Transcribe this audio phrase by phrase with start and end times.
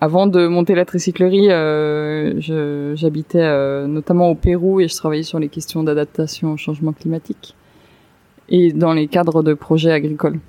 [0.00, 1.48] avant de monter la tricyclerie,
[2.96, 7.54] j'habitais notamment au Pérou et je travaillais sur les questions d'adaptation au changement climatique
[8.48, 10.40] et dans les cadres de projets agricoles.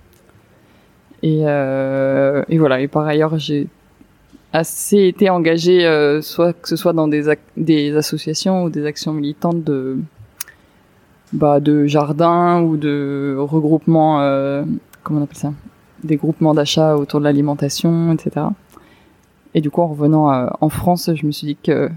[1.21, 2.79] Et, et voilà.
[2.79, 3.67] Et par ailleurs, j'ai
[4.53, 7.23] assez été engagé, euh, soit que ce soit dans des,
[7.57, 9.97] des associations ou des actions militantes de,
[11.33, 14.63] bah, de jardins ou de regroupements, euh,
[15.04, 15.54] comment on appelle ça,
[16.04, 18.47] des groupements d'achat autour de l'alimentation, etc.
[19.54, 21.89] Et du coup, en revenant euh, en France, je me suis dit que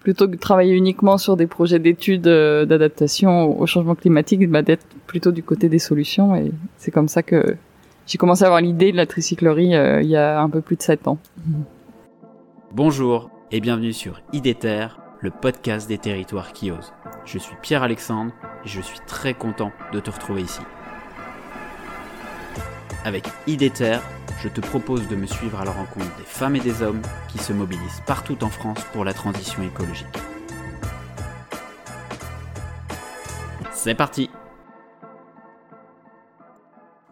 [0.00, 4.86] plutôt que de travailler uniquement sur des projets d'études d'adaptation au changement climatique, bah, d'être
[5.06, 6.34] plutôt du côté des solutions.
[6.36, 7.56] Et c'est comme ça que
[8.08, 10.76] j'ai commencé à avoir l'idée de la tricyclerie euh, il y a un peu plus
[10.76, 11.18] de 7 ans.
[12.72, 16.94] Bonjour et bienvenue sur IDETER, le podcast des territoires qui osent.
[17.26, 18.32] Je suis Pierre-Alexandre
[18.64, 20.62] et je suis très content de te retrouver ici.
[23.04, 23.98] Avec IDETER,
[24.42, 27.38] je te propose de me suivre à la rencontre des femmes et des hommes qui
[27.38, 30.06] se mobilisent partout en France pour la transition écologique.
[33.72, 34.30] C'est parti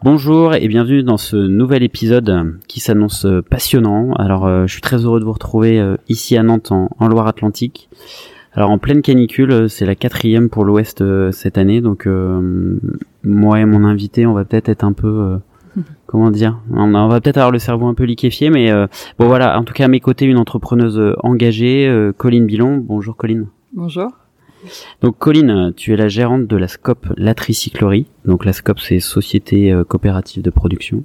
[0.02, 4.12] Bonjour et bienvenue dans ce nouvel épisode qui s'annonce passionnant.
[4.14, 7.88] Alors euh, je suis très heureux de vous retrouver euh, ici à Nantes en, Loire-Atlantique.
[8.52, 12.08] Alors en pleine canicule, euh, c'est la quatrième pour l'Ouest cette année, donc
[13.24, 15.38] moi et mon invité, on va peut-être être un peu,
[16.06, 18.70] comment dire, on, va peut-être avoir le cerveau un peu liquéfié, mais
[19.18, 19.58] bon voilà.
[19.58, 22.76] En tout cas à mes côtés, une entrepreneuse engagée, Colline Bilon.
[22.78, 23.46] Bonjour Colline.
[23.72, 24.10] Bonjour.
[25.00, 28.06] Donc Colline, tu es la gérante de la SCOP La Tricyclerie.
[28.24, 31.04] Donc la SCOP c'est Société euh, Coopérative de Production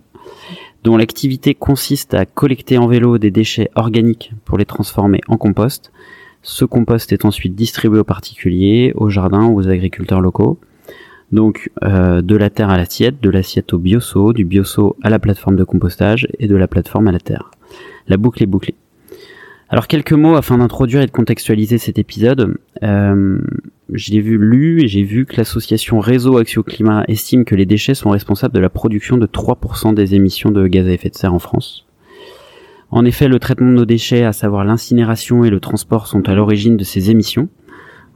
[0.83, 5.91] dont l'activité consiste à collecter en vélo des déchets organiques pour les transformer en compost.
[6.41, 10.59] Ce compost est ensuite distribué aux particuliers, aux jardins ou aux agriculteurs locaux.
[11.31, 15.19] Donc euh, de la terre à l'assiette, de l'assiette au bioso, du bioso à la
[15.19, 17.51] plateforme de compostage et de la plateforme à la terre.
[18.07, 18.75] La boucle est bouclée.
[19.69, 22.57] Alors quelques mots afin d'introduire et de contextualiser cet épisode.
[22.83, 23.39] Euh,
[23.93, 27.93] j'ai vu lu et j'ai vu que l'association Réseau Action Climat estime que les déchets
[27.93, 31.33] sont responsables de la production de 3% des émissions de gaz à effet de serre
[31.33, 31.85] en France.
[32.89, 36.35] En effet, le traitement de nos déchets, à savoir l'incinération et le transport, sont à
[36.35, 37.47] l'origine de ces émissions.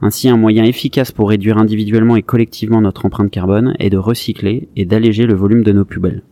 [0.02, 4.68] Ainsi, un moyen efficace pour réduire individuellement et collectivement notre empreinte carbone est de recycler
[4.76, 6.22] et d'alléger le volume de nos poubelles.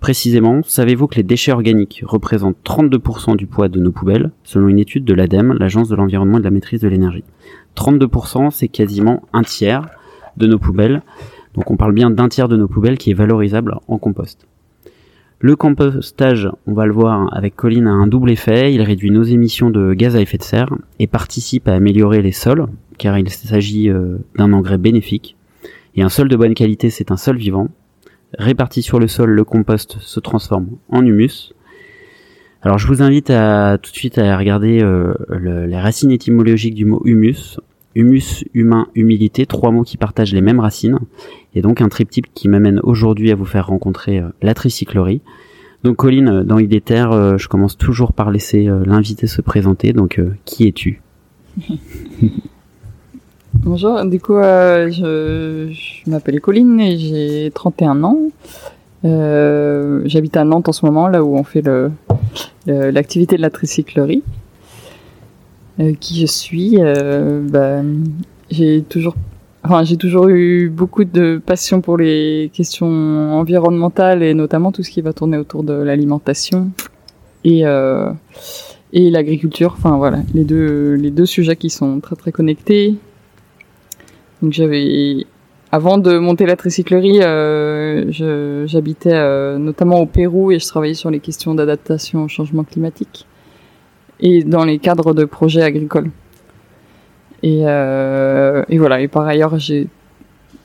[0.00, 4.78] Précisément, savez-vous que les déchets organiques représentent 32% du poids de nos poubelles, selon une
[4.78, 7.24] étude de l'ADEME, l'Agence de l'environnement et de la maîtrise de l'énergie
[7.76, 9.88] 32%, c'est quasiment un tiers
[10.36, 11.02] de nos poubelles.
[11.54, 14.46] Donc on parle bien d'un tiers de nos poubelles qui est valorisable en compost.
[15.42, 18.74] Le compostage, on va le voir avec Colline, a un double effet.
[18.74, 20.68] Il réduit nos émissions de gaz à effet de serre
[20.98, 22.66] et participe à améliorer les sols,
[22.98, 25.38] car il s'agit euh, d'un engrais bénéfique.
[25.96, 27.68] Et un sol de bonne qualité, c'est un sol vivant.
[28.38, 31.54] Réparti sur le sol, le compost se transforme en humus.
[32.60, 36.84] Alors je vous invite à tout de suite à regarder euh, les racines étymologiques du
[36.84, 37.58] mot humus.
[37.94, 40.98] Humus, humain, humilité, trois mots qui partagent les mêmes racines.
[41.54, 45.20] Et donc un triptyque qui m'amène aujourd'hui à vous faire rencontrer euh, la tricyclerie.
[45.82, 49.92] Donc Colline, dans Idéter, euh, je commence toujours par laisser l'invité se présenter.
[49.92, 51.00] Donc qui es-tu?
[53.54, 58.18] Bonjour, du coup, euh, je, m'appelle Colline et j'ai 31 ans.
[59.04, 61.62] Euh, J'habite à Nantes en ce moment, là où on fait
[62.66, 64.22] l'activité de la tricyclerie.
[65.80, 67.82] Euh, qui je suis euh, bah,
[68.50, 69.14] J'ai toujours,
[69.64, 74.90] enfin, j'ai toujours eu beaucoup de passion pour les questions environnementales et notamment tout ce
[74.90, 76.70] qui va tourner autour de l'alimentation
[77.44, 78.10] et euh,
[78.92, 79.74] et l'agriculture.
[79.78, 82.96] Enfin voilà, les deux les deux sujets qui sont très très connectés
[84.42, 85.26] donc j'avais,
[85.70, 87.20] avant de monter la tricyclerie,
[88.66, 93.26] j'habitais notamment au Pérou et je travaillais sur les questions d'adaptation au changement climatique
[94.20, 96.10] et dans les cadres de projets agricoles.
[97.42, 99.00] Et, euh, et voilà.
[99.00, 99.88] Et par ailleurs, j'ai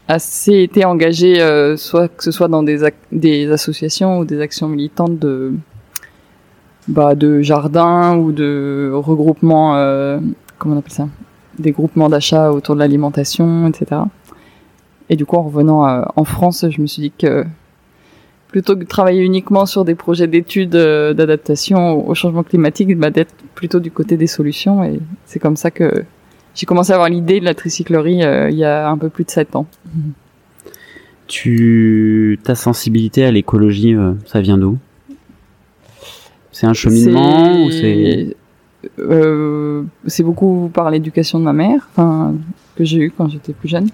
[0.07, 2.79] assez été engagé, euh, soit que ce soit dans des,
[3.11, 5.53] des associations ou des actions militantes de
[6.87, 10.19] bah, de jardins ou de regroupements, euh,
[10.59, 11.07] comment on appelle ça,
[11.57, 14.01] des groupements d'achat autour de l'alimentation, etc.
[15.09, 17.43] Et du coup, en revenant euh, en France, je me suis dit que
[18.55, 23.09] plutôt que de travailler uniquement sur des projets d'études euh, d'adaptation au changement climatique, bah,
[23.09, 24.81] d'être plutôt du côté des solutions.
[24.81, 26.05] Et c'est comme ça que
[26.53, 29.25] j'ai commencé à avoir l'idée de la tricyclerie euh, il y a un peu plus
[29.25, 29.67] de 7 ans.
[31.27, 33.93] Tu, ta sensibilité à l'écologie,
[34.25, 34.77] ça vient d'où?
[36.53, 38.37] C'est un cheminement ou c'est
[38.99, 42.33] euh, c'est beaucoup par l'éducation de ma mère, enfin
[42.77, 43.89] que j'ai eu quand j'étais plus jeune,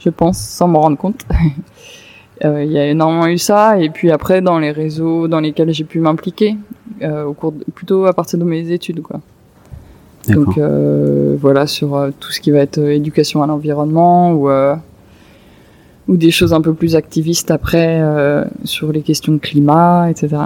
[0.00, 1.24] je pense, sans m'en rendre compte.
[2.44, 5.72] Euh, Il y a énormément eu ça, et puis après dans les réseaux dans lesquels
[5.72, 6.56] j'ai pu m'impliquer,
[7.02, 9.20] euh, au cours de- plutôt à partir de mes études, quoi.
[10.28, 14.48] Donc euh, voilà sur tout ce qui va être éducation à l'environnement ou
[16.08, 20.36] ou des choses un peu plus activistes après euh, sur les questions de climat, etc.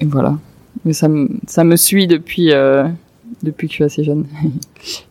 [0.00, 0.36] Et voilà.
[0.84, 2.84] Mais ça me ça me suit depuis euh,
[3.42, 4.24] depuis que je suis assez jeune.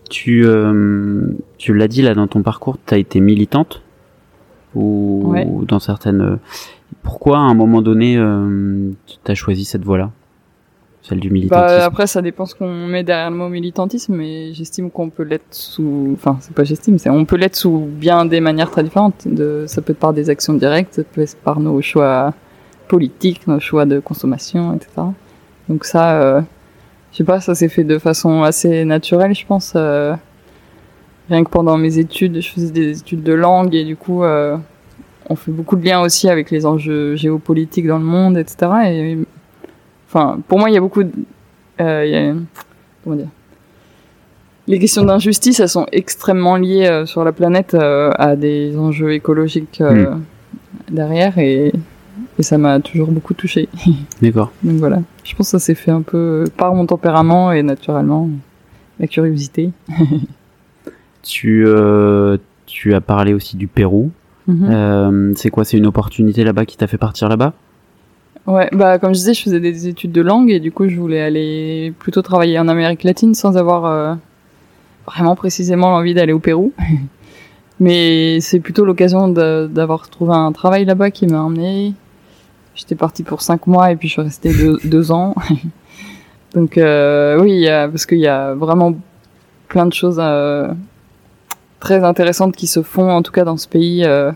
[0.10, 3.82] Tu, euh, tu l'as dit là dans ton parcours, tu as été militante
[4.78, 5.48] ou Ouais.
[5.68, 6.22] dans certaines.
[6.22, 6.36] euh,
[7.04, 10.12] Pourquoi à un moment donné euh, tu as choisi cette voie-là,
[11.02, 11.78] celle du militantisme?
[11.80, 15.24] Bah, après, ça dépend ce qu'on met derrière le mot militantisme, mais j'estime qu'on peut
[15.24, 18.84] l'être sous, enfin, c'est pas j'estime, c'est on peut l'être sous bien des manières très
[18.84, 19.28] différentes.
[19.28, 22.34] De, ça peut être par des actions directes, ça peut être par nos choix
[22.88, 24.90] politiques, nos choix de consommation, etc.
[25.70, 26.42] Donc ça, euh,
[27.12, 29.74] je sais pas, ça s'est fait de façon assez naturelle, je pense.
[29.76, 30.14] euh,
[31.30, 34.58] rien que pendant mes études, je faisais des études de langue et du coup, euh,
[35.30, 38.58] on fait beaucoup de liens aussi avec les enjeux géopolitiques dans le monde, etc.
[38.88, 39.18] Et
[40.10, 41.12] Enfin, pour moi, il y a beaucoup de...
[41.82, 42.34] euh, il y a-
[43.04, 43.28] comment dire
[44.68, 49.12] Les questions d'injustice, elles sont extrêmement liées euh, sur la planète euh, à des enjeux
[49.14, 50.16] écologiques euh,
[50.90, 51.74] derrière et,
[52.40, 53.68] et ça m'a toujours beaucoup touché.
[54.22, 54.52] D'accord.
[54.64, 58.30] Donc voilà, je pense que ça s'est fait un peu par mon tempérament et naturellement,
[59.02, 59.72] la curiosité.
[61.28, 62.38] Tu, euh,
[62.68, 64.12] tu as parlé aussi du Pérou.
[64.48, 64.70] Mhm.
[64.72, 65.66] Euh, c'est quoi?
[65.66, 67.54] C'est une opportunité là-bas qui t'a fait partir là-bas?
[68.46, 70.96] Ouais, bah comme je disais, je faisais des études de langue et du coup, je
[70.96, 74.16] voulais aller plutôt travailler en Amérique latine sans avoir euh,
[75.06, 76.72] vraiment précisément l'envie d'aller au Pérou.
[77.82, 81.94] Mais c'est plutôt l'occasion d'avoir trouvé un travail là-bas qui m'a emmené.
[82.74, 85.36] J'étais partie pour cinq mois et puis je suis restée deux, deux ans.
[86.56, 88.96] Donc euh, oui, parce qu'il y a vraiment
[89.68, 90.70] plein de choses euh,
[91.80, 94.04] très intéressantes qui se font, en tout cas dans ce pays.
[94.06, 94.32] euh,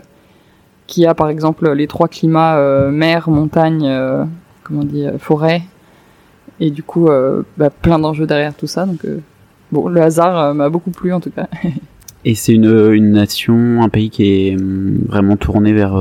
[0.88, 4.24] qui a par exemple les trois climats euh, mer, montagne, euh,
[4.62, 5.62] comment on dit, forêt,
[6.60, 7.08] et du coup
[7.56, 8.84] bah, plein d'enjeux derrière tout ça.
[8.84, 9.06] Donc
[9.70, 11.46] bon, le hasard m'a beaucoup plu en tout cas.
[12.24, 15.96] Et c'est une, une nation, un pays qui est hum, vraiment tourné vers,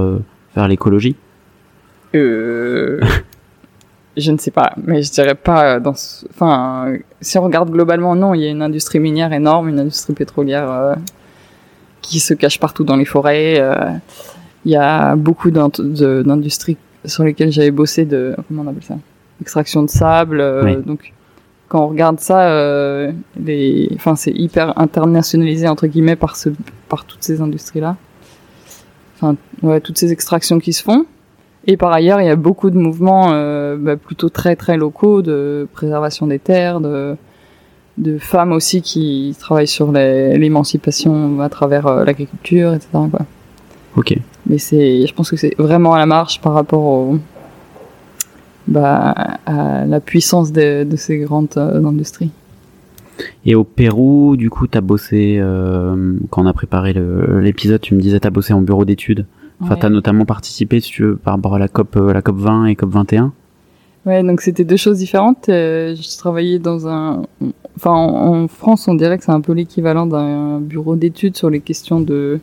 [0.56, 1.16] vers l'écologie?
[2.14, 3.00] Euh,
[4.18, 5.94] je ne sais pas, mais je dirais pas dans.
[5.96, 9.80] ce- Enfin, si on regarde globalement, non, il y a une industrie minière énorme, une
[9.80, 10.96] industrie pétrolière
[12.02, 13.56] qui se cache partout dans les forêts.
[13.60, 13.76] euh,
[14.66, 18.98] Il y a beaucoup d'industries sur lesquelles j'avais bossé de comment on appelle ça,
[19.42, 20.40] extraction de sable.
[20.40, 20.78] euh, Oui.
[20.86, 21.14] Donc,
[21.68, 23.12] quand on regarde ça, euh,
[23.42, 26.50] les, enfin, c'est hyper internationalisé entre guillemets par ce,
[26.90, 27.96] par toutes ces industries-là.
[29.16, 31.06] Enfin, ouais, toutes ces extractions qui se font.
[31.68, 35.22] Et par ailleurs, il y a beaucoup de mouvements euh, bah, plutôt très très locaux
[35.22, 37.16] de préservation des terres, de,
[37.98, 42.90] de femmes aussi qui travaillent sur l'émancipation à travers euh, l'agriculture, etc.
[43.12, 43.26] Quoi.
[43.96, 44.18] Ok.
[44.48, 47.20] Mais c'est, je pense que c'est vraiment à la marge par rapport au,
[48.68, 49.14] bah,
[49.46, 52.32] à la puissance de, de ces grandes euh, industries.
[53.46, 56.94] Et au Pérou, du coup, t'as bossé, euh, quand on a préparé
[57.42, 59.26] l'épisode, tu me disais t'as bossé en bureau d'études.
[59.60, 59.80] Enfin, Ouais.
[59.80, 62.76] t'as notamment participé, si tu veux, par rapport à la COP, la COP 20 et
[62.76, 63.32] COP 21.
[64.06, 65.48] Ouais, donc c'était deux choses différentes.
[65.50, 67.24] Euh, je travaillais dans un,
[67.78, 71.60] enfin en, France, on dirait que c'est un peu l'équivalent d'un bureau d'études sur les
[71.60, 72.40] questions de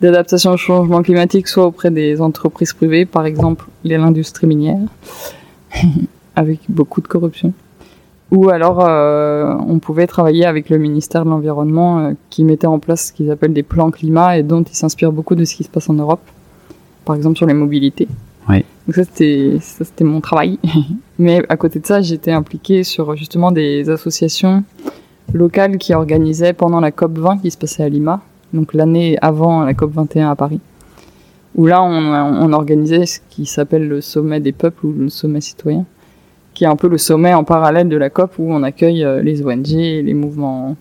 [0.00, 4.78] d'adaptation au changement climatique, soit auprès des entreprises privées, par exemple l'industrie minière,
[6.36, 7.52] avec beaucoup de corruption,
[8.30, 12.78] ou alors euh, on pouvait travailler avec le ministère de l'environnement euh, qui mettait en
[12.78, 15.64] place ce qu'ils appellent des plans climat et dont ils s'inspirent beaucoup de ce qui
[15.64, 16.22] se passe en Europe,
[17.04, 18.06] par exemple sur les mobilités.
[18.86, 19.04] Donc ça
[19.84, 20.58] c'était mon travail.
[21.18, 24.64] Mais à côté de ça, j'étais impliquée sur justement des associations
[25.34, 28.22] locales qui organisaient pendant la COP 20 qui se passait à Lima,
[28.54, 30.60] donc l'année avant la COP 21 à Paris.
[31.54, 35.40] Où là on, on organisait ce qui s'appelle le sommet des peuples ou le sommet
[35.40, 35.84] citoyen,
[36.54, 39.22] qui est un peu le sommet en parallèle de la COP où on accueille euh,
[39.22, 40.76] les ONG, les mouvements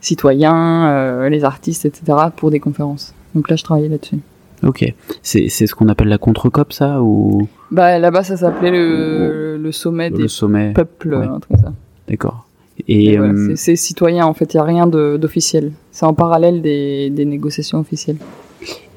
[0.00, 2.18] citoyens, euh, les artistes, etc.
[2.36, 3.14] pour des conférences.
[3.34, 4.18] Donc là je travaillais là-dessus.
[4.62, 4.84] Ok.
[5.22, 7.48] C'est ce qu'on appelle la contre-COP, ça, ou?
[7.70, 11.26] Bah là-bas ça s'appelait le, le sommet des le sommet peuple, ouais.
[11.26, 11.72] un truc comme ça.
[12.08, 12.46] D'accord.
[12.88, 15.72] Et, Et voilà, euh, c'est- citoyen en fait, il n'y a rien d'officiel.
[15.92, 18.16] C'est en parallèle des, des négociations officielles.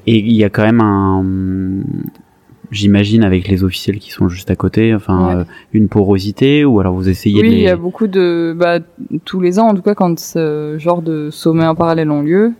[0.06, 1.24] et il y a quand même un,
[2.70, 5.34] j'imagine, avec les officiels qui sont juste à côté, enfin, Ouais.
[5.40, 7.62] euh, une porosité, ou alors vous essayez Oui, il les...
[7.62, 8.54] y a beaucoup de...
[8.58, 8.78] Bah,
[9.24, 12.52] tous les ans, en tout cas, quand ce genre de sommets en parallèle ont lieu,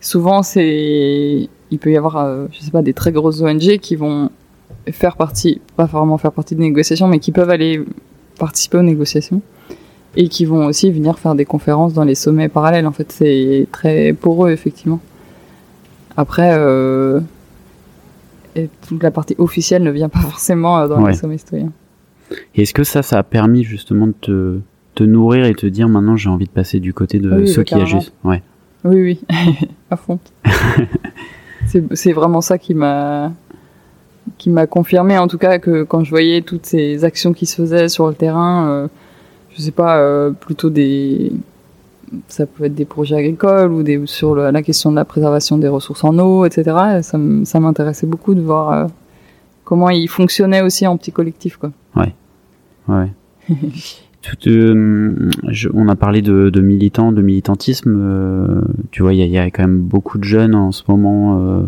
[0.00, 1.48] souvent c'est...
[1.74, 4.30] Il peut y avoir, euh, je sais pas, des très grosses ONG qui vont
[4.92, 7.82] faire partie, pas vraiment faire partie des négociations, mais qui peuvent aller
[8.38, 9.42] participer aux négociations
[10.16, 12.86] et qui vont aussi venir faire des conférences dans les sommets parallèles.
[12.86, 15.00] En fait, c'est très poreux, effectivement.
[16.16, 17.18] Après, euh,
[18.54, 21.10] et toute la partie officielle ne vient pas forcément euh, dans Ouais.
[21.10, 21.72] les sommets citoyens.
[22.54, 24.58] Et est-ce que ça, ça a permis justement de te,
[24.94, 27.64] te nourrir et te dire maintenant j'ai envie de passer du côté de Oui, ceux
[27.64, 28.12] qui agissent?
[28.22, 28.42] Ouais.
[28.84, 29.20] Oui, oui,
[29.90, 30.18] à fond.
[31.66, 33.32] c'est vraiment ça qui m'a
[34.38, 37.56] qui m'a confirmé en tout cas que quand je voyais toutes ces actions qui se
[37.56, 38.88] faisaient sur le terrain, euh,
[39.54, 41.32] je sais pas, euh, plutôt des
[42.28, 45.58] ça peut être des projets agricoles ou des sur le- la question de la préservation
[45.58, 46.76] des ressources en eau, etc.
[46.98, 48.86] Et Ça, m'intéressait beaucoup de voir euh,
[49.64, 51.70] comment ils fonctionnaient aussi en petit collectif, quoi.
[52.88, 53.10] Ouais.
[54.24, 55.14] Tout, euh,
[55.48, 57.94] je- on a parlé de, de militants, de militantisme.
[57.98, 60.72] euh, tu vois, il y a, il y a quand même beaucoup de jeunes en
[60.72, 61.62] ce moment euh,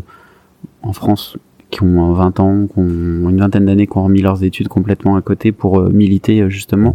[0.83, 1.37] en France
[1.71, 5.17] qui ont 20 ans, qui ont une vingtaine d'années, qui ont remis leurs études complètement
[5.17, 6.95] à côté pour militer justement.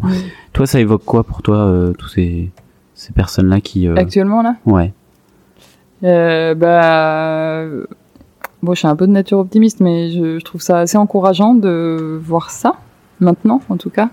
[0.54, 2.50] Toi, ça évoque quoi pour toi, tous ces,
[2.96, 3.88] ces personnes-là qui...
[3.90, 4.56] Actuellement là?
[4.66, 4.94] ouais.
[6.56, 7.66] Bah,
[8.64, 11.54] bon, je suis un peu de nature optimiste, mais je, je trouve ça assez encourageant
[11.54, 12.74] de voir ça
[13.20, 14.10] maintenant, en tout cas,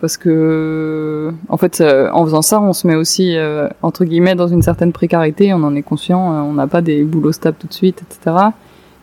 [0.00, 4.34] parce que, en fait, euh, en faisant ça, on se met aussi euh, entre guillemets
[4.34, 5.52] dans une certaine précarité.
[5.52, 6.32] On en est conscient.
[6.32, 8.36] euh, on n'a pas des boulots stables tout de suite, etc.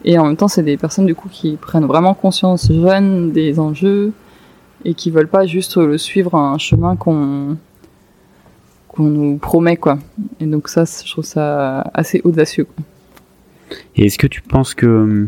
[0.06, 3.60] Et en même temps, c'est des personnes du coup qui prennent vraiment conscience jeunes des
[3.60, 4.12] enjeux
[4.86, 7.58] et qui veulent pas juste le suivre un chemin qu'on
[8.88, 10.00] qu'on nous promet quoi.
[10.40, 12.68] Et donc ça, je trouve ça assez audacieux.
[13.96, 15.28] Et est-ce que tu penses que,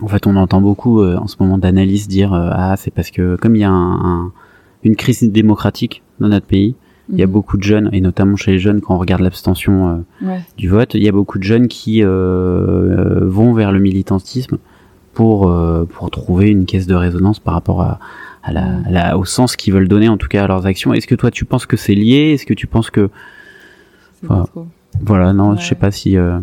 [0.00, 3.56] en fait, on entend beaucoup en ce moment d'analystes dire ah c'est parce que comme
[3.56, 4.32] il y a un-
[4.84, 6.74] une crise démocratique dans notre pays,
[7.12, 7.32] il y a Mhm.
[7.32, 9.88] beaucoup de jeunes et notamment chez les jeunes quand on regarde l'abstention
[10.22, 10.40] euh, Ouais.
[10.56, 14.56] du vote, il y a beaucoup de jeunes qui euh, euh, vont vers le militantisme
[15.12, 17.98] pour euh, pour trouver une caisse de résonance par rapport à,
[18.42, 20.92] à la, à la- au sens qu'ils veulent donner en tout cas à leurs actions.
[20.94, 22.32] Est-ce que toi tu penses que c'est lié?
[22.34, 23.10] Est-ce que tu penses que
[25.00, 25.56] voilà non Ouais.
[25.58, 26.38] je sais pas si euh,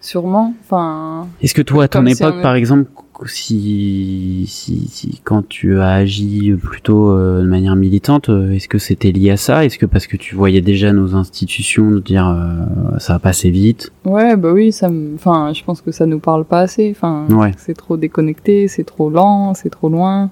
[0.00, 0.54] Sûrement.
[0.64, 2.88] Enfin, Est-ce que toi, à ton époque, par exemple,
[3.26, 8.78] si, si, si quand tu as agi plutôt euh, de manière militante, euh, est-ce que
[8.78, 9.64] c'était lié à ça?
[9.64, 13.50] Est-ce que parce que tu voyais déjà nos institutions nous dire euh, ça va passer
[13.50, 13.92] vite?
[14.04, 14.88] Ouais, bah oui, ça.
[15.16, 16.90] Enfin, je pense que ça nous parle pas assez.
[16.94, 17.52] Enfin, Ouais.
[17.58, 20.30] c'est trop déconnecté, c'est trop lent, c'est trop loin.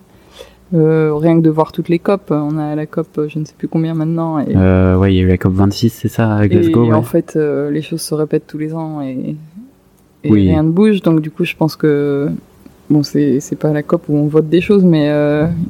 [0.74, 3.44] Euh, rien que de voir toutes les COP, on a la COP, euh, je ne
[3.44, 6.08] sais plus combien maintenant, et, euh, Ouais, il y a eu la COP 26, c'est
[6.08, 6.86] ça, à et Glasgow.
[6.88, 6.92] ouais.
[6.92, 9.36] en fait, euh, les choses se répètent tous les ans et,
[10.24, 10.48] et Oui.
[10.48, 11.02] rien ne bouge.
[11.02, 12.28] Donc du coup, je pense que
[12.90, 15.08] bon, c'est c'est pas la COP où on vote des choses, mais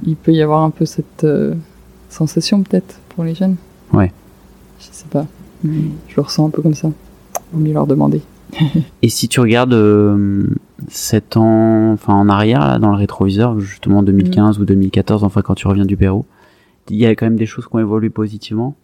[0.07, 1.27] il peut y avoir un peu cette
[2.09, 3.57] sensation peut-être pour les jeunes.
[3.93, 4.11] Ouais.
[4.81, 5.27] Je sais pas,
[5.63, 5.77] mais
[6.09, 6.89] je le ressens un peu comme ça.
[7.53, 8.23] Vaut mieux leur demander.
[9.03, 9.75] Et si tu regardes
[10.89, 15.55] 7 ans, enfin en arrière, là, dans le rétroviseur, justement 2015 ou 2014, enfin quand
[15.55, 16.25] tu reviens du Pérou,
[16.91, 18.75] il y a quand même des choses qui ont évolué positivement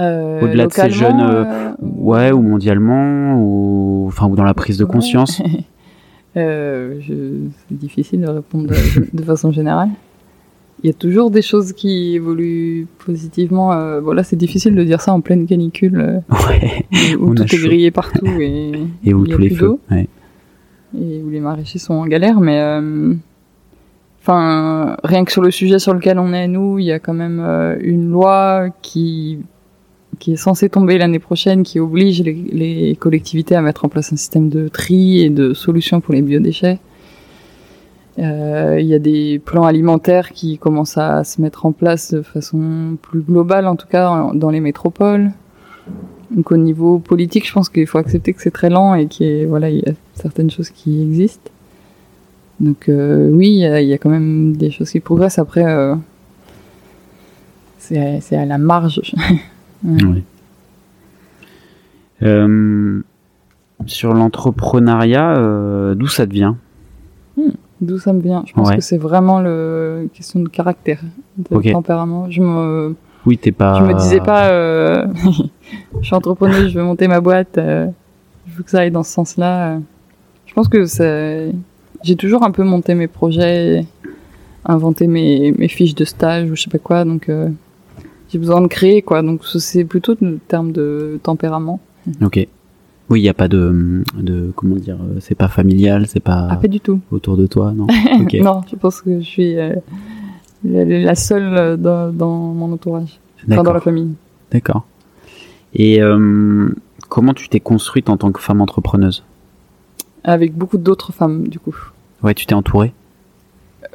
[0.00, 4.54] Euh, Au-delà de ces jeunes, euh, euh, Ouais, ou mondialement, ou enfin ou dans la
[4.54, 4.90] prise de Ouais.
[4.90, 5.40] conscience.
[6.36, 6.98] Euh,
[7.68, 8.74] c'est difficile de répondre de,
[9.16, 9.90] de façon générale.
[10.82, 14.00] Il y a toujours des choses qui évoluent positivement.
[14.00, 16.86] Voilà, c'est difficile de dire ça en pleine canicule Ouais.
[17.20, 17.68] où tout est chaud.
[17.68, 18.72] grillé partout et,
[19.04, 19.76] Et où il y a tous les feux.
[19.92, 20.08] Ouais.
[21.00, 22.40] Et où les maraîchers sont en galère.
[22.40, 23.14] Mais euh,
[24.22, 27.14] enfin, rien que sur le sujet sur lequel on est nous, il y a quand
[27.14, 29.38] même euh, une loi qui
[30.20, 34.16] qui est censée tomber l'année prochaine, qui oblige les, collectivités à mettre en place un
[34.16, 36.78] système de tri et de solutions pour les biodéchets.
[38.20, 42.22] Euh, Il y a des plans alimentaires qui commencent à se mettre en place de
[42.22, 45.32] façon plus globale, en tout cas dans les métropoles.
[46.34, 49.26] Donc au niveau politique, je pense qu'il faut accepter que c'est très lent et qu'il
[49.26, 51.50] y, a- voilà, il y a certaines choses qui existent.
[52.60, 55.38] Donc euh, oui, il y, a, il y a quand même des choses qui progressent.
[55.38, 55.94] Après, euh,
[57.78, 59.00] c'est à- la marge.
[59.84, 60.22] Ouais.
[62.22, 63.02] Euh,
[63.86, 66.56] sur l'entrepreneuriat, d'où ça te vient?
[67.82, 68.44] D'où ça me vient?
[68.46, 68.76] Je pense Ouais.
[68.76, 71.02] que c'est vraiment une question de caractère,
[71.36, 72.30] de tempérament.
[72.30, 73.78] Je me, Oui, t'es pas.
[73.78, 75.06] je me disais pas, euh,
[76.00, 77.86] je suis entrepreneuse, je veux monter ma boîte, euh,
[78.46, 79.78] je veux que ça aille dans ce sens-là.
[80.46, 81.52] Je pense que c'est,
[82.02, 83.86] j'ai toujours un peu monté mes projets,
[84.64, 87.48] inventé mes, mes fiches de stage ou je sais pas quoi, donc euh,
[88.28, 89.22] j'ai besoin de créer quoi.
[89.22, 91.80] Donc c'est plutôt le terme de tempérament.
[92.22, 92.46] Ok.
[93.10, 96.48] Oui, il y a pas de, de comment dire, euh, c'est pas familial, c'est pas
[96.50, 97.00] Ah, pas du tout.
[97.10, 97.86] autour de toi, non
[98.20, 98.34] Ok.
[98.42, 99.56] Non, je pense que je suis
[100.66, 103.18] euh, la, la seule euh, dans, dans mon entourage,
[103.50, 104.14] enfin dans la famille.
[104.50, 104.84] D'accord.
[105.74, 106.68] Et euh,
[107.08, 109.24] comment tu t'es construite en tant que femme entrepreneuse?
[110.22, 111.76] Avec beaucoup d'autres femmes, du coup.
[112.22, 112.92] Ouais, tu t'es entourée?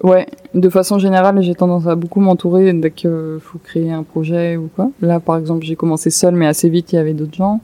[0.04, 4.56] Ouais, de façon générale, j'ai tendance à beaucoup m'entourer dès qu'il faut créer un projet
[4.56, 4.92] ou quoi.
[5.02, 7.60] Là, par exemple, j'ai commencé seule, mais assez vite, il y avait d'autres gens.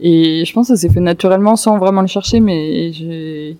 [0.00, 3.56] Et je pense que ça s'est fait naturellement sans vraiment le chercher, mais j'ai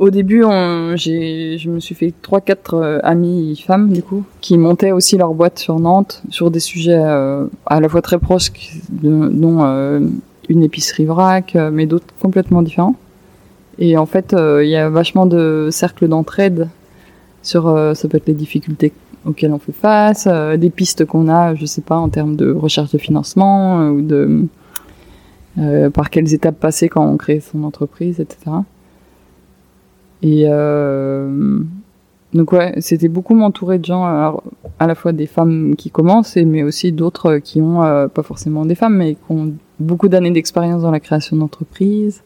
[0.00, 4.56] au début, on, je me suis fait trois, quatre euh, amis femmes du coup, qui
[4.56, 8.50] montaient aussi leur boîte sur Nantes sur des sujets euh, à la fois très proches,
[8.90, 10.00] dont euh,
[10.48, 12.96] une épicerie vrac, mais d'autres complètement différents.
[13.78, 16.68] Et en fait, il y a vachement de cercles d'entraide
[17.42, 17.64] sur,
[17.94, 18.92] ça peut être les difficultés
[19.24, 22.90] auxquelles on fait face, des pistes qu'on a, je sais pas, en termes de recherche
[22.90, 24.46] de financement ou de
[25.94, 28.50] par quelles étapes passer quand on crée son entreprise, etc.
[30.22, 31.60] Et euh,
[32.34, 36.62] donc ouais, c'était beaucoup m'entourer de gens, à la fois des femmes qui commencent, mais
[36.62, 40.82] aussi d'autres qui ont euh, pas forcément des femmes, mais qui ont beaucoup d'années d'expérience
[40.82, 42.22] dans la création d'entreprises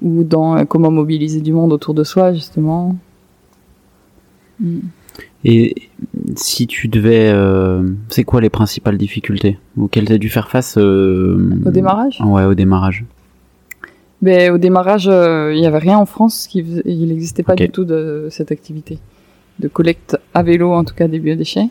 [0.00, 2.96] ou dans euh, comment mobiliser du monde autour de soi justement.
[4.58, 4.78] Mm.
[5.44, 5.74] Et
[6.36, 7.32] si tu devais,
[8.10, 12.20] c'est quoi les principales difficultés auxquelles tu as dû faire face au démarrage?
[12.20, 13.04] Ouais, au démarrage.
[14.22, 17.70] Ben, au démarrage, euh, il n'y avait rien en France, qui, il n'existait pas du
[17.70, 18.98] tout de cette activité
[19.60, 21.68] de collecte à vélo, en tout cas des biodéchets.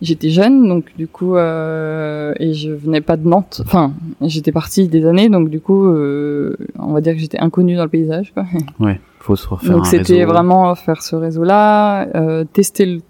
[0.00, 3.62] J'étais jeune, donc du coup, euh, et je venais pas de Nantes.
[3.64, 7.76] Enfin, j'étais partie des années, donc du coup, euh, on va dire que j'étais inconnue
[7.76, 8.32] dans le paysage.
[8.34, 8.44] Quoi.
[8.80, 9.70] Ouais, faut se refaire.
[9.70, 13.00] Donc c'était vraiment faire ce réseau-là, euh, tester le,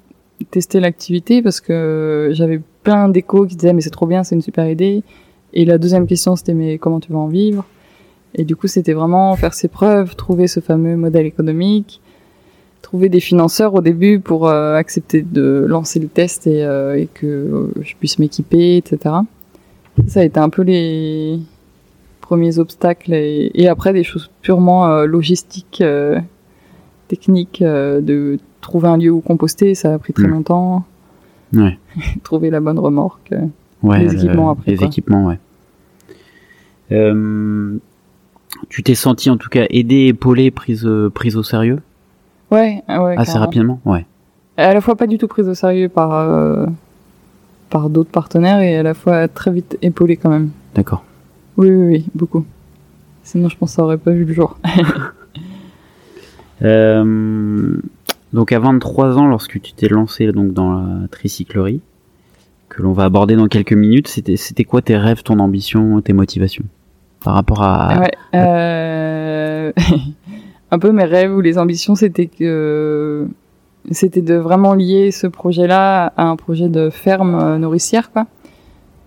[0.51, 4.43] tester l'activité parce que j'avais plein d'échos qui disaient mais c'est trop bien, c'est une
[4.43, 5.03] super idée.
[5.55, 7.65] Et la deuxième question c'était mais comment tu vas en vivre?
[8.35, 12.01] Et du coup, c'était vraiment faire ses preuves, trouver ce fameux modèle économique,
[12.81, 17.07] trouver des financeurs au début pour euh, accepter de lancer le test et, euh, et
[17.07, 19.17] que je puisse m'équiper, etc.
[20.07, 21.39] Ça a été un peu les
[22.21, 25.85] premiers obstacles et, et après des choses purement euh, logistiques,
[27.09, 30.31] techniques, de trouver un lieu où composter, ça a pris très mm.
[30.31, 30.85] longtemps.
[31.55, 31.79] Ouais.
[32.23, 33.35] trouver la bonne remorque.
[33.83, 34.71] Ouais, les équipements après.
[34.71, 35.39] Les équipements, ouais.
[36.93, 37.79] Euh,
[38.69, 41.81] tu t'es senti en tout cas aidé, épaulé, prise, euh, prise au sérieux
[42.51, 43.15] Ouais, ouais.
[43.17, 44.05] Assez rapidement, ouais.
[44.59, 46.67] À la fois pas du tout prise au sérieux par euh,
[47.71, 50.51] par d'autres partenaires et à la fois très vite épaulé quand même.
[50.75, 51.03] D'accord.
[51.57, 52.45] Oui, oui, oui, beaucoup.
[53.23, 54.59] Sinon, je pense que ça aurait pas vu le jour.
[56.63, 57.77] euh,
[58.33, 61.81] donc, à 23 ans, lorsque tu t'es lancé donc dans la tricyclerie,
[62.69, 66.65] que l'on va aborder dans quelques minutes, c'était quoi tes rêves, ton ambition, tes motivations?
[67.25, 68.03] Par rapport à.
[68.35, 69.73] Euh...
[70.73, 73.29] un peu mes rêves ou les ambitions, c'était que
[73.91, 78.27] c'était de vraiment lier ce projet-là à un projet de ferme euh, nourricière, quoi,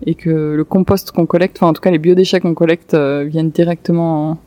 [0.05, 3.23] et que le compost qu'on collecte, enfin en tout cas les biodéchets qu'on collecte, euh,
[3.27, 4.37] viennent directement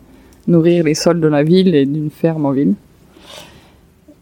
[0.46, 2.74] nourrir les sols de la ville et d'une ferme en ville.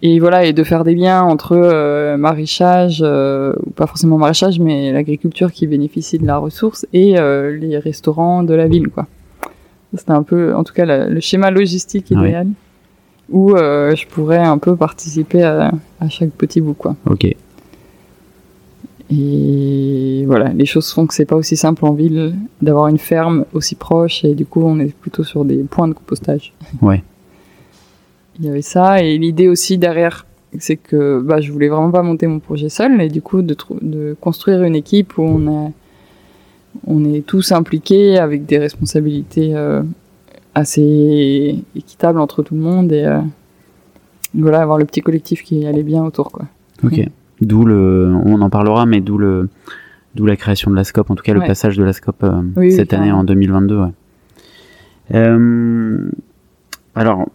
[0.02, 4.58] Et voilà, et de faire des liens entre euh, maraîchage, euh, ou pas forcément maraîchage,
[4.58, 9.06] mais l'agriculture qui bénéficie de la ressource et les restaurants de la ville, quoi.
[9.96, 12.48] C'était un peu, en tout cas, le schéma logistique idéal.
[13.28, 15.72] Où euh, je pourrais un peu participer à,
[16.08, 16.94] chaque petit bout, quoi.
[17.10, 17.26] Ok.
[19.10, 23.44] Et voilà, les choses font que c'est pas aussi simple en ville d'avoir une ferme
[23.52, 26.52] aussi proche et du coup on est plutôt sur des points de compostage.
[26.82, 27.04] Ouais.
[28.40, 30.26] Il y avait ça et l'idée aussi derrière,
[30.58, 33.56] c'est que bah, je voulais vraiment pas monter mon projet seul et du coup de,
[33.80, 35.70] de construire une équipe où on a
[36.86, 39.82] on est tous impliqués avec des responsabilités euh,
[40.54, 43.20] assez équitables entre tout le monde et euh,
[44.34, 46.46] voilà avoir le petit collectif qui allait bien autour quoi.
[46.84, 47.00] Ok.
[47.42, 49.50] D'où le, on en parlera, mais d'où le,
[50.14, 52.70] d'où la création de la SCOP, en tout cas le passage de la SCOP euh,
[52.70, 53.82] cette année en 2022.
[56.94, 57.28] alors,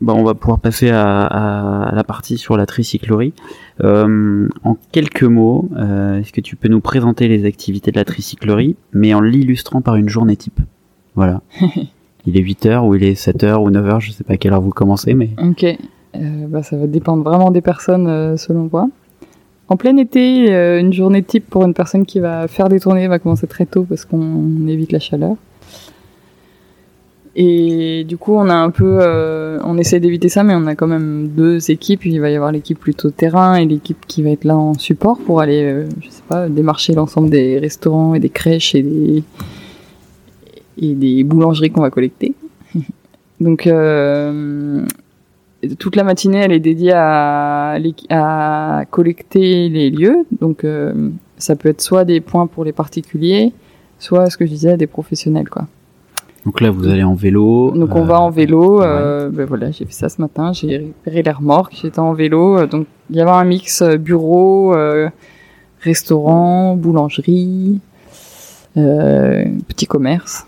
[0.00, 3.34] bah, on va pouvoir passer à, la partie sur la tricyclerie.
[3.84, 8.04] Euh, en quelques mots, euh, est-ce que tu peux nous présenter les activités de la
[8.04, 10.60] tricyclerie, mais en l'illustrant par une journée type?
[11.14, 11.42] Voilà.
[12.26, 14.62] il est 8h ou il est 7h ou 9h, je sais pas à quelle heure
[14.62, 15.30] vous commencez, mais...
[15.42, 15.76] Ok, euh,
[16.48, 18.88] bah, ça va dépendre vraiment des personnes selon moi.
[19.68, 23.20] En plein été, une journée type pour une personne qui va faire des tournées va
[23.20, 25.36] commencer très tôt parce qu'on évite la chaleur.
[27.42, 30.74] Et du coup, on a un peu, euh, on essaie d'éviter ça, mais on a
[30.74, 32.04] quand même deux équipes.
[32.04, 35.16] Il va y avoir l'équipe plutôt terrain et l'équipe qui va être là en support
[35.16, 39.24] pour aller, euh, je sais pas, démarcher l'ensemble des restaurants et des crèches et des
[40.76, 42.34] et des boulangeries qu'on va collecter.
[43.40, 44.84] Donc euh,
[45.78, 47.78] toute la matinée, elle est dédiée à,
[48.10, 50.26] à collecter les lieux.
[50.42, 50.66] Donc
[51.38, 53.54] ça peut être soit des points pour les particuliers,
[53.98, 55.66] soit ce que je disais, des professionnels, quoi.
[56.46, 57.70] Donc là, vous allez en vélo.
[57.72, 58.82] Donc on va en euh, vélo.
[58.82, 60.52] Euh, ben voilà, j'ai fait ça ce matin.
[60.52, 61.78] J'ai récupéré les remorques.
[61.80, 62.58] J'étais en vélo.
[62.58, 64.74] Euh, donc il y avait un mix bureau,
[65.80, 67.80] restaurant, boulangerie,
[68.76, 70.46] euh, petit commerce.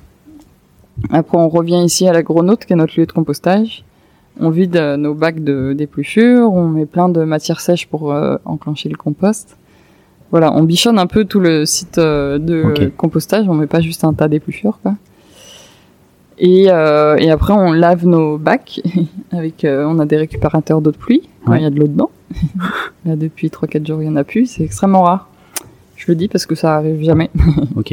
[1.11, 3.85] Après, on revient ici à l'agronaute, qui est notre lieu de compostage.
[4.41, 8.37] On vide euh, nos bacs de d'épluchures, on met plein de matières sèches pour euh,
[8.45, 9.57] enclencher le compost.
[10.31, 14.05] Voilà, on bichonne un peu tout le site euh, de compostage, on met pas juste
[14.05, 14.95] un tas d'épluchures, quoi.
[16.38, 18.81] Et, euh, et après, on lave nos bacs
[19.33, 21.62] avec, euh, on a des récupérateurs d'eau de pluie quand il Ouais.
[21.62, 22.11] y a de l'eau dedans.
[23.05, 25.29] Là, depuis 3-4 jours, il y en a plus, c'est extrêmement rare.
[25.97, 27.31] Je le dis parce que ça arrive jamais.
[27.77, 27.92] Ok.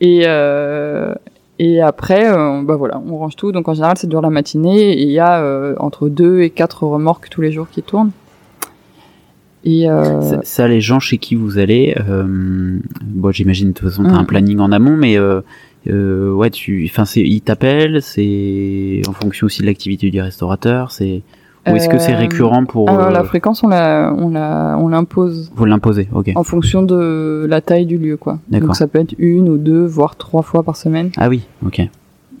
[0.00, 1.12] Et, euh,
[1.58, 3.52] et après, euh, bah voilà, on range tout.
[3.52, 6.50] Donc en général, ça dure la matinée et il y a euh, entre deux et
[6.50, 8.10] quatre remorques tous les jours qui tournent.
[9.64, 13.88] Et euh, Ça, ça, les gens chez qui vous allez, euh, bon, j'imagine de toute
[13.90, 14.26] façon t'as un Mm.
[14.26, 15.40] planning en amont, mais euh,
[15.90, 20.90] euh, ouais, tu, enfin, c'est, ils t'appellent, c'est en fonction aussi de l'activité du restaurateur,
[20.90, 21.22] c'est,
[21.66, 24.76] ou est-ce que c'est Euh, récurrent pour alors, euh, la fréquence, on la, on la,
[24.80, 26.30] on l'impose vous l'imposer Ok.
[26.34, 28.38] en fonction de la taille du lieu, quoi.
[28.48, 28.68] D'accord.
[28.68, 31.10] Donc ça peut être une ou deux, voire trois fois par semaine.
[31.16, 31.82] Ah oui, ok.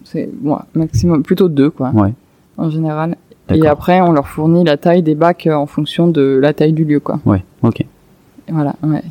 [0.04, 2.14] C'est ouais, maximum, plutôt deux, quoi, Ouais.
[2.56, 3.16] en général.
[3.54, 6.72] Et après, on leur fournit la taille des bacs euh, en fonction de la taille
[6.74, 7.18] du lieu, quoi.
[7.24, 7.42] Ouais.
[7.62, 7.82] Ok.
[8.50, 9.02] Voilà, ouais.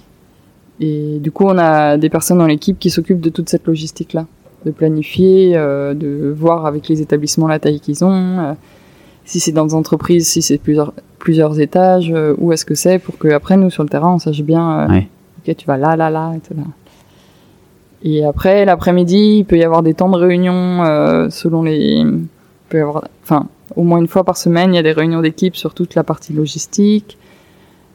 [0.80, 4.26] Et du coup, on a des personnes dans l'équipe qui s'occupent de toute cette logistique-là,
[4.66, 8.54] de planifier, euh, de voir avec les établissements la taille qu'ils ont, euh,
[9.26, 13.00] si c'est dans des entreprises, si c'est plusieurs plusieurs étages, euh, où est-ce que c'est,
[13.00, 15.08] pour que après nous sur le terrain, on sache bien, euh, Ouais.
[15.40, 16.64] ok, tu vas là, là, là, et tout là.
[18.04, 20.54] Et après, l'après-midi, il peut y avoir des temps de réunion
[20.86, 22.28] euh, selon les, il
[22.70, 25.22] peut y avoir, enfin, au moins une fois par semaine, il y a des réunions
[25.22, 27.18] d'équipe sur toute la partie logistique.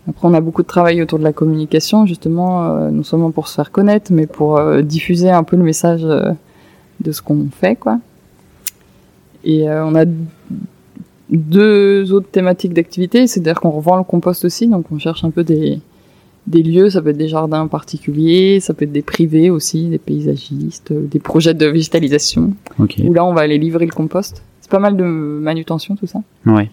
[0.08, 3.46] Après, on a beaucoup de travail autour de la communication, justement, euh, non seulement pour
[3.46, 6.32] se faire connaître, mais pour euh, diffuser un peu le message euh,
[7.00, 7.98] de ce qu'on fait, quoi.
[9.44, 10.04] Et on a
[11.28, 15.42] deux autres thématiques d'activité, c'est-à-dire qu'on revend le compost aussi, donc on cherche un peu
[15.42, 15.80] des,
[16.46, 19.98] des lieux, ça peut être des jardins particuliers, ça peut être des privés aussi, des
[19.98, 24.44] paysagistes, des projets de végétalisation, où là on va aller livrer le compost.
[24.60, 26.20] C'est pas mal de manutention tout ça.
[26.46, 26.70] Ouais.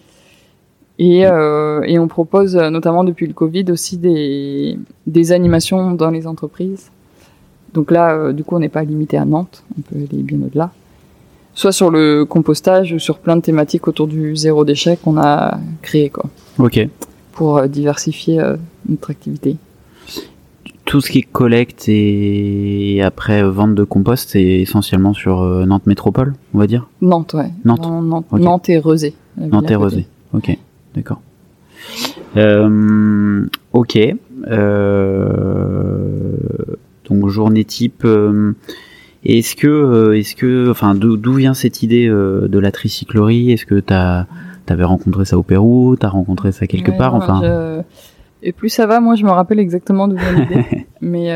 [1.02, 6.10] Et, euh, et on propose euh, notamment depuis le Covid aussi des, des animations dans
[6.10, 6.90] les entreprises.
[7.72, 10.38] Donc là, euh, du coup, on n'est pas limité à Nantes, on peut aller bien
[10.42, 10.72] au-delà.
[11.54, 15.58] Soit sur le compostage ou sur plein de thématiques autour du zéro déchet qu'on a
[15.80, 16.26] créé, quoi,
[16.58, 16.86] Ok.
[17.32, 18.56] pour euh, diversifier euh,
[18.88, 19.56] notre activité.
[20.84, 25.86] Tout ce qui est collecte et après euh, vente de compost, c'est essentiellement sur Nantes
[25.86, 26.88] Métropole, on va dire?
[27.00, 27.50] Nantes, ouais.
[27.64, 27.86] Nantes.
[27.86, 28.40] Nantes, Ok.
[28.40, 29.14] Nantes et Rezé.
[29.38, 29.76] Nantes et.
[29.76, 30.06] Rosé.
[30.32, 30.56] Ok,
[31.00, 31.20] d'accord.
[32.36, 33.98] Euh, ok.
[34.48, 36.06] Euh,
[37.08, 38.02] donc journée type.
[38.04, 38.52] euh,
[39.24, 43.52] est-ce que, est-ce que, enfin, d'où vient cette idée de la tricyclerie?
[43.52, 44.24] Est-ce que t'as,
[44.66, 45.96] t'avais rencontré ça au Pérou?
[45.98, 47.12] T'as rencontré ça quelque Ouais, part?
[47.12, 47.82] non, Enfin, je-
[48.42, 50.86] Et plus ça va, moi je me rappelle exactement d'où vient l'idée.
[51.02, 51.28] Mais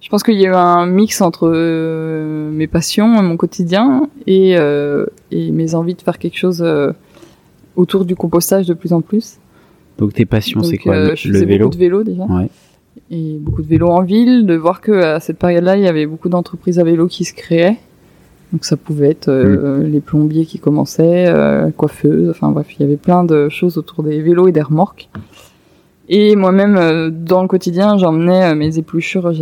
[0.00, 1.48] je pense qu'il y a eu un mix entre
[2.52, 4.52] mes passions, mon quotidien et,
[5.32, 6.64] et mes envies de faire quelque chose
[7.76, 9.36] autour du compostage de plus en plus.
[9.98, 12.24] donc tes passions, c'est quoi euh, le, je le faisais vélo beaucoup de vélo déjà.
[12.24, 12.48] Ouais.
[13.10, 16.06] Et beaucoup de vélo en ville, de voir que à cette période-là, il y avait
[16.06, 17.76] beaucoup d'entreprises à vélo qui se créaient.
[18.52, 19.90] Donc ça pouvait être euh, Mm.
[19.92, 24.02] les plombiers qui commençaient, euh, coiffeuses, enfin bref, il y avait plein de choses autour
[24.02, 25.08] des vélos et des remorques.
[26.08, 29.32] Et moi-même, euh, dans le quotidien, j'emmenais euh, mes épluchures.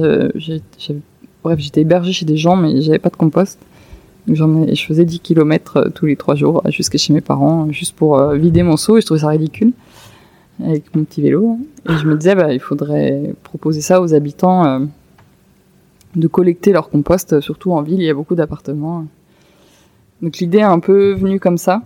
[1.42, 3.58] bref, j'étais hébergée chez des gens, mais j'avais pas de compost.
[4.28, 7.70] J'emmenais- et je faisais 10 km tous les trois jours euh, jusqu'à chez mes parents,
[7.70, 8.96] juste pour euh, vider mon seau.
[8.96, 9.72] Et je trouvais ça ridicule
[10.64, 11.58] avec mon petit vélo.
[11.88, 14.78] Et je me disais, bah, il faudrait proposer ça aux habitants euh,
[16.16, 19.04] de collecter leur compost, euh, surtout en ville, il y a beaucoup d'appartements.
[20.22, 21.82] Donc l'idée est un peu venue comme ça.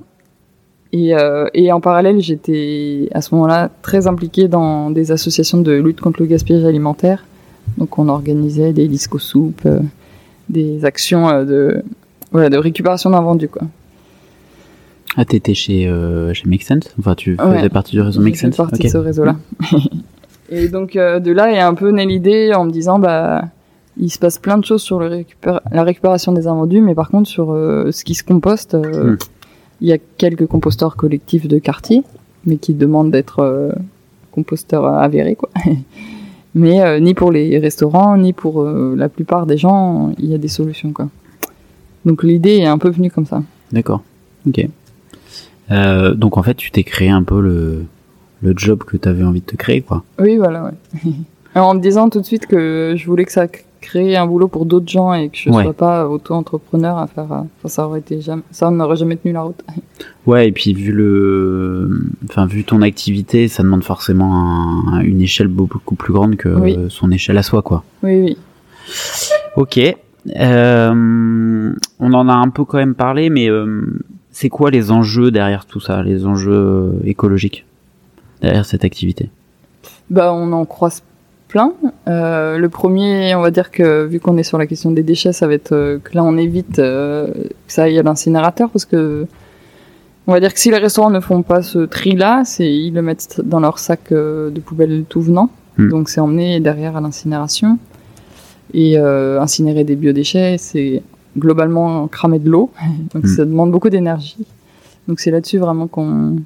[0.92, 5.72] Et, euh, et en parallèle, j'étais à ce moment-là très impliquée dans des associations de
[5.72, 7.24] lutte contre le gaspillage alimentaire.
[7.78, 9.80] Donc on organisait des disco soupes, euh,
[10.48, 11.82] des actions euh, de,
[12.32, 13.48] voilà, de récupération d'invendus.
[13.48, 13.62] quoi.
[15.16, 16.94] Ah, t'étais chez, euh, chez Make Sense?
[16.98, 17.68] Enfin, tu faisais Ouais.
[17.68, 18.56] partie du réseau Make Sense?
[18.56, 19.36] partie de ce réseau-là.
[20.50, 23.44] et donc euh, de là est un peu née l'idée en me disant bah
[23.96, 25.24] il se passe plein de choses sur le
[25.72, 29.16] la récupération des invendus, mais par contre sur euh, ce qui se composte, Hmm.
[29.80, 32.02] il y a quelques composteurs collectifs de quartier,
[32.46, 33.74] mais qui demandent d'être
[34.30, 35.48] composteurs avérés quoi.
[36.54, 40.48] mais ni pour les restaurants, ni pour la plupart des gens, il y a des
[40.48, 41.08] solutions quoi.
[42.08, 43.42] Donc l'idée est un peu venue comme ça.
[43.70, 44.02] D'accord.
[44.48, 44.66] Ok.
[45.70, 47.84] Euh, donc en fait, tu t'es créé un peu le,
[48.42, 50.02] le job que t'avais envie de te créer, quoi.
[50.18, 51.12] Oui, voilà, ouais.
[51.54, 53.46] Alors, en me disant tout de suite que je voulais que ça
[53.80, 55.62] crée un boulot pour d'autres gens et que je Ouais.
[55.64, 59.32] sois pas auto-entrepreneur à faire, euh, enfin, ça aurait été jamais, ça n'aurait jamais tenu
[59.34, 59.60] la route.
[60.26, 65.48] Ouais, et puis vu le, enfin vu ton activité, ça demande forcément un- une échelle
[65.48, 66.76] beaucoup plus grande que Oui.
[66.90, 67.82] son échelle à soi, quoi.
[68.02, 68.36] Oui, oui.
[69.56, 69.80] Ok.
[70.36, 73.82] Euh, on en a un peu quand même parlé, mais euh,
[74.30, 77.64] c'est quoi les enjeux derrière tout ça, les enjeux écologiques
[78.40, 79.30] derrière cette activité?
[80.10, 81.02] Bah, on en croise
[81.48, 81.72] plein.
[82.08, 85.32] Euh, le premier, on va dire que vu qu'on est sur la question des déchets,
[85.32, 87.32] ça va être que là on évite que
[87.66, 89.26] ça aille à l'incinérateur parce que
[90.26, 93.00] on va dire que si les restaurants ne font pas ce tri-là, c'est ils le
[93.00, 95.48] mettent dans leur sac de poubelle tout venant.
[95.78, 95.88] Hmm.
[95.88, 97.78] Donc c'est emmené derrière à l'incinération.
[98.74, 101.02] Et euh, incinérer des biodéchets, c'est
[101.38, 102.70] globalement cramer de l'eau.
[103.14, 103.28] Donc Hmm.
[103.36, 104.44] ça demande beaucoup d'énergie.
[105.06, 106.36] Donc c'est là-dessus vraiment qu'on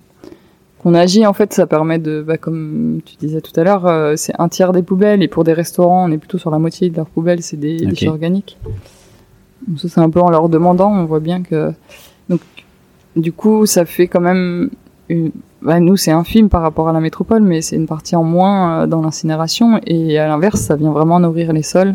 [0.83, 1.25] qu'on agit.
[1.27, 4.49] En fait, ça permet de, bah, comme tu disais tout à l'heure, euh, c'est un
[4.49, 5.23] tiers des poubelles.
[5.23, 7.77] Et pour des restaurants, on est plutôt sur la moitié de leurs poubelles, c'est des
[7.83, 7.89] Ok.
[7.91, 8.59] déchets organiques.
[9.69, 10.91] Donc ça c'est un peu en leur demandant.
[10.93, 11.71] On voit bien que
[12.29, 12.41] donc
[13.15, 14.71] du coup ça fait quand même
[15.09, 15.31] une...
[15.61, 18.83] bah, nous c'est infime par rapport à la métropole, mais c'est une partie en moins
[18.83, 19.81] euh, dans l'incinération.
[19.87, 21.95] Et à l'inverse, ça vient vraiment nourrir les sols.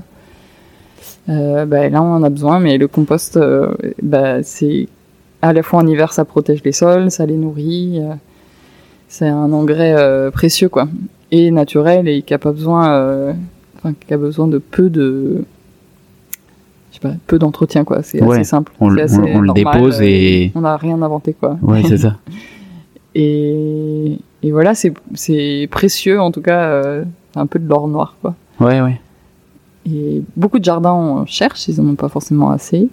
[1.29, 4.87] Euh, bah, là, on en a besoin, mais le compost, euh, bah, c'est
[5.41, 7.99] à la fois en hiver, ça protège les sols, ça les nourrit.
[8.01, 8.13] euh,
[9.09, 9.95] c'est un engrais
[10.31, 10.87] précieux, quoi,
[11.31, 13.33] et naturel et qui a pas besoin,
[13.77, 15.45] enfin, qui a besoin de peu de,
[16.91, 18.03] je sais pas, peu d'entretien, quoi.
[18.03, 18.73] C'est Ouais, assez simple.
[18.81, 21.57] on, le- assez on- on le normal, dépose et on n'a rien inventé, quoi.
[21.61, 22.15] ouais, c'est ça.
[23.15, 27.03] Et, et voilà, c'est précieux, en tout cas, euh,
[27.35, 28.35] un peu de l'or noir, quoi.
[28.59, 28.99] Ouais, ouais.
[29.87, 32.89] Et beaucoup de jardins en cherchent, ils en ont pas forcément assez.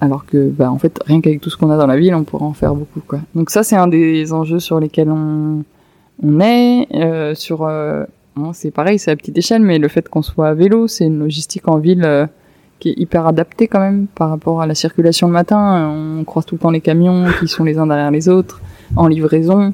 [0.00, 2.22] Alors que, bah, en fait, rien qu'avec tout ce qu'on a dans la ville, on
[2.22, 3.20] pourrait en faire beaucoup, quoi.
[3.34, 5.64] Donc ça, c'est un des enjeux sur lesquels on,
[6.40, 6.86] est.
[6.94, 8.04] Euh, sur, euh,
[8.36, 11.06] bon, c'est pareil, c'est à petite échelle, mais le fait qu'on soit à vélo, c'est
[11.06, 12.26] une logistique en ville euh,
[12.78, 15.90] qui est hyper adaptée quand même par rapport à la circulation le matin.
[15.90, 18.60] On croise tout le temps les camions qui sont les uns derrière les autres
[18.94, 19.72] en livraison.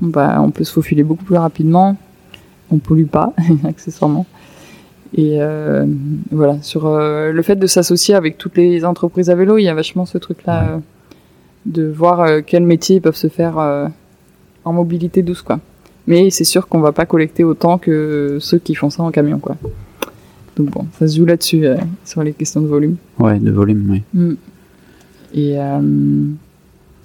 [0.00, 1.96] Bah, on peut se faufiler beaucoup plus rapidement.
[2.70, 3.32] On pollue pas,
[3.64, 4.26] accessoirement.
[5.16, 5.86] Et euh,
[6.30, 9.68] voilà, sur euh, le fait de s'associer avec toutes les entreprises à vélo, il y
[9.68, 10.78] a vachement ce truc-là euh,
[11.64, 13.56] de voir quels métiers peuvent se faire
[14.64, 15.58] en mobilité douce, quoi.
[16.06, 19.38] Mais c'est sûr qu'on va pas collecter autant que ceux qui font ça en camion,
[19.38, 19.56] quoi.
[20.56, 21.64] Donc bon, ça se joue là-dessus,
[22.04, 22.96] sur les questions de volume.
[23.18, 24.02] Ouais, de volume, ouais.
[24.14, 24.34] Mm.
[25.34, 25.56] Et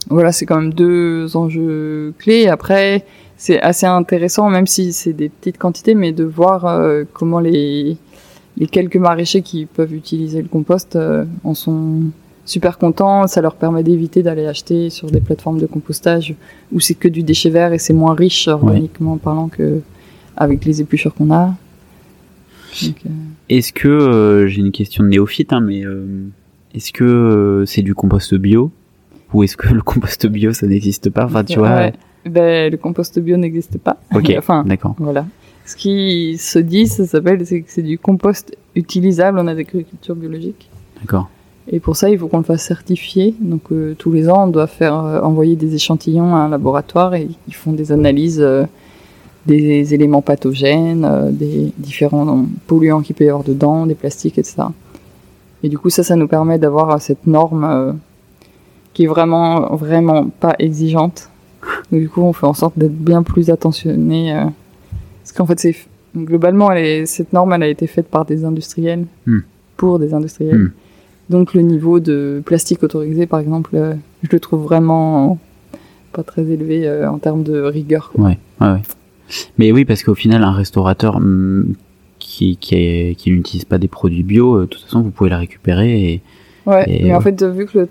[0.09, 2.47] voilà, c'est quand même deux enjeux clés.
[2.47, 3.05] Après,
[3.41, 7.97] c'est assez intéressant, même si c'est des petites quantités, mais de voir euh, comment les,
[8.55, 12.03] les quelques maraîchers qui peuvent utiliser le compost euh, en sont
[12.45, 13.25] super contents.
[13.25, 16.35] Ça leur permet d'éviter d'aller acheter sur des plateformes de compostage
[16.71, 19.81] où c'est que du déchet vert et c'est moins riche organiquement parlant que
[20.37, 21.55] avec les épluchures qu'on a.
[22.83, 22.89] Euh,
[23.49, 25.81] Est-ce que j'ai une question de néophyte, hein, mais
[26.75, 28.71] est-ce que c'est du compost bio?
[29.33, 31.69] Ou est-ce que le compost bio ça n'existe pas Enfin, tu vois.
[31.69, 31.93] Ouais.
[32.25, 33.97] Ben, le compost bio n'existe pas.
[34.15, 34.33] Ok.
[34.37, 34.95] enfin, D'accord.
[34.99, 35.25] voilà.
[35.65, 40.69] Ce qui se dit, ça s'appelle, c'est que c'est du compost utilisable en agriculture biologique.
[40.99, 41.29] D'accord.
[41.71, 43.35] Et pour ça, il faut qu'on le fasse certifier.
[43.39, 47.13] Donc, euh, tous les ans, on doit faire euh, envoyer des échantillons à un laboratoire
[47.13, 48.65] et ils font des analyses euh,
[49.45, 54.63] des éléments pathogènes, des différents polluants qu'il peut y avoir dedans, des plastiques, etc.
[55.63, 57.97] Et du coup, ça, ça nous permet d'avoir cette norme
[58.93, 61.29] qui est vraiment, vraiment pas exigeante.
[61.91, 64.33] Donc, du coup, on fait en sorte d'être bien plus attentionné.
[64.35, 64.43] euh,
[65.23, 65.75] parce qu'en fait, c'est
[66.17, 69.39] globalement, elle est- cette norme, elle a été faite par des industriels Hmm.
[69.77, 70.57] pour des industriels.
[70.57, 70.71] Hmm.
[71.29, 75.37] Donc, le niveau de plastique autorisé, par exemple, euh, je le trouve vraiment
[76.11, 78.11] pas très élevé euh, en termes de rigueur.
[78.13, 78.25] quoi.
[78.25, 78.81] Ouais, ouais, ouais.
[79.57, 81.73] Mais oui, parce qu'au final, un restaurateur hum,
[82.19, 86.21] qui, qui, n'utilise pas des produits bio, de toute façon, vous pouvez la récupérer et
[86.65, 87.89] Ouais, Et mais en fait, vu que le...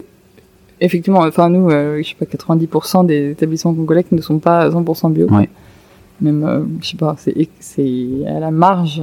[0.80, 4.68] effectivement, enfin nous, euh, je sais pas, 90% des établissements qu'on collecte ne sont pas
[4.68, 5.28] 100% bio.
[5.28, 5.48] Ouais.
[6.20, 7.16] Même, euh, je sais pas,
[7.60, 7.86] c'est
[8.26, 9.02] à la marge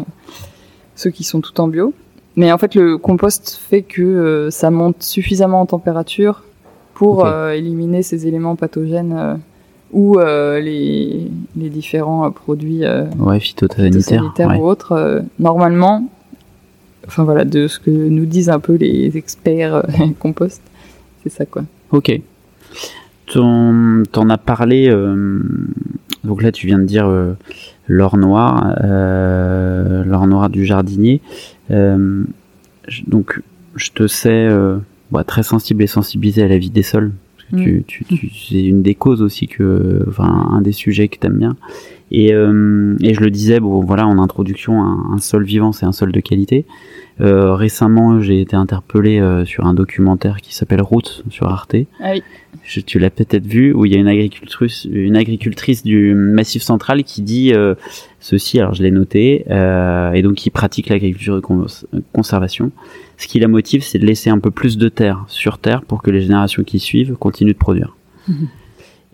[0.95, 1.93] ceux qui sont tout en bio.
[2.35, 6.43] Mais en fait, le compost fait que euh, ça monte suffisamment en température
[6.93, 9.35] pour euh, éliminer ces éléments pathogènes euh,
[9.91, 12.83] ou les, les différents produits
[13.19, 14.01] ouais, phytosanitaire.
[14.21, 14.57] sanitaires Ouais.
[14.59, 16.09] ou autres, normalement,
[17.07, 19.83] enfin voilà, de ce que nous disent un peu les experts
[20.19, 20.61] compost,
[21.23, 21.63] c'est ça quoi.
[21.91, 22.11] Ok.
[23.33, 24.87] T'en t'en as parlé.
[24.89, 25.41] euh,
[26.23, 27.33] donc là, tu viens de dire euh,
[27.87, 31.21] l'or noir, euh, l'or noir du jardinier.
[31.71, 32.23] Euh,
[32.87, 33.41] je- donc,
[33.75, 34.77] je te sais euh,
[35.11, 37.11] bah, très sensible et sensibilisé à la vie des sols.
[37.37, 41.07] Parce que tu, tu, tu- c'est une des causes aussi que, enfin, un des sujets
[41.07, 41.55] que t'aimes bien.
[42.11, 45.85] Et, euh, et je le disais, bon, voilà, en introduction, un, un sol vivant, c'est
[45.85, 46.65] un sol de qualité.
[47.19, 51.75] Euh, récemment, j'ai été interpellé euh, sur un documentaire qui s'appelle Route sur Arte.
[52.01, 52.23] Ah oui.
[52.63, 56.61] Je- tu l'as peut-être vu, où il y a une agricultrice, une agricultrice du Massif
[56.63, 57.53] Central qui dit
[58.19, 58.59] ceci.
[58.59, 61.65] Alors je l'ai noté, et donc qui pratique l'agriculture de cons-
[62.13, 62.71] conservation.
[63.17, 66.01] Ce qui la motive, c'est de laisser un peu plus de terre sur terre pour
[66.03, 67.95] que les générations qui suivent continuent de produire.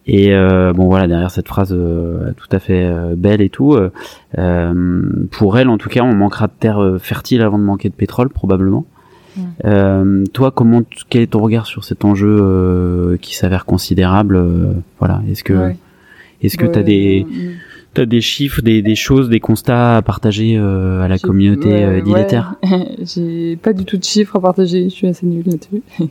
[0.05, 3.73] Et euh, bon voilà derrière cette phrase euh, tout à fait euh, belle et tout,
[3.73, 3.89] euh,
[4.37, 7.87] euh, pour elle en tout cas on manquera de terre euh, fertile avant de manquer
[7.89, 8.85] de pétrole probablement.
[9.37, 9.41] Mm.
[9.65, 14.43] Euh, toi comment quel est ton regard sur cet enjeu euh, qui s'avère considérable
[14.99, 15.77] Voilà est-ce que Ouais.
[16.41, 17.25] est-ce que Ouais, t'as des
[17.93, 22.01] t'as des chiffres, des, des choses, des constats à partager euh, à la communauté euh,
[22.01, 22.41] ouais.
[23.05, 25.81] J'ai pas du tout de chiffres à partager, je suis assez nulle là-dessus.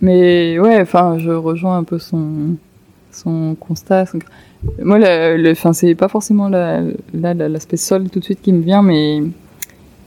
[0.00, 2.56] Mais ouais, enfin, je rejoins un peu son,
[3.12, 4.06] son constat.
[4.06, 4.18] son-
[4.82, 6.80] Moi, le, le, c'est pas forcément la-
[7.12, 9.22] là la- l'aspect sol tout de suite qui me vient, mais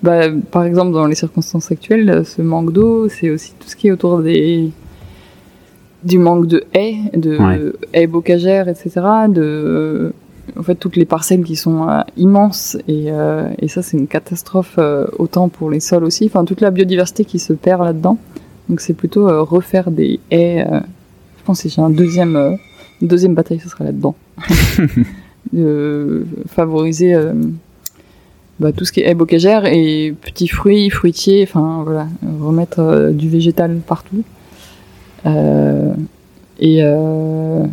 [0.04, 3.88] bah, par exemple, dans les circonstances actuelles, ce manque d'eau, c'est aussi tout ce qui
[3.88, 4.72] est autour des
[6.04, 7.72] du manque de haies, de Ouais.
[7.94, 8.92] haies bocagères, etc.
[9.30, 10.14] De
[10.58, 14.08] en fait toutes les parcelles qui sont euh, immenses et, euh, et ça c'est une
[14.08, 16.26] catastrophe euh, autant pour les sols aussi.
[16.28, 18.18] Enfin toute la biodiversité qui se perd là-dedans.
[18.70, 20.66] Donc c'est plutôt euh, refaire des haies.
[20.70, 20.80] euh,
[21.40, 22.56] je pense que si j'ai un deuxième euh,
[23.02, 24.16] une deuxième bataille, ce sera là-dedans.
[25.54, 27.16] de favoriser
[28.60, 31.44] bah, tout ce qui est haies bocagères et petits fruits, fruitiers.
[31.44, 32.08] Enfin voilà,
[32.42, 34.24] remettre du végétal partout.
[36.60, 37.64] Et euh,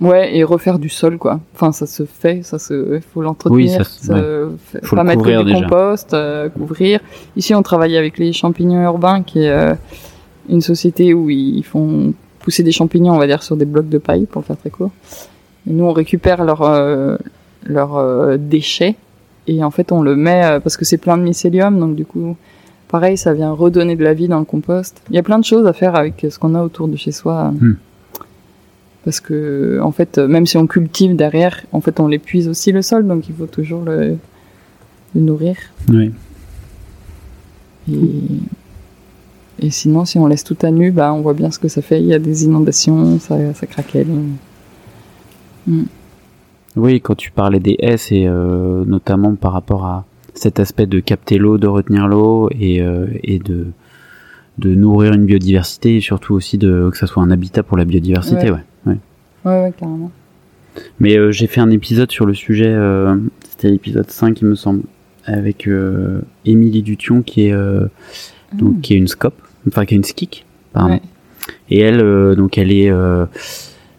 [0.00, 1.40] ouais, et refaire du sol quoi.
[1.54, 3.56] Enfin, ça se fait, ça se, faut l'entretenir.
[3.56, 5.64] Oui, ça se- se- Faut pas le mettre couvrir du déjà.
[5.64, 7.00] compost, euh, couvrir.
[7.36, 9.74] Ici, on travaille avec les champignons urbains, qui est euh,
[10.48, 13.98] une société où ils font pousser des champignons, on va dire, sur des blocs de
[13.98, 14.90] paille, pour faire très court.
[15.68, 17.16] Et nous, on récupère leurs euh,
[17.64, 18.94] leurs euh, déchets
[19.48, 22.04] et en fait, on le met euh, parce que c'est plein de mycélium, donc du
[22.04, 22.36] coup,
[22.88, 25.02] pareil, ça vient redonner de la vie dans le compost.
[25.10, 27.10] Il y a plein de choses à faire avec ce qu'on a autour de chez
[27.12, 27.52] soi.
[27.60, 27.76] Hmm.
[29.06, 32.82] Parce que, en fait, même si on cultive derrière, en fait, on l'épuise aussi le
[32.82, 34.16] sol, donc il faut toujours le,
[35.14, 35.56] le nourrir.
[35.88, 36.10] Oui.
[37.88, 37.96] Et,
[39.60, 41.82] et sinon, si on laisse tout à nu, bah, on voit bien ce que ça
[41.82, 42.00] fait.
[42.00, 44.08] Il y a des inondations, ça, ça craquelle.
[46.74, 50.98] Oui, quand tu parlais des haies, c'est euh, notamment par rapport à cet aspect de
[50.98, 53.68] capter l'eau, de retenir l'eau et, euh, et de,
[54.58, 57.84] de nourrir une biodiversité et surtout aussi de, que ça soit un habitat pour la
[57.84, 58.50] biodiversité.
[58.50, 58.50] Ouais.
[58.50, 58.64] Ouais.
[59.46, 59.62] Ouais.
[59.62, 60.10] Ouais, carrément.
[61.00, 63.16] Mais euh, j'ai fait un épisode sur le sujet, euh,
[63.48, 64.82] c'était l'épisode 5 il me semble,
[65.24, 67.86] avec euh, Émilie Dution qui est, euh,
[68.52, 69.34] donc, qui est une SCOP,
[69.66, 70.94] enfin qui est une SKIC, pardon.
[70.94, 71.02] Ouais.
[71.70, 73.24] Et elle, euh, donc elle est, euh,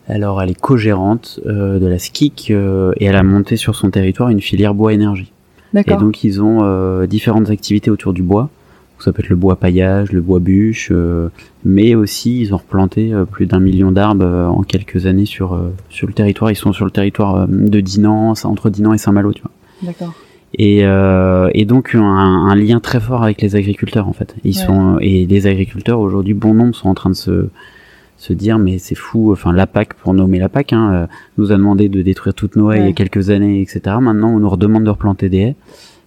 [0.08, 3.90] alors elle est co-gérante euh, de la SKIC euh, et elle a monté sur son
[3.90, 5.32] territoire une filière bois énergie.
[5.76, 8.50] Et donc ils ont euh, différentes activités autour du bois.
[8.98, 11.30] Donc, ça peut être le bois paillage, le bois bûche, euh,
[11.64, 15.54] mais aussi ils ont replanté euh, plus d'un million d'arbres euh, en quelques années sur
[15.54, 16.50] euh, sur le territoire.
[16.50, 19.52] Ils sont sur le territoire euh, de Dinan, entre Dinan et Saint-Malo, tu vois.
[19.84, 20.14] D'accord.
[20.58, 24.36] Et, euh, et donc un, un lien très fort avec les agriculteurs en fait.
[24.44, 24.66] Ils Ouais.
[24.66, 27.50] sont et les agriculteurs aujourd'hui, bon nombre sont en train de se
[28.20, 29.32] se dire mais c'est fou.
[29.32, 31.08] Enfin la PAC pour nommer la PAC hein,
[31.38, 33.98] nous a demandé de détruire toutes nos haies il y a quelques années, etc.
[34.02, 35.56] Maintenant on nous redemande de replanter des haies.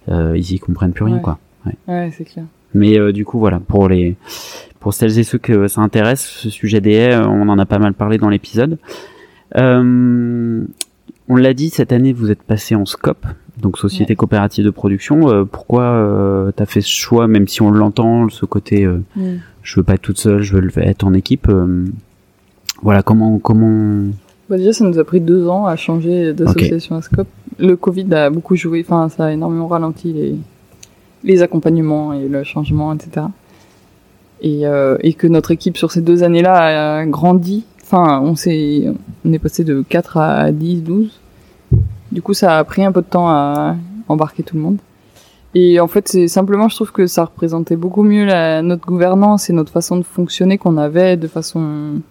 [0.09, 1.21] Euh, ils y comprennent plus rien Ouais.
[1.21, 1.37] quoi.
[1.87, 2.45] Ouais, c'est clair.
[2.73, 4.15] Mais euh, du coup voilà pour les
[4.79, 7.77] pour celles et ceux que ça intéresse, ce sujet des haies, on en a pas
[7.79, 8.77] mal parlé dans l'épisode.
[9.57, 10.63] Euh,
[11.27, 13.25] on l'a dit cette année, vous êtes passé en SCOP,
[13.61, 14.15] donc société Ouais.
[14.15, 15.29] coopérative de production.
[15.29, 19.35] Euh, pourquoi euh, t'as fait ce choix, même si on l'entend, ce côté euh, Mm.
[19.61, 21.47] je veux pas être toute seule, je veux être en équipe.
[22.81, 24.07] voilà comment comment.
[24.49, 27.27] Bah déjà, ça nous a pris deux ans à changer d'association à Scope.
[27.59, 30.35] Le Covid a beaucoup joué, enfin, ça a énormément ralenti les,
[31.23, 33.27] les accompagnements et le changement, etc.
[34.41, 37.65] Et, euh, et que notre équipe sur ces deux années-là a grandi.
[37.83, 38.85] Enfin, on s'est,
[39.25, 41.19] on est passé de 4 à 10, 12.
[42.11, 43.75] Du coup, ça a pris un peu de temps à
[44.07, 44.77] embarquer tout le monde.
[45.53, 49.49] Et en fait, c'est simplement, je trouve que ça représentait beaucoup mieux la, notre gouvernance
[49.49, 52.01] et notre façon de fonctionner qu'on avait de façon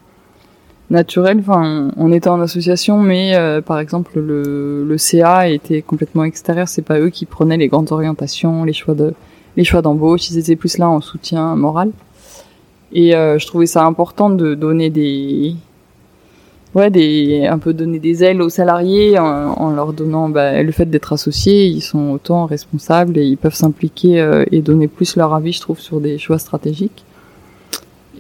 [0.91, 1.39] naturelle.
[1.41, 6.69] Enfin, on était en association, mais euh, par exemple, le, le CA était complètement extérieur.
[6.69, 9.15] C'est pas eux qui prenaient les grandes orientations, les choix de,
[9.57, 10.31] les choix d'embauche.
[10.31, 11.91] Ils étaient plus là en soutien moral.
[12.93, 15.55] Et euh, je trouvais ça important de donner des,
[16.75, 20.73] ouais, des, un peu donner des ailes aux salariés en, en leur donnant bah, le
[20.73, 21.67] fait d'être associés.
[21.67, 25.61] Ils sont autant responsables et ils peuvent s'impliquer euh, et donner plus leur avis, je
[25.61, 27.05] trouve, sur des choix stratégiques.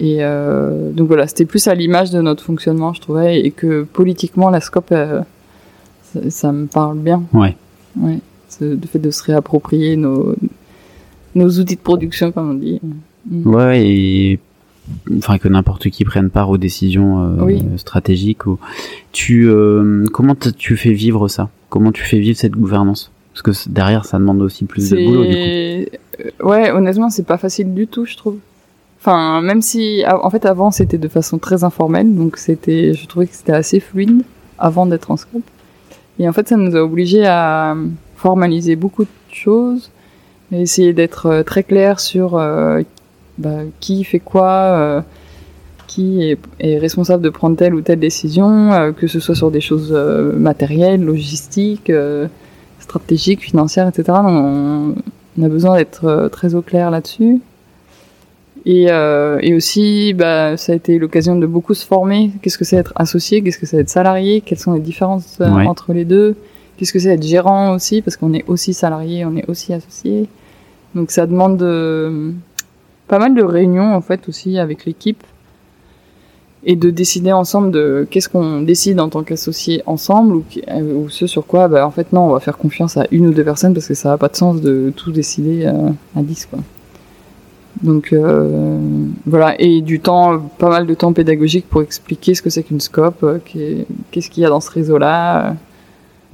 [0.00, 3.82] Et euh, donc voilà, c'était plus à l'image de notre fonctionnement, je trouvais, et que
[3.82, 5.20] politiquement, la SCOP, euh,
[6.04, 7.22] ça, ça me parle bien.
[7.34, 7.54] Ouais.
[7.98, 8.18] Ouais.
[8.60, 10.34] Le fait de se réapproprier nos,
[11.34, 12.80] nos outils de production, comme on dit.
[13.30, 13.54] Mm.
[13.54, 14.38] Ouais, et
[15.18, 17.62] enfin que n'importe qui prenne part aux décisions euh, Oui.
[17.76, 18.46] stratégiques.
[18.46, 18.58] Ou...
[19.12, 21.50] Tu euh, comment tu fais vivre ça?
[21.68, 23.12] Comment tu fais vivre cette gouvernance?
[23.34, 25.24] Parce que derrière, ça demande aussi plus de boulot.
[25.24, 25.86] Du
[26.40, 26.48] coup.
[26.48, 28.38] Ouais, honnêtement, c'est pas facile du tout, je trouve.
[29.00, 33.26] Enfin, même si en fait avant c'était de façon très informelle, donc c'était, je trouvais
[33.26, 34.22] que c'était assez fluide
[34.58, 35.42] avant d'être en scope.
[36.18, 37.74] Et en fait, ça nous a obligés à
[38.16, 39.90] formaliser beaucoup de choses,
[40.52, 42.82] et essayer d'être euh, très clair sur euh,
[43.38, 45.00] bah, qui fait quoi, euh,
[45.86, 49.92] qui est, responsable de prendre telle ou telle décision, que ce soit sur des choses
[49.92, 51.90] matérielles, logistiques,
[52.78, 54.18] stratégiques, financières, etc.
[54.22, 54.94] On,
[55.42, 57.40] a besoin d'être très au clair là-dessus.
[58.66, 62.30] Et, euh, et aussi, bah, ça a été l'occasion de beaucoup se former.
[62.42, 63.42] Qu'est-ce que c'est être associé?
[63.42, 64.42] Qu'est-ce que c'est être salarié?
[64.42, 65.66] Quelles sont les différences euh, Ouais.
[65.66, 66.36] entre les deux?
[66.76, 68.02] Qu'est-ce que c'est être gérant aussi?
[68.02, 70.28] Parce qu'on est aussi salarié, on est aussi associé.
[70.94, 72.32] Donc ça demande de,
[73.08, 75.22] pas mal de réunions en fait aussi avec l'équipe
[76.64, 81.08] et de décider ensemble de qu'est-ce qu'on décide en tant qu'associé ensemble ou, euh, ou
[81.08, 83.44] ce sur quoi bah en fait non on va faire confiance à une ou deux
[83.44, 86.58] personnes parce que ça n'a pas de sens de tout décider euh, à 10 quoi.
[87.82, 88.78] Donc euh,
[89.26, 92.80] voilà et du temps pas mal de temps pédagogique pour expliquer ce que c'est qu'une
[92.80, 95.56] scope, euh, qu'est- qu'est-ce qu'il y a dans ce réseau là.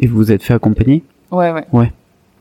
[0.00, 1.04] Et vous vous êtes fait accompagner?
[1.30, 1.92] Ouais ouais.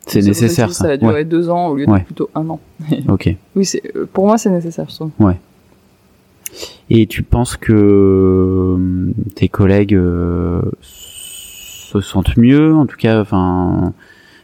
[0.08, 0.86] C'est Ça, nécessaire ça.
[0.86, 1.24] Ça a duré Ouais.
[1.26, 1.99] deux ans au lieu Ouais.
[1.99, 2.60] de plutôt un an.
[3.10, 3.36] Ok.
[3.56, 5.12] Oui c'est euh, pour moi c'est nécessaire je trouve.
[6.89, 13.93] Et tu penses que euh, tes collègues euh, se sentent mieux, en tout cas, enfin,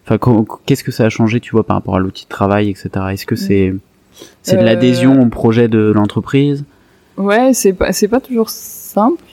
[0.06, 0.18] enfin,
[0.66, 2.90] qu'est-ce que ça a changé, tu vois, par rapport à l'outil de travail, etc.
[3.12, 3.74] Est-ce que c'est
[4.42, 6.64] c'est de Euh, l'adhésion au projet de l'entreprise
[7.18, 9.24] Ouais, c'est pas, c'est pas toujours simple.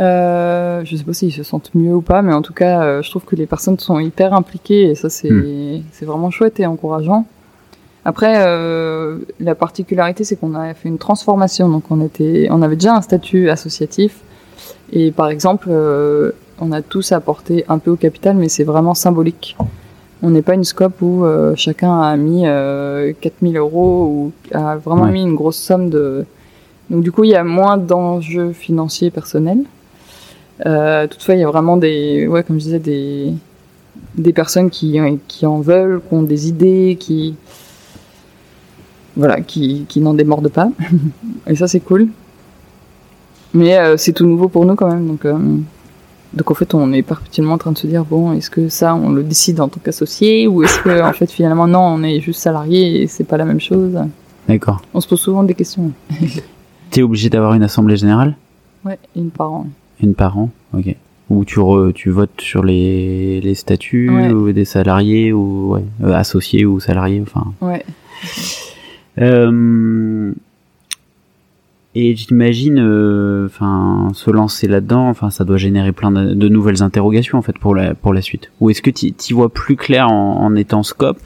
[0.00, 3.02] Euh, je sais pas s'ils se sentent mieux ou pas, mais en tout cas, euh,
[3.02, 5.82] je trouve que les personnes sont hyper impliquées et ça, c'est, Hmm.
[5.92, 7.26] c'est vraiment chouette et encourageant.
[8.04, 11.68] Après, euh, la particularité, c'est qu'on a fait une transformation.
[11.68, 14.20] Donc, on était, on avait déjà un statut associatif.
[14.92, 15.68] Et par exemple,
[16.60, 19.56] on a tous apporté un peu au capital, mais c'est vraiment symbolique.
[20.22, 24.76] On n'est pas une scope où euh, chacun a mis euh, 4000 euros ou a
[24.76, 25.12] vraiment Ouais.
[25.12, 26.24] mis une grosse somme de.
[26.90, 29.62] Donc du coup, il y a moins d'enjeux financiers personnels.
[30.64, 33.32] Euh, toutefois, il y a vraiment des, ouais, comme je disais, des
[34.16, 34.98] des personnes qui
[35.28, 37.34] qui en veulent, qui ont des idées, qui
[39.16, 40.70] voilà, qui qui n'en démordent pas.
[41.46, 42.08] Et ça, c'est cool.
[43.52, 45.26] Mais euh, c'est tout nouveau pour nous quand même, donc.
[46.36, 48.94] Donc en fait, on est perpétuellement en train de se dire bon, est-ce que ça,
[48.94, 52.20] on le décide en tant qu'associé ou est-ce que en fait finalement non, on est
[52.20, 53.98] juste salarié et c'est pas la même chose?
[54.48, 54.80] D'accord.
[54.94, 55.90] On se pose souvent des questions.
[56.90, 58.36] T'es obligé d'avoir une assemblée générale,
[58.84, 59.66] Ouais, une par an.
[60.00, 60.94] une par an, ok.
[61.28, 64.30] Où tu re- tu votes sur les les statuts Ouais.
[64.30, 67.52] ou des salariés ou ouais, euh, associés ou salariés, enfin.
[67.60, 67.84] Ouais.
[69.18, 70.32] Euh,
[71.98, 76.82] et j'imagine, euh, enfin, se lancer là-dedans, enfin, ça doit générer plein de, de nouvelles
[76.82, 78.50] interrogations en fait pour la pour la suite.
[78.60, 81.20] Ou est-ce que tu y vois plus clair en, en étant scope?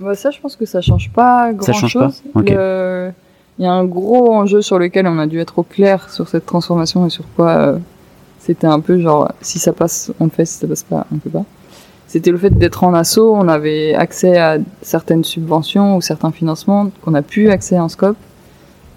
[0.00, 2.22] Bah, ça, je pense que ça change pas grand Ça change chose.
[2.34, 3.10] Le-
[3.58, 6.28] Il y a un gros enjeu sur lequel on a dû être au clair sur
[6.28, 7.78] cette transformation et sur quoi euh,
[8.38, 11.16] c'était un peu genre si ça passe, on le fait, si ça passe pas, on
[11.16, 11.44] peut pas.
[12.06, 16.90] C'était le fait d'être en asso, on avait accès à certaines subventions ou certains financements
[17.02, 18.16] qu'on a pu accès en scope.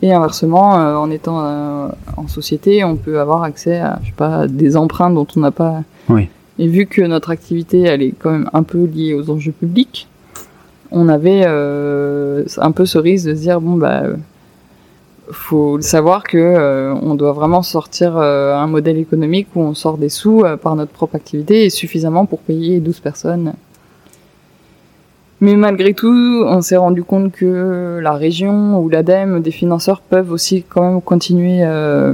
[0.01, 4.15] Et inversement, euh, en étant euh, en société, on peut avoir accès à, je sais
[4.15, 5.83] pas, des emprunts dont on n'a pas.
[6.07, 6.29] Oui.
[6.57, 10.07] Et vu que notre activité, elle est quand même un peu liée aux enjeux publics,
[10.91, 14.15] on avait euh, un peu ce risque de se dire bon bah euh,
[15.31, 19.73] faut le savoir que euh, on doit vraiment sortir euh, un modèle économique où on
[19.73, 23.53] sort des sous euh, par notre propre activité et suffisamment pour payer 12 personnes.
[25.41, 30.31] Mais malgré tout, on s'est rendu compte que la région ou l'ADEME, des financeurs peuvent
[30.31, 32.13] aussi quand même continuer euh,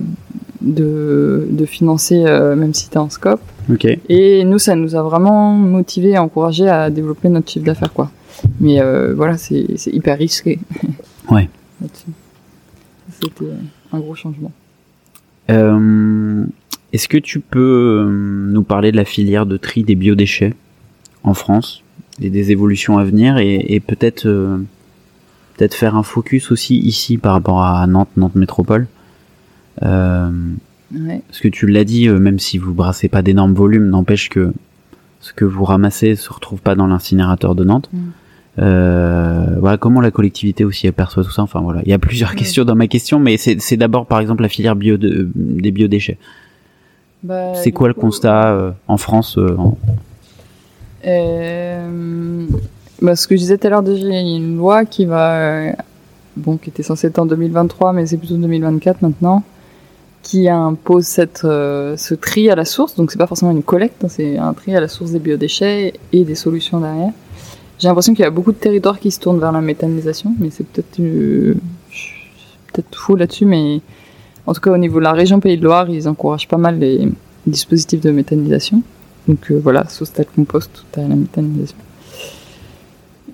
[0.62, 3.42] de, de financer euh, même si t'es en scope.
[3.72, 3.88] Ok.
[4.10, 8.12] Et nous, ça nous a vraiment motivé et encouragé à développer notre chiffre d'affaires, quoi.
[8.60, 10.60] Mais euh, voilà, c'est hyper risqué.
[11.32, 11.50] Ouais.
[13.10, 13.46] C'était
[13.92, 14.52] un gros changement.
[15.50, 16.46] Euh,
[16.94, 20.54] Est-ce que tu peux euh, nous parler de la filière de tri des biodéchets
[21.24, 21.82] en France?
[22.22, 24.58] Et des évolutions à venir et, et peut-être euh,
[25.56, 28.88] peut-être faire un focus aussi ici par rapport à Nantes, Nantes Métropole.
[29.84, 30.30] Euh,
[30.94, 31.22] Ouais.
[31.28, 34.54] parce que tu l'as dit, euh, même si vous brassez pas d'énormes volumes, n'empêche que
[35.20, 37.90] ce que vous ramassez se retrouve pas dans l'incinérateur de Nantes.
[37.92, 38.00] Mm.
[38.60, 41.42] Euh, voilà, comment la collectivité aussi aperçoit tout ça?
[41.42, 44.44] Enfin voilà, il y a plusieurs questions dans ma question, mais c'est d'abord par exemple
[44.44, 46.18] la filière bio de, des biodéchets.
[47.24, 49.58] Bah, c'est quoi le constat euh, en France euh,
[51.06, 52.46] euh,
[53.02, 55.06] bah, Ce que je disais tout à l'heure déjà, il y a une loi qui
[55.06, 55.72] va,
[56.38, 59.44] bon, qui était censée être en 2023, mais c'est plutôt 2024 maintenant,
[60.24, 62.96] qui impose cette, ce tri à la source.
[62.96, 65.94] Donc c'est pas forcément une collecte, hein, c'est un tri à la source des biodéchets
[66.12, 67.12] et des solutions derrière.
[67.78, 70.50] J'ai l'impression qu'il y a beaucoup de territoires qui se tournent vers la méthanisation, mais
[70.50, 70.98] c'est peut-être
[72.72, 73.82] peut-être faux là-dessus, mais
[74.46, 76.80] en tout cas au niveau de la région Pays de Loire, ils encouragent pas mal
[76.80, 77.08] les
[77.46, 78.82] dispositifs de méthanisation.
[79.28, 81.78] Donc euh, voilà, sauce de compost, tout à la méthanisation.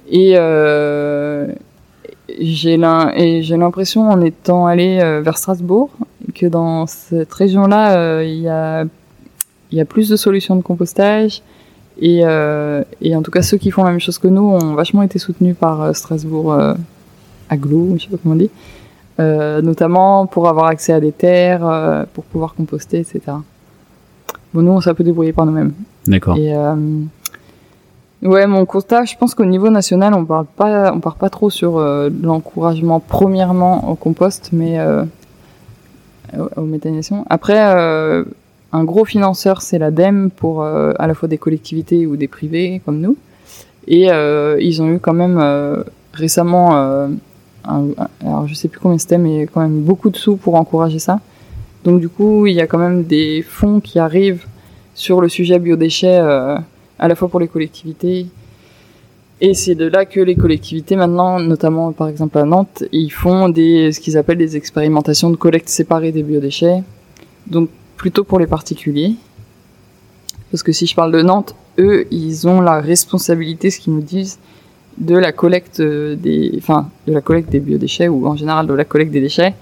[0.09, 1.47] Et euh,
[2.39, 5.89] j'ai l'impression en étant allé euh, vers Strasbourg
[6.35, 8.85] que dans cette région-là, il y a
[9.71, 11.41] y a plus de solutions de compostage
[11.99, 14.73] et, euh, et, en tout cas, ceux qui font la même chose que nous ont
[14.73, 16.73] vachement été soutenus par Strasbourg euh,
[17.49, 18.49] Aglo, je sais pas comment on dit,
[19.63, 23.21] notamment pour avoir accès à des terres, pour pouvoir composter, etc.
[24.53, 25.73] Bon, nous, on s'est un peu débrouillé par nous-mêmes.
[26.07, 26.37] D'accord.
[26.37, 26.53] Et
[28.27, 31.49] ouais, mon constat, je pense qu'au niveau national, on parle pas, on part pas trop
[31.49, 34.77] sur l'encouragement premièrement au compost, mais
[36.55, 37.25] aux méthanisations.
[37.29, 37.57] Après
[38.73, 42.81] un gros financeur, c'est l'ADEME pour euh, à la fois des collectivités ou des privés
[42.85, 43.17] comme nous.
[43.87, 45.83] Et euh, ils ont eu quand même euh,
[46.13, 47.09] récemment, un,
[48.21, 51.19] alors je sais plus combien c'était, mais quand même beaucoup de sous pour encourager ça.
[51.83, 54.45] Donc du coup, il y a quand même des fonds qui arrivent
[54.93, 58.27] sur le sujet biodéchets à la fois pour les collectivités.
[59.43, 63.49] Et c'est de là que les collectivités maintenant, notamment par exemple à Nantes, ils font
[63.49, 66.83] des ce qu'ils appellent des expérimentations de collecte séparée des biodéchets.
[67.47, 69.15] Donc plutôt pour les particuliers.
[70.51, 74.01] Parce que si je parle de Nantes, eux, ils ont la responsabilité, ce qu'ils nous
[74.01, 74.37] disent,
[74.97, 78.83] de la collecte des, enfin, de la collecte des biodéchets ou en général de la
[78.83, 79.55] collecte des déchets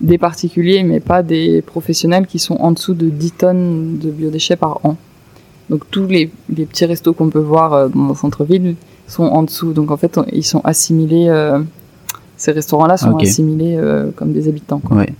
[0.00, 4.56] des particuliers, mais pas des professionnels qui sont en dessous de 10 tonnes de biodéchets
[4.56, 4.96] par an.
[5.70, 8.76] Donc tous les, les petits restos qu'on peut voir euh, dans le centre-ville
[9.08, 9.72] sont en dessous.
[9.72, 11.60] Donc en fait, ils sont assimilés, euh,
[12.36, 14.80] ces restaurants-là sont assimilés euh, comme des habitants.
[14.80, 14.98] Quoi.
[14.98, 15.12] Ouais.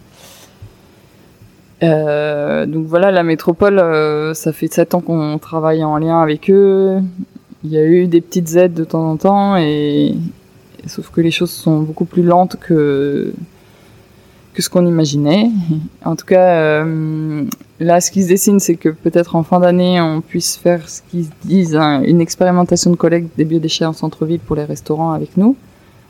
[1.82, 3.82] Euh, donc voilà, la métropole,
[4.34, 7.00] ça fait sept ans qu'on travaille en lien avec eux.
[7.64, 10.14] Il y a eu des petites aides de temps en temps, et,
[10.86, 13.32] sauf que les choses sont beaucoup plus lentes que
[14.56, 15.50] que ce qu'on imaginait.
[16.04, 17.44] En tout cas, euh,
[17.78, 21.02] là, ce qui se dessine, c'est que peut-être en fin d'année, on puisse faire ce
[21.02, 25.36] qu'ils disent, hein, une expérimentation de collecte des biodéchets en centre-ville pour les restaurants avec
[25.36, 25.56] nous.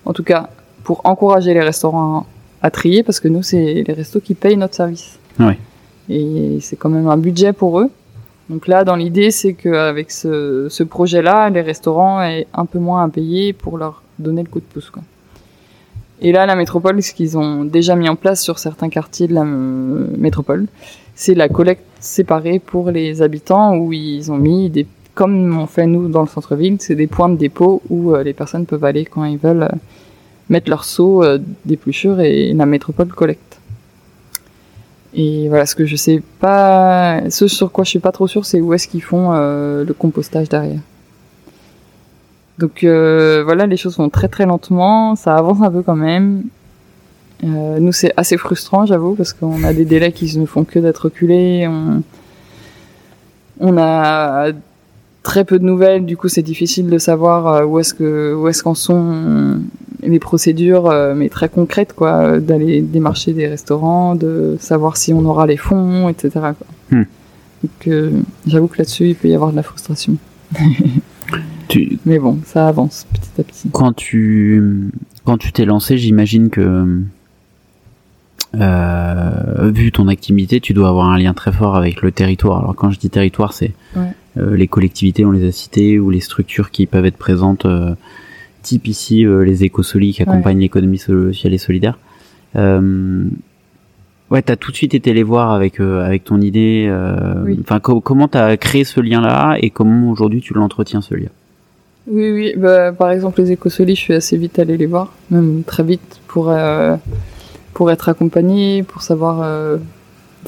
[0.04, 0.48] En tout cas,
[0.84, 2.26] pour encourager les restaurants
[2.62, 5.18] à trier, parce que nous, c'est les restos qui payent notre service.
[6.08, 7.90] Et c'est quand même un budget pour eux.
[8.48, 13.02] Donc là, dans l'idée, c'est qu'avec ce, ce projet-là, les restaurants aient un peu moins
[13.02, 14.88] à payer pour leur donner le coup de pouce.
[14.88, 15.02] Quoi.
[16.20, 19.34] Et là, la métropole, ce qu'ils ont déjà mis en place sur certains quartiers de
[19.34, 20.66] la euh, métropole,
[21.14, 25.86] c'est la collecte séparée pour les habitants où ils ont mis des, comme on fait
[25.86, 29.04] nous dans le centre-ville, c'est des points de dépôt où euh, les personnes peuvent aller
[29.04, 29.76] quand ils veulent euh,
[30.48, 31.24] mettre leur seau
[31.64, 33.58] d'épluchure et la métropole collecte.
[35.12, 38.46] Et voilà, ce que je sais pas, ce sur quoi je suis pas trop sûr,
[38.46, 40.78] c'est où est-ce qu'ils font le compostage derrière.
[42.58, 46.44] Donc euh, voilà, les choses vont très très lentement, ça avance un peu quand même.
[47.44, 50.78] Euh, nous c'est assez frustrant, j'avoue, parce qu'on a des délais qui ne font que
[50.78, 51.66] d'être reculés.
[51.68, 52.02] On,
[53.60, 54.52] on a
[55.22, 58.62] très peu de nouvelles, du coup c'est difficile de savoir où est-ce que où est-ce
[58.62, 59.60] qu'en sont
[60.02, 65.24] les procédures, euh, mais très concrètes, quoi, d'aller démarcher des restaurants, de savoir si on
[65.24, 66.30] aura les fonds, etc.
[66.32, 66.66] Quoi.
[66.90, 67.04] Hmm.
[67.62, 68.10] Donc, euh,
[68.46, 70.16] j'avoue que là-dessus, il peut y avoir de la frustration.
[72.06, 73.68] Mais bon, ça avance petit à petit.
[73.70, 74.90] Quand tu
[75.24, 77.02] quand tu t'es lancé, j'imagine que
[78.54, 82.60] euh, vu ton activité, tu dois avoir un lien très fort avec le territoire.
[82.60, 83.72] Alors quand je dis territoire, c'est
[84.36, 87.66] les collectivités, on les a citées, ou les structures qui peuvent être présentes
[88.66, 91.98] type ici euh, les écosolis qui accompagnent l'économie sociale et solidaire.
[94.30, 96.92] Euh, ouais, t'as tout de suite été les voir avec euh, avec ton idée.
[97.60, 101.28] Enfin, comment t'as créé ce lien-là et comment aujourd'hui tu l'entretiens ce lien?
[102.08, 102.54] Oui, oui.
[102.56, 106.20] Bah, par exemple, les écosolis, je suis assez vite allé les voir, même très vite
[106.28, 106.54] pour
[107.74, 109.78] pour être accompagné, pour savoir.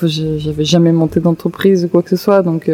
[0.01, 2.71] J'avais jamais monté d'entreprise ou quoi que ce soit, donc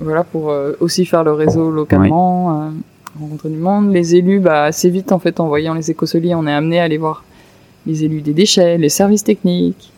[0.00, 2.70] voilà pour aussi faire le réseau localement
[3.18, 3.92] rencontre du monde.
[3.92, 6.84] Les élus, bah, assez vite, en fait, en voyant les écosoliers, on est amené à
[6.84, 7.24] aller voir
[7.86, 9.92] les élus des déchets, les services techniques,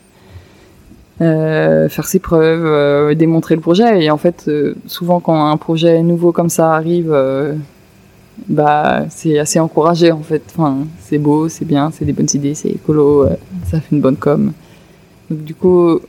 [1.21, 4.03] euh, faire ses preuves, euh, démontrer le projet.
[4.03, 7.13] Et en fait, euh, souvent, quand un projet nouveau comme ça arrive,
[8.47, 10.43] bah c'est assez encouragé en fait.
[10.49, 14.01] Enfin, c'est beau, c'est bien, c'est des bonnes idées, c'est écolo, euh, ça fait une
[14.01, 14.51] bonne com.
[15.29, 15.99] Donc du coup,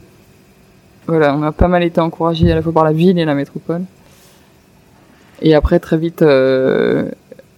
[1.07, 3.35] voilà, on a pas mal été encouragé à la fois par la ville et la
[3.35, 3.83] métropole.
[5.43, 7.11] Et après très vite, euh,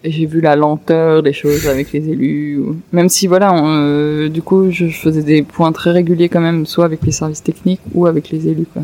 [0.05, 2.59] j'ai vu la lenteur des choses avec les élus.
[2.59, 6.41] ou- Même si voilà, on, euh, du coup, je faisais des points très réguliers quand
[6.41, 8.67] même, soit avec les services techniques ou avec les élus.
[8.73, 8.83] Quoi.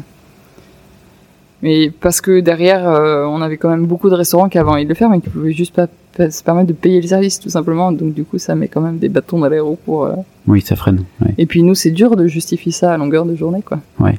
[1.63, 4.85] Mais parce que derrière, euh, on avait quand même beaucoup de restaurants qui avaient envie
[4.85, 5.87] de le faire, mais qui pouvaient juste pas,
[6.17, 7.91] pas se permettre de payer le service, tout simplement.
[7.93, 10.05] Donc du coup, ça met quand même des bâtons dans les roues pour.
[10.05, 10.13] euh,
[10.47, 11.05] Oui, ça freine.
[11.23, 13.81] Ouais, Et puis nous, c'est dur de justifier ça à longueur de journée, quoi.
[14.01, 14.19] ouais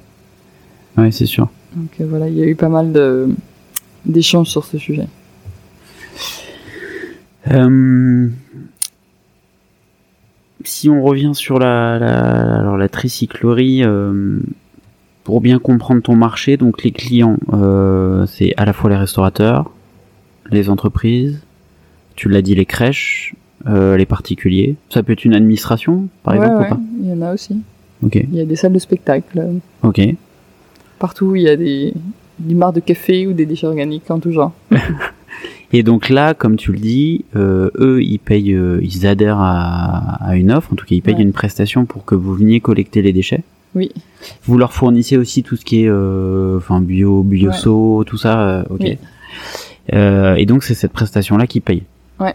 [1.12, 1.50] c'est sûr.
[1.76, 3.28] Donc voilà, il y a eu pas mal de
[4.06, 5.08] d'échanges sur ce sujet.
[7.52, 8.28] Euh,
[10.64, 14.40] si on revient sur la, la, alors la tricyclerie, euh,
[15.24, 19.72] pour bien comprendre ton marché, donc les clients, euh, c'est à la fois les restaurateurs,
[20.52, 21.42] les entreprises,
[22.16, 23.36] tu l'as dit, les crèches,
[23.68, 24.76] les particuliers.
[24.92, 26.80] Ça peut être une administration, par ouais, exemple, ouais, ou pas?
[27.02, 27.58] il y en a aussi.
[28.04, 29.44] Ok, Il y a des salles de spectacle.
[29.82, 30.02] ok.
[31.00, 31.94] Partout, il y a des,
[32.40, 34.54] des mares de café ou des déchets organiques en tout genre.
[35.74, 40.24] Et donc là, comme tu le dis, euh, eux, ils payent, euh, ils adhèrent à,
[40.24, 41.22] à une offre, en tout cas, ils payent Ouais.
[41.22, 43.44] une prestation pour que vous veniez collecter les déchets.
[43.74, 43.92] Oui.
[44.46, 48.64] Vous leur fournissez aussi tout ce qui est, euh, enfin, bio, bioso, tout ça, euh,
[48.70, 48.78] ok.
[48.82, 48.98] Oui.
[49.94, 51.84] Euh, et donc c'est cette prestation-là qui paye.
[52.20, 52.34] Ouais.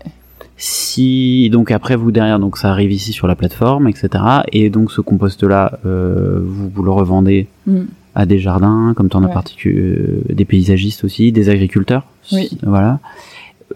[0.56, 4.08] Si donc après vous derrière, donc ça arrive ici sur la plateforme, etc.
[4.52, 7.84] Et donc ce compost-là, euh, vous, vous le revendez Mm.
[8.14, 9.32] À des jardins, comme t'en as Ouais.
[9.34, 12.04] particu- euh, des paysagistes aussi, des agriculteurs.
[12.32, 12.50] Oui.
[12.62, 12.98] Voilà.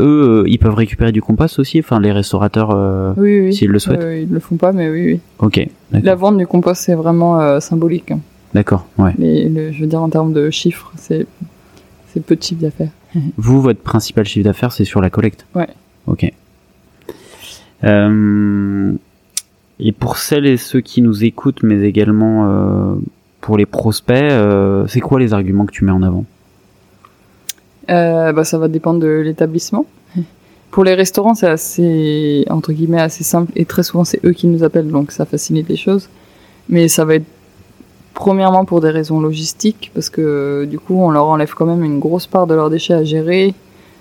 [0.01, 3.55] Eux, euh, ils peuvent récupérer du compost aussi, enfin les restaurateurs, euh, Oui, oui.
[3.55, 4.01] s'ils le souhaitent.
[4.03, 5.20] Euh, ils le font pas, mais oui, oui.
[5.39, 5.59] Ok,
[5.93, 6.05] d'accord.
[6.07, 8.12] La vente du compost, c'est vraiment euh, symbolique.
[8.55, 9.12] D'accord, ouais.
[9.18, 11.26] Les, le- je veux dire, en termes de chiffres, c'est
[12.09, 12.91] c'est peu de chiffre d'affaires.
[13.37, 15.47] Vous, votre principal chiffre d'affaires, c'est sur la collecte.
[15.55, 15.68] Ouais.
[16.09, 16.32] Ok.
[19.80, 22.97] Et pour celles et ceux qui nous écoutent, mais également
[23.45, 26.24] pour les prospects, euh, c'est quoi les arguments que tu mets en avant?
[27.90, 29.84] Euh, bah, ça va dépendre de l'établissement.
[30.70, 33.53] Pour les restaurants, c'est assez, entre guillemets, assez simple.
[33.55, 36.09] Et très souvent, c'est eux qui nous appellent, donc ça facilite les choses.
[36.70, 37.26] Mais ça va être
[38.14, 41.99] premièrement pour des raisons logistiques, parce que du coup, on leur enlève quand même une
[41.99, 43.53] grosse part de leurs déchets à gérer.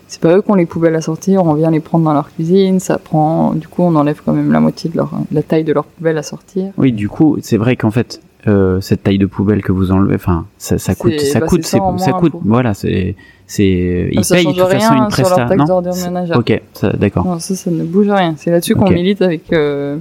[0.07, 2.31] C'est pas eux qui ont les poubelles à sortir, on vient les prendre dans leur
[2.31, 5.65] cuisine, ça prend, du coup, on enlève quand même la moitié de leur, la taille
[5.65, 6.71] de leur poubelle à sortir.
[6.77, 10.15] Oui, du coup, c'est vrai qu'en fait, euh, cette taille de poubelle que vous enlevez,
[10.15, 12.33] enfin, ça, ça coûte, ça bah, coûte, ça coûte.
[12.43, 13.15] Voilà, c'est,
[13.47, 15.55] c'est, ils payent de toute façon une prestation.
[15.55, 16.61] Non, ok,
[16.97, 17.25] d'accord.
[17.25, 18.35] Non, ça, ça ne bouge rien.
[18.37, 18.93] C'est là-dessus qu'on Ok.
[18.93, 19.97] milite avec, euh,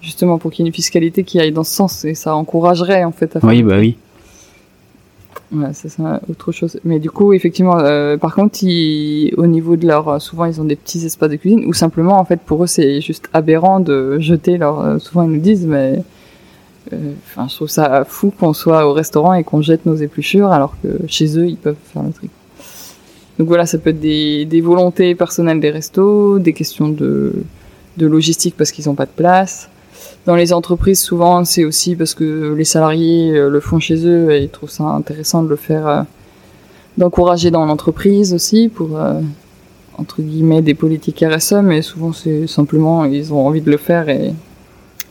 [0.00, 2.04] justement, pour qu'il y ait une fiscalité qui aille dans ce sens.
[2.04, 3.96] Et ça encouragerait, en fait, à faire Oui, bah oui.
[5.52, 6.80] Ouais, ça, c'est autre chose.
[6.84, 10.64] Mais du coup, effectivement, euh, par contre, ils, au niveau de leur, souvent, ils ont
[10.64, 14.18] des petits espaces de cuisine, ou simplement, en fait, pour eux, c'est juste aberrant de
[14.18, 16.02] jeter leur, euh, souvent, ils nous disent, mais,
[16.92, 20.74] enfin, je trouve ça fou qu'on soit au restaurant et qu'on jette nos épluchures, alors
[20.82, 22.30] que chez eux, ils peuvent faire le tri.
[23.38, 27.32] Donc voilà, ça peut être des, volontés personnelles des restos, des questions de,
[27.98, 29.68] logistique parce qu'ils n'ont pas de place.
[30.24, 34.32] Dans les entreprises, souvent, c'est aussi parce que les salariés euh, le font chez eux
[34.32, 36.02] et ils trouvent ça intéressant de le faire, euh,
[36.98, 39.20] d'encourager dans l'entreprise aussi pour, euh,
[39.98, 44.08] entre guillemets, des politiques RSE, mais souvent c'est simplement, ils ont envie de le faire
[44.08, 44.32] et,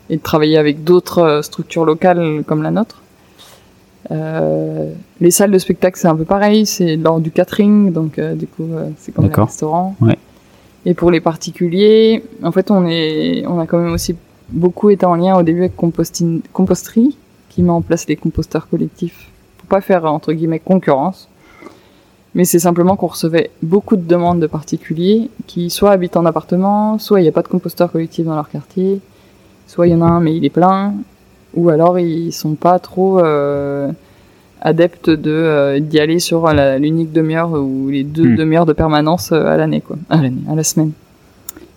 [0.09, 3.01] et de travailler avec d'autres euh, structures locales comme la nôtre.
[4.11, 8.35] Euh, les salles de spectacle, c'est un peu pareil, c'est lors du catering, donc euh,
[8.35, 9.95] du coup, euh, c'est comme les restaurants.
[10.01, 10.17] Ouais.
[10.85, 14.15] Et pour les particuliers, en fait, on est, on a quand même aussi
[14.49, 17.17] beaucoup été en lien au début avec Composterie,
[17.49, 21.27] qui met en place les composteurs collectifs, pour pas faire entre guillemets concurrence.
[22.35, 26.99] Mais c'est simplement qu'on recevait beaucoup de demandes de particuliers qui soit habitent en appartement,
[26.99, 28.99] soit il n'y a pas de composteur collectif dans leur quartier,
[29.68, 30.93] soit il y en a un mais il est plein,
[31.53, 33.91] ou alors ils sont pas trop euh,
[34.61, 38.36] adeptes de euh, d'y aller sur l'unique demi-heure ou les deux Hmm.
[38.36, 40.91] demi-heures de permanence euh, à l'année quoi, à l'année, à la semaine.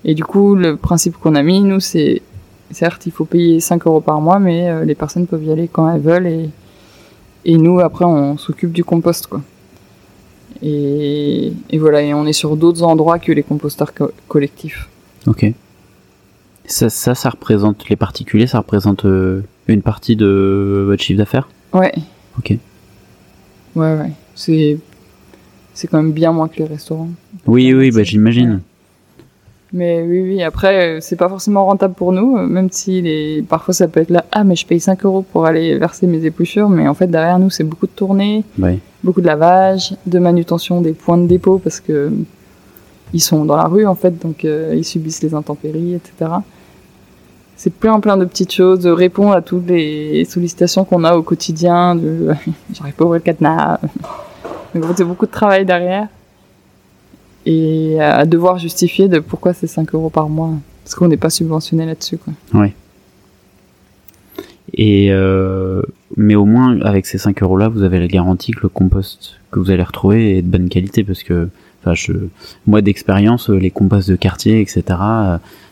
[0.05, 2.23] Et du coup, le principe qu'on a mis, nous, c'est
[2.71, 5.69] certes, il faut payer 5 euros par mois, mais euh, les personnes peuvent y aller
[5.71, 6.51] quand elles veulent et,
[7.45, 9.41] et nous, après, on s'occupe du compost, quoi.
[10.63, 14.89] Et, et voilà, et on est sur d'autres endroits que les composteurs co- collectifs.
[15.27, 15.53] Ok.
[16.69, 21.49] Ça, ça, ça représente les particuliers, ça représente euh, une partie de votre chiffre d'affaires?
[21.73, 21.93] Ouais.
[22.39, 22.51] Ok.
[23.75, 24.13] Ouais, ouais.
[24.35, 24.79] C'est,
[25.73, 27.09] c'est quand même bien moins que les restaurants.
[27.47, 28.61] Oui, oui, bah j'imagine.
[29.73, 33.43] Mais oui, oui, après, euh, c'est pas forcément rentable pour nous, euh, même si les...
[33.43, 36.25] parfois ça peut être là, ah, mais je paye 5 euros pour aller verser mes
[36.25, 38.45] épluchures, mais en fait, derrière nous, c'est beaucoup de tournées,
[39.05, 42.11] beaucoup de lavage, de manutention des points de dépôt, parce que
[43.15, 46.31] ils sont dans la rue en fait, donc euh, ils subissent les intempéries, etc.
[47.59, 51.23] C'est plein plein de petites choses, de répondre à toutes les sollicitations qu'on a au
[51.23, 52.29] quotidien, de
[52.73, 53.81] j'arrive pas à ouvrir le cadenas.
[54.77, 56.07] Donc c'est beaucoup de travail derrière.
[57.47, 60.53] Et à devoir justifier de pourquoi c'est 5 euros par mois.
[60.85, 62.19] Parce qu'on n'est pas subventionné là-dessus.
[62.19, 62.33] Quoi.
[62.55, 62.75] Ouais.
[64.75, 65.83] Et euh,
[66.17, 69.41] mais au moins avec ces 5 euros là, vous avez la garantie que le compost
[69.51, 71.49] que vous allez retrouver est de bonne qualité parce que,
[71.83, 72.13] enfin, je,
[72.69, 74.83] moi d'expérience, les composts de quartier, etc.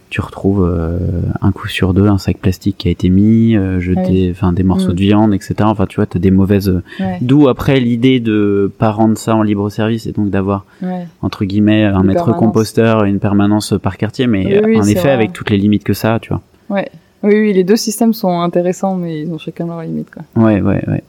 [0.07, 0.99] euh, tu retrouves euh,
[1.41, 4.63] un coup sur deux un sac plastique qui a été mis, euh, jeté, enfin des
[4.63, 4.95] morceaux Mm.
[4.95, 5.55] de viande, etc.
[5.63, 6.69] Enfin, tu vois, t'as des mauvaises.
[7.01, 11.07] Ouais, D'où après l'idée de pas rendre ça en libre service et donc d'avoir ouais.
[11.23, 12.39] entre guillemets un Une maître permanence.
[12.41, 15.11] composteur et une permanence par quartier, mais Oui, oui, en effet vrai.
[15.11, 16.41] avec toutes les limites que ça, a, tu vois.
[16.71, 16.89] Ouais.
[17.23, 20.11] Oui, oui, les deux systèmes sont intéressants, mais ils ont chacun leurs limites.
[20.11, 20.23] Quoi.
[20.45, 21.03] Ouais, ouais, ouais.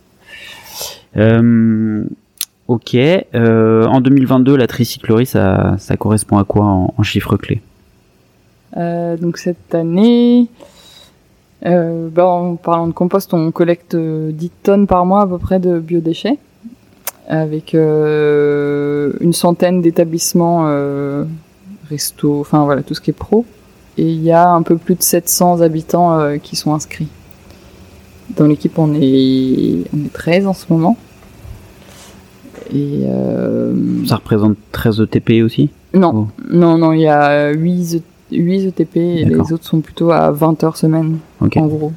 [1.18, 2.04] Euh,
[2.68, 2.96] ok.
[2.96, 7.62] Euh, en 2022, la tricyclerie, ça, ça correspond à quoi en, en chiffres clés Euh,
[8.76, 10.48] donc cette année,
[11.66, 15.38] euh, bah, en parlant de compost, on collecte euh, 10 tonnes par mois à peu
[15.38, 16.38] près de biodéchets,
[17.28, 21.26] avec euh, une centaine d'établissements euh,
[21.90, 23.46] resto, enfin voilà, tout ce qui est pro.
[23.98, 27.08] Et il y a un peu plus de 700 habitants euh, qui sont inscrits.
[28.36, 30.98] Dans l'équipe, on est, on est 13 en ce moment.
[32.72, 33.74] Et euh,
[34.06, 35.70] Ça représente 13 ETP aussi?
[35.94, 36.28] Non, Oh.
[36.52, 40.64] non, non, il y a 8, 8 ETP et les autres sont plutôt à 20
[40.64, 41.58] heures semaine, Ok.
[41.58, 41.92] en gros.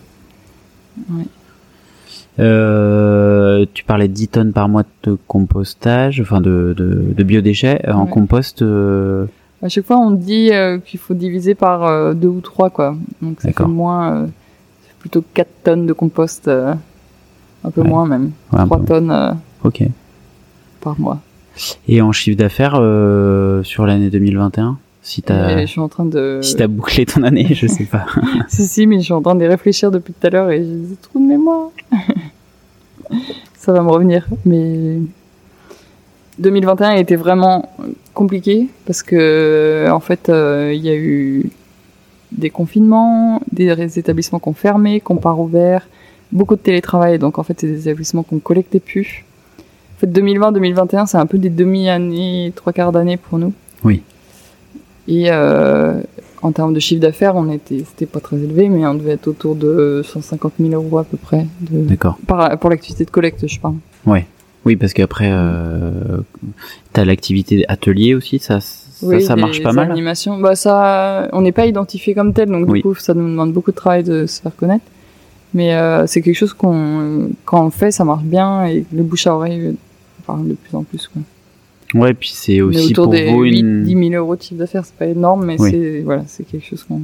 [2.38, 7.80] Euh, tu parlais de 10 tonnes par mois de compostage, enfin de, de, de biodéchets.
[7.88, 8.10] Euh, En Ouais.
[8.10, 9.26] compost, euh,
[9.62, 12.96] À chaque fois, on dit euh, qu'il faut diviser par euh, deux ou trois, quoi.
[13.20, 14.26] Donc ça fait moins, euh,
[14.86, 16.74] c'est plutôt 4 tonnes de compost, euh,
[17.64, 17.88] un peu Ouais.
[17.88, 18.84] moins même, ouais, un 3 peu.
[18.86, 19.32] tonnes euh,
[19.64, 19.82] ok.
[20.80, 21.18] par mois.
[21.88, 26.40] Et en chiffre d'affaires euh, sur l'année 2021 si t'as je suis en train de...
[26.42, 28.06] si t'as bouclé ton année, je sais pas.
[28.48, 30.74] si, si, mais je suis en train de réfléchir depuis tout à l'heure et j'ai
[30.74, 31.70] des trous de mémoire.
[33.56, 34.26] ça va me revenir.
[34.44, 34.98] Mais
[36.38, 37.70] 2021 a été vraiment
[38.14, 41.50] compliqué parce que, en fait, euh, il y a eu
[42.32, 45.86] des confinements, des établissements qui ont fermé, qui n'ont pas rouvert,
[46.32, 47.18] beaucoup de télétravail.
[47.18, 49.24] Donc, en fait, c'est des établissements qu'on collectait plus.
[49.96, 53.52] En fait, 2020-2021, c'est un peu des demi-années, trois quarts d'année pour nous.
[53.84, 54.02] Oui.
[55.10, 56.00] Et euh,
[56.40, 59.26] en termes de chiffre d'affaires, on était, c'était pas très élevé, mais on devait être
[59.26, 62.16] autour de 150 000 euros à peu près de, D'accord.
[62.26, 63.74] par, pour l'activité de collecte, je parle.
[64.66, 66.18] Oui, parce qu'après, euh,
[66.92, 69.90] t'as l'activité atelier aussi, ça, ça, Oui, ça marche pas mal.
[69.90, 72.80] Animations, bah ça, on n'est pas identifié comme tel, donc Oui.
[72.80, 74.84] du coup, ça nous demande beaucoup de travail de se faire connaître.
[75.54, 79.02] Mais euh, c'est quelque chose qu'on, quand on le fait, ça marche bien et le
[79.02, 79.72] bouche à oreille euh,
[80.26, 81.08] parle de plus en plus.
[81.08, 81.22] Quoi.
[81.94, 84.58] Ouais, puis c'est aussi autour pour des vous 8, une 10 000 euros de chiffre
[84.58, 85.70] d'affaires, c'est pas énorme, mais Oui.
[85.70, 87.00] c'est voilà, c'est quelque chose qu'on.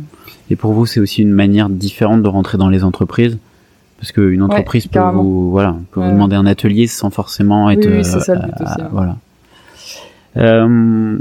[0.50, 3.38] et pour vous c'est aussi une manière différente de rentrer dans les entreprises
[3.98, 5.22] parce qu'une entreprise peut carrément.
[5.22, 8.42] vous voilà peut vous demander un atelier sans forcément être Oui, oui, c'est ça le
[8.42, 8.88] but euh, ouais.
[8.92, 9.16] voilà.
[10.36, 11.18] Euh,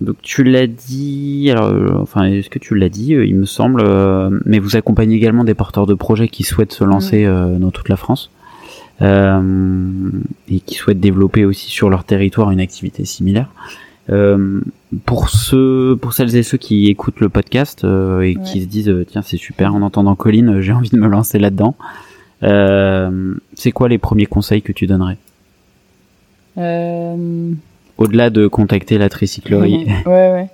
[0.00, 3.46] donc tu l'as dit, alors euh, enfin est-ce que tu l'as dit, euh, il me
[3.46, 7.58] semble, euh, mais vous accompagnez également des porteurs de projets qui souhaitent se lancer euh,
[7.58, 8.37] dans toute la France euh,
[9.00, 13.48] et qui souhaitent développer aussi sur leur territoire une activité similaire.
[14.10, 14.60] Euh,
[15.04, 18.88] pour ceux, pour celles et ceux qui écoutent le podcast euh, et qui se disent
[18.88, 21.74] euh, tiens c'est super en entendant Colline, euh, j'ai envie de me lancer là-dedans.
[22.42, 25.18] Euh, c'est quoi les premiers conseils que tu donnerais?
[26.56, 27.52] Euh,
[27.98, 30.48] au-delà de contacter la tricyclerie ouais, ouais.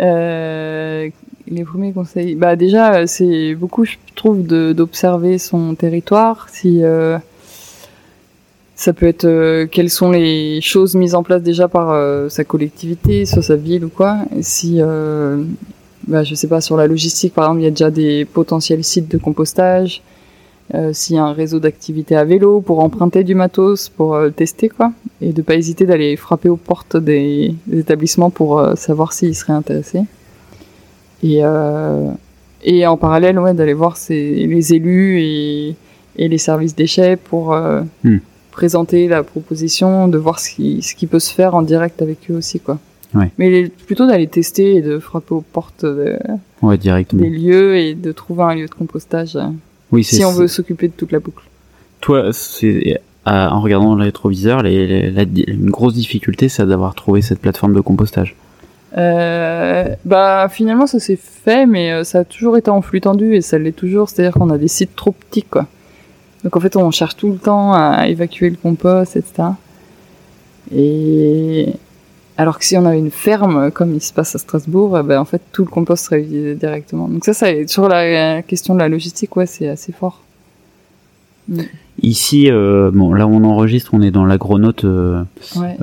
[0.00, 1.08] Euh,
[1.48, 2.34] les premiers conseils.
[2.34, 6.48] Bah déjà, euh, c'est beaucoup, je trouve, d'observer son territoire.
[6.50, 7.18] Si euh,
[8.82, 12.42] ça peut être euh, quelles sont les choses mises en place déjà par euh, sa
[12.42, 14.18] collectivité, soit sa ville ou quoi.
[14.40, 15.44] Si, euh,
[16.08, 18.82] bah, je sais pas, sur la logistique, par exemple, il y a déjà des potentiels
[18.82, 20.02] sites de compostage.
[20.74, 24.68] Euh, S'il y a un réseau d'activités à vélo pour emprunter du matos, pour tester
[24.68, 29.52] quoi et de pas hésiter d'aller frapper aux portes des, établissements pour savoir s'ils seraient
[29.52, 30.02] intéressés.
[31.22, 35.76] Et, en parallèle, ouais, d'aller voir les élus et,
[36.16, 37.56] les services déchets pour
[38.02, 38.18] Hmm.
[38.52, 42.30] Présenter la proposition, de voir ce qui, ce qui peut se faire en direct avec
[42.30, 42.78] eux aussi, quoi.
[43.14, 43.30] Ouais.
[43.38, 46.16] Mais plutôt d'aller tester et de frapper aux portes de-
[46.62, 47.20] Ouais, directement.
[47.22, 49.42] des lieux et de trouver un lieu de compostage euh,
[49.90, 51.42] Oui, c'est si on veut s'occuper de toute la boucle.
[52.00, 56.64] Toi, c'est à- en regardant dans le rétroviseur, les, les- la- une grosse difficulté, c'est
[56.66, 58.34] d'avoir trouvé cette plateforme de compostage.
[58.98, 63.34] Euh, bah finalement ça s'est fait, mais euh, ça a toujours été en flux tendu
[63.34, 64.08] et ça l'est toujours.
[64.10, 65.66] C'est-à-dire qu'on a des sites trop petits, quoi.
[66.44, 69.50] Donc en fait on cherche tout le temps à évacuer le compost, etc.
[70.74, 71.68] Et
[72.38, 75.20] Alors que si on avait une ferme, comme il se passe à Strasbourg, eh ben,
[75.20, 77.06] en fait, tout le compost serait utilisé directement.
[77.08, 80.22] Donc ça, ça sur la question de la logistique, ouais, c'est assez fort.
[81.48, 81.62] Mm.
[82.00, 84.84] Ici, euh, bon, là où on enregistre, on est dans l'agronaute.
[84.84, 85.22] Euh,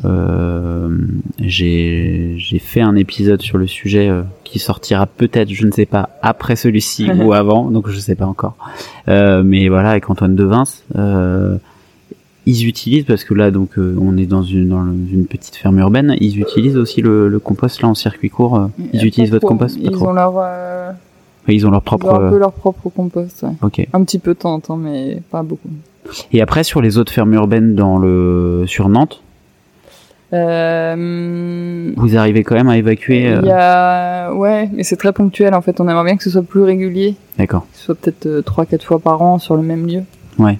[0.03, 0.97] euh,
[1.39, 6.09] j'ai fait un épisode sur le sujet euh, qui sortira peut-être, je ne sais pas,
[6.21, 8.55] après celui-ci ou avant, donc je sais pas encore.
[9.07, 10.63] Mais voilà, avec Antoine Devins,
[12.45, 16.15] ils utilisent parce que là, donc, on est dans une dans une petite ferme urbaine.
[16.19, 18.69] Ils utilisent aussi le, le compost là en circuit court.
[18.93, 20.33] Ils utilisent votre compost Ils ont leur
[21.47, 22.13] ils ont leur propre.
[22.13, 23.43] un peu leur propre compost.
[23.43, 23.87] Ouais.
[23.93, 25.69] Un petit peu de temps en temps, mais pas beaucoup.
[26.31, 29.21] Et après, sur les autres fermes urbaines dans le sur Nantes,
[30.31, 31.91] euh...
[31.97, 33.35] vous arrivez quand même à évacuer.
[33.41, 35.79] Il y a, ouais, mais c'est très ponctuel en fait.
[35.81, 37.15] On aimerait bien que ce soit plus régulier.
[37.37, 37.65] D'accord.
[37.71, 40.03] Que ce soit peut-être euh, trois, quatre fois par an sur le même lieu.
[40.37, 40.59] Ouais.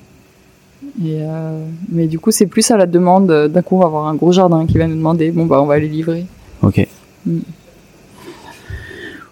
[1.06, 1.64] Et euh...
[1.90, 3.32] mais du coup, c'est plus à la demande.
[3.48, 5.66] D'un coup, on va avoir un gros jardin qui va nous demander, bon bah, on
[5.66, 6.26] va aller livrer.
[6.62, 6.88] Ok.
[7.26, 7.40] Mm.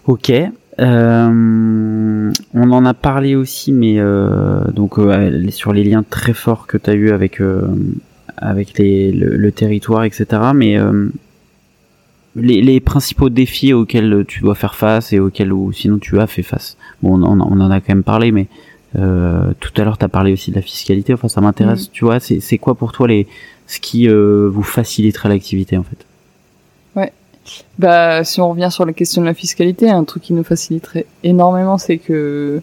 [0.06, 0.32] Ok.
[0.80, 6.66] Euh, on en a parlé aussi, mais euh, donc euh, sur les liens très forts
[6.66, 7.40] que tu as eu avec
[8.36, 10.26] avec les, le, territoire, etc.
[10.54, 10.78] Mais
[12.36, 16.28] les, les, principaux défis auxquels tu dois faire face et auxquels ou sinon tu as
[16.28, 16.76] fait face.
[17.02, 18.46] Bon, on, on en a quand même parlé, mais
[18.94, 21.12] tout à l'heure tu as parlé aussi de la fiscalité.
[21.12, 21.90] Enfin, ça m'intéresse.
[21.90, 23.26] Tu vois, c'est quoi pour toi les
[23.66, 26.07] ce qui vous faciliterait l'activité en fait?
[27.78, 31.06] Bah, si on revient sur la question de la fiscalité, un truc qui nous faciliterait
[31.24, 32.60] énormément, c'est que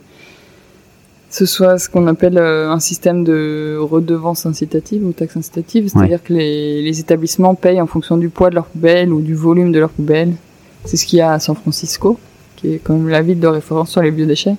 [1.30, 6.24] ce soit ce qu'on appelle euh, un système de redevance incitative ou taxe incitative, c'est-à-dire
[6.24, 9.72] que les, les, établissements payent en fonction du poids de leur poubelle ou du volume
[9.72, 10.34] de leur poubelle.
[10.86, 12.18] C'est ce qu'il y a à San Francisco,
[12.56, 14.56] qui est quand même la ville de référence sur les biodéchets.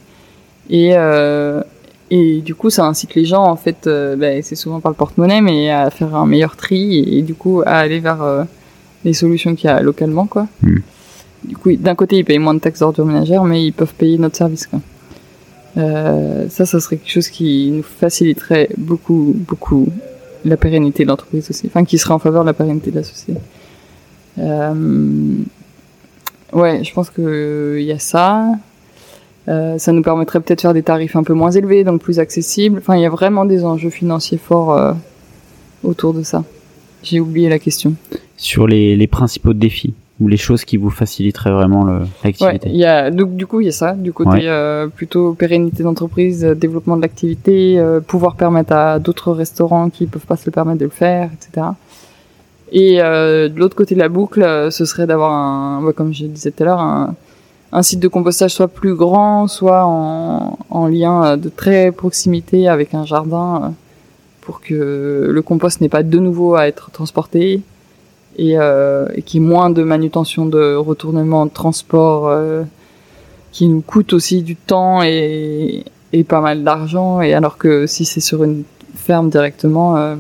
[0.69, 1.63] Et, euh,
[2.11, 4.97] et du coup, ça incite les gens, en fait, euh, bah, c'est souvent par le
[4.97, 8.45] porte-monnaie, mais à faire un meilleur tri et, du coup à aller vers euh,
[9.07, 10.47] les solutions qu'il y a localement, quoi.
[10.63, 10.79] Hmm.
[11.45, 14.19] Du coup, d'un côté, ils payent moins de taxes d'ordure ménagère, mais ils peuvent payer
[14.19, 14.81] notre service, quoi.
[15.79, 19.89] Euh, ça, ça serait quelque chose qui nous faciliterait beaucoup, beaucoup
[20.45, 21.67] la pérennité de l'entreprise aussi.
[21.67, 23.39] Enfin, qui serait en faveur de la pérennité de la société.
[24.39, 25.35] Euh,
[26.53, 28.53] ouais, je pense que il y a ça.
[29.49, 32.19] Euh, ça nous permettrait peut-être de faire des tarifs un peu moins élevés, donc plus
[32.19, 32.79] accessibles.
[32.79, 34.93] Enfin, il y a vraiment des enjeux financiers forts euh,
[35.85, 36.43] autour de ça.
[37.03, 37.95] J'ai oublié la question
[38.37, 41.85] sur les, les principaux défis ou les choses qui vous faciliteraient vraiment
[42.25, 42.69] l'activité.
[42.69, 45.35] Ouais, il y a donc du coup il y a ça du côté euh, plutôt
[45.35, 50.37] pérennité d'entreprise, euh, développement de l'activité, euh, pouvoir permettre à d'autres restaurants qui peuvent pas
[50.37, 51.67] se le permettre de le faire, etc.
[52.73, 56.25] Et euh, de l'autre côté de la boucle, euh, ce serait d'avoir un, comme je
[56.25, 57.15] disais tout à l'heure, un,
[57.73, 62.95] un, site de compostage soit plus grand, soit en, en lien de très proximité avec
[62.95, 63.75] un jardin,
[64.41, 67.63] pour que le compost n'ait pas de nouveau à être transporté
[68.37, 72.63] et, euh, et qui est moins de manutention de retournement de transport euh,
[73.53, 77.21] qui nous coûte aussi du temps et, et pas mal d'argent.
[77.21, 78.65] Et alors que si c'est sur une
[78.95, 80.17] ferme directement euh,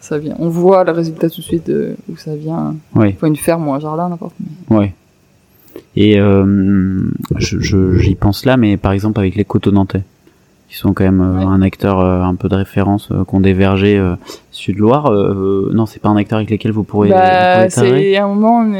[0.00, 0.36] ça vient.
[0.38, 2.76] On voit le résultat tout de suite de où ça vient.
[2.94, 3.14] Oui.
[3.14, 4.34] Faut une ferme ou un jardin n'importe.
[4.70, 4.94] Ouais
[5.94, 7.02] et euh,
[7.38, 10.02] j'y je, pense là mais par exemple avec les coteaux nantais
[10.68, 13.52] qui sont quand même euh, un acteur euh, un peu de référence euh, qu'on des
[13.52, 14.02] vergers
[14.50, 15.10] Sud-Loire.
[15.10, 17.10] non, c'est pas un acteur avec lequel vous pourrez.
[17.10, 18.72] Bah, c'est un moment,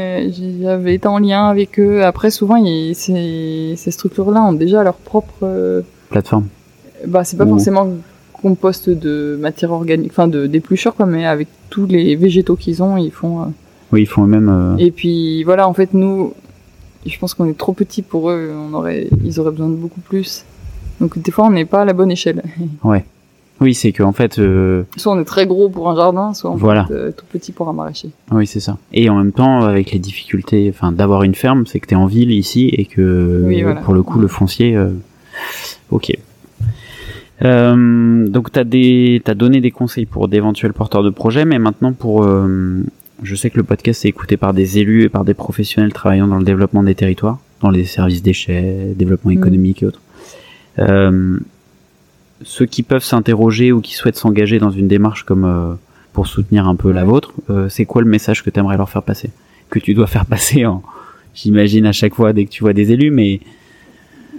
[0.61, 2.03] j'avais été en lien avec eux.
[2.03, 2.63] Après, souvent,
[2.93, 6.47] ces, ces structures-là ont déjà leur propre plateforme.
[7.05, 7.87] Bah, c'est pas forcément
[8.33, 12.97] compost de matière organique, enfin de d'épluchures quoi, mais avec tous les végétaux qu'ils ont,
[12.97, 13.53] ils font.
[13.91, 14.75] Oui, ils font eux-mêmes.
[14.79, 16.33] Et puis voilà, en fait, nous,
[17.05, 18.51] je pense qu'on est trop petits pour eux.
[18.53, 20.43] On aurait, ils auraient besoin de beaucoup plus.
[21.01, 22.43] Donc des fois, on n'est pas à la bonne échelle.
[22.83, 23.05] Ouais.
[23.59, 24.37] Oui, c'est que en fait.
[24.37, 24.83] Euh...
[24.97, 26.85] Soit on est très gros pour un jardin, soit on voilà.
[26.91, 28.09] est euh, tout petit pour un maraîcher.
[28.31, 28.77] Oui, c'est ça.
[28.93, 31.97] Et en même temps, avec les difficultés, enfin, d'avoir une ferme, c'est que tu es
[31.97, 33.81] en ville ici et que oui, voilà.
[33.81, 34.75] pour le coup, le foncier.
[34.75, 34.91] Euh...
[35.89, 36.11] Ok.
[37.41, 42.27] Donc t'as des, t'as donné des conseils pour d'éventuels porteurs de projets, mais maintenant pour,
[43.23, 46.27] je sais que le podcast est écouté par des élus et par des professionnels travaillant
[46.27, 49.37] dans le développement des territoires, dans les services déchets, développement Mm.
[49.37, 50.01] économique et autres.
[50.79, 51.39] Euh,
[52.43, 55.73] ceux qui peuvent s'interroger ou qui souhaitent s'engager dans une démarche comme euh,
[56.13, 58.89] pour soutenir un peu la vôtre, euh, c'est quoi le message que tu aimerais leur
[58.89, 59.31] faire passer?
[59.69, 60.83] Que tu dois faire passer en,
[61.33, 63.39] j'imagine à chaque fois dès que tu vois des élus, mais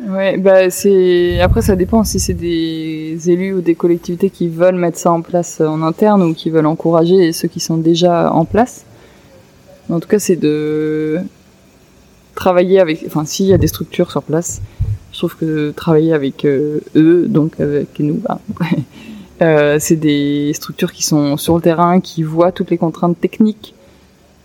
[0.07, 4.77] Ouais, bah c'est après ça dépend si c'est des élus ou des collectivités qui veulent
[4.77, 8.45] mettre ça en place en interne ou qui veulent encourager ceux qui sont déjà en
[8.45, 8.85] place.
[9.91, 11.19] En tout cas, c'est de
[12.37, 14.63] travailler avec enfin s'il y a des structures sur place,
[15.19, 18.39] je trouve que travailler avec euh, eux, donc avec nous, bah,
[19.43, 23.75] euh, c'est des structures qui sont sur le terrain, qui voient toutes les contraintes techniques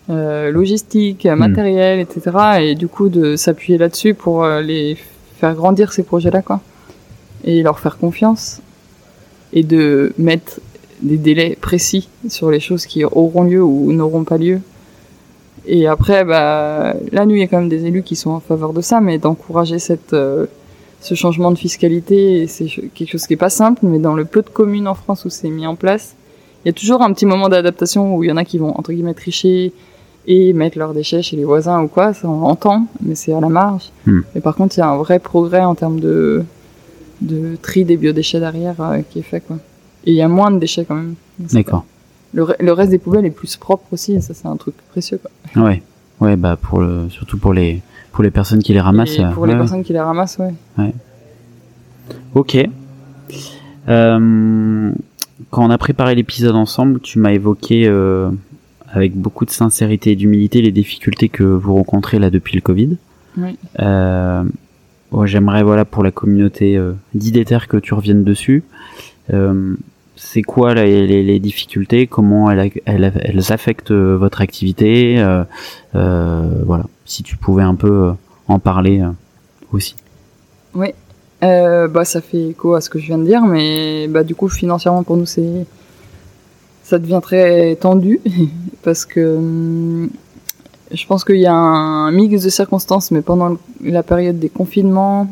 [0.09, 1.36] euh, logistique, Hmm.
[1.36, 2.32] matériel, etc.
[2.61, 4.97] Et du coup, de s'appuyer là-dessus pour les
[5.38, 6.59] faire grandir ces projets-là, quoi.
[7.43, 8.59] Et leur faire confiance.
[9.53, 10.59] Et de mettre
[11.03, 14.59] des délais précis sur les choses qui auront lieu ou n'auront pas lieu.
[15.67, 18.39] Et après, bah, là, nous, il y a quand même des élus qui sont en
[18.39, 20.47] faveur de ça, mais d'encourager cette, euh,
[21.04, 24.41] ce changement de fiscalité, c'est quelque chose qui est pas simple, mais dans le peu
[24.41, 26.16] de communes en France où c'est mis en place,
[26.64, 28.74] il y a toujours un petit moment d'adaptation où il y en a qui vont,
[28.78, 29.74] entre guillemets, tricher
[30.28, 33.41] et mettre leurs déchets chez les voisins ou quoi, ça on l'entend, mais c'est à
[33.41, 33.91] la marge.
[34.06, 34.22] Hmm.
[34.34, 36.45] Mais par contre, il y a un vrai progrès en termes de,
[37.20, 39.58] de tri des biodéchets derrière euh, qui est fait, quoi.
[40.06, 41.16] Et il y a moins de déchets quand même.
[41.38, 41.84] D'accord.
[42.34, 45.20] le, le reste des poubelles est plus propre aussi, et ça c'est un truc précieux.
[45.22, 45.66] Quoi.
[45.66, 45.84] Ouais.
[46.22, 47.82] Ouais, bah pour le, surtout pour les,
[48.14, 49.18] pour les personnes qui les ramassent.
[49.18, 50.53] et euh, pour les personnes qui les ramassent, ouais.
[50.78, 50.93] ouais.
[52.36, 52.57] Ok.
[53.89, 54.91] Euh,
[55.49, 58.30] quand on a préparé l'épisode ensemble, tu m'as évoqué euh,
[58.91, 62.97] avec beaucoup de sincérité et d'humilité les difficultés que vous rencontrez là depuis le Covid.
[63.38, 63.57] Oui.
[63.80, 64.43] Euh,
[65.11, 68.64] ouais, J'aimerais voilà pour la communauté euh, d'idétaires que tu reviennes dessus.
[69.34, 69.76] Euh,
[70.16, 72.05] c'est quoi là, les, les difficultés?
[72.05, 75.16] Comment elles, elles, elles affectent votre activité?
[75.93, 78.12] Voilà, si tu pouvais un peu euh,
[78.47, 79.10] en parler euh,
[79.72, 79.95] aussi.
[81.43, 84.34] Euh, bah, ça fait écho à ce que je viens de dire, mais bah, du
[84.34, 85.66] coup, financièrement, pour nous, c'est
[86.84, 88.20] ça devient très tendu
[88.84, 90.10] parce que hum,
[90.91, 95.28] je pense qu'il y a un mix de circonstances, mais pendant la période des confinements,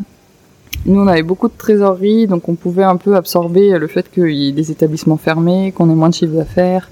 [0.86, 4.32] nous, on avait beaucoup de trésorerie, donc on pouvait un peu absorber le fait qu'il
[4.32, 6.90] y ait des établissements fermés, qu'on ait moins de chiffre d'affaires.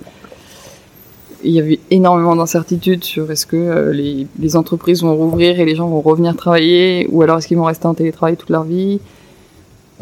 [1.44, 5.66] Il y avait énormément d'incertitudes sur est-ce que euh, les, les entreprises vont rouvrir et
[5.66, 8.64] les gens vont revenir travailler, ou alors est-ce qu'ils vont rester en télétravail toute leur
[8.64, 9.00] vie.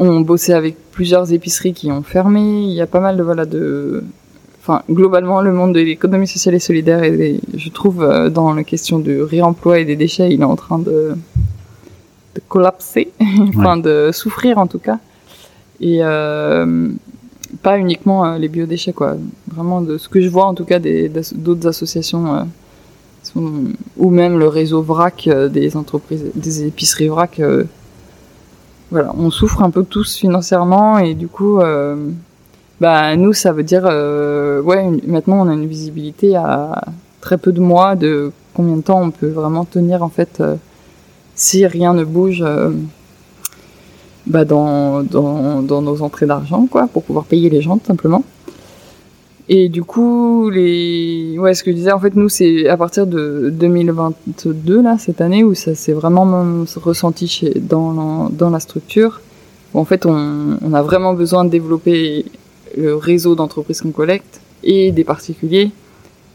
[0.00, 2.62] On bossait avec plusieurs épiceries qui ont fermé.
[2.62, 4.04] Il y a pas mal de voilà de,
[4.60, 8.64] enfin globalement le monde de l'économie sociale et solidaire et je trouve euh, dans la
[8.64, 11.14] question du réemploi et des déchets, il est en train de
[12.34, 13.10] de collapser,
[13.48, 14.98] enfin de souffrir en tout cas.
[15.80, 16.90] Et euh,
[17.62, 19.16] pas uniquement euh, les biodéchets quoi,
[19.50, 23.40] vraiment de ce que je vois en tout cas d'autres associations euh,
[23.96, 27.40] ou même le réseau vrac euh, des entreprises, des épiceries vrac.
[28.90, 31.60] voilà, on souffre un peu tous financièrement et du coup,
[32.80, 36.84] bah nous ça veut dire ouais maintenant on a une visibilité à
[37.20, 40.42] très peu de mois de combien de temps on peut vraiment tenir en fait
[41.34, 42.44] si rien ne bouge
[44.28, 48.22] bah dans, dans, dans nos entrées d'argent quoi pour pouvoir payer les gens tout simplement.
[49.50, 53.06] Et du coup, les, ouais, ce que je disais, en fait, nous, c'est à partir
[53.06, 59.22] de 2022, là, cette année, où ça s'est vraiment ressenti chez, dans, dans la structure.
[59.72, 62.26] Où, en fait, on, on a vraiment besoin de développer
[62.76, 65.70] le réseau d'entreprises qu'on collecte et des particuliers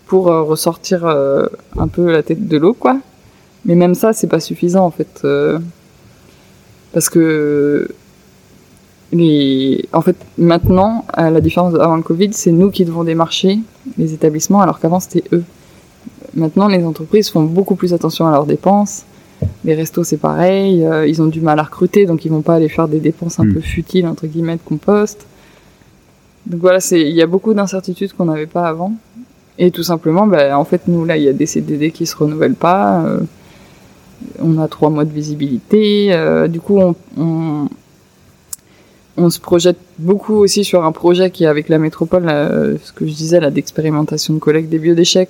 [0.07, 1.45] pour euh, ressortir euh,
[1.77, 2.97] un peu la tête de l'eau, quoi.
[3.65, 5.21] Mais même ça, c'est pas suffisant, en fait.
[5.23, 5.59] euh,
[6.93, 7.87] parce que
[9.11, 9.85] les...
[9.93, 13.59] En fait, maintenant, à la différence avant le Covid, c'est nous qui devons démarcher
[13.97, 15.43] les établissements, alors qu'avant c'était eux.
[16.35, 19.03] Maintenant, les entreprises font beaucoup plus attention à leurs dépenses.
[19.65, 20.83] Les restos, c'est pareil.
[20.85, 23.39] euh, ils ont du mal à recruter, donc ils vont pas aller faire des dépenses
[23.39, 23.53] un Mm.
[23.53, 25.25] peu futiles entre guillemets de compost.
[26.47, 28.93] Donc voilà, c'est il y a beaucoup d'incertitudes qu'on n'avait pas avant.
[29.59, 32.15] Et tout simplement, bah, en fait, nous là, il y a des CDD qui se
[32.15, 33.03] renouvellent pas.
[33.05, 33.19] euh,
[34.39, 36.13] on a trois mois de visibilité.
[36.13, 37.67] euh, du coup, on, on
[39.17, 42.91] on se projette beaucoup aussi sur un projet qui est avec la métropole, euh, ce
[42.91, 45.29] que je disais là, d'expérimentation de collecte des biodéchets,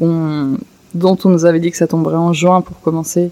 [0.00, 3.30] dont on nous avait dit que ça tomberait en juin pour commencer.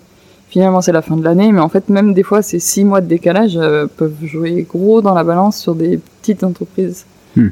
[0.49, 3.01] Finalement, c'est la fin de l'année, mais en fait, même des fois, ces six mois
[3.01, 7.05] de décalage euh, peuvent jouer gros dans la balance sur des petites entreprises.
[7.37, 7.49] Hmm.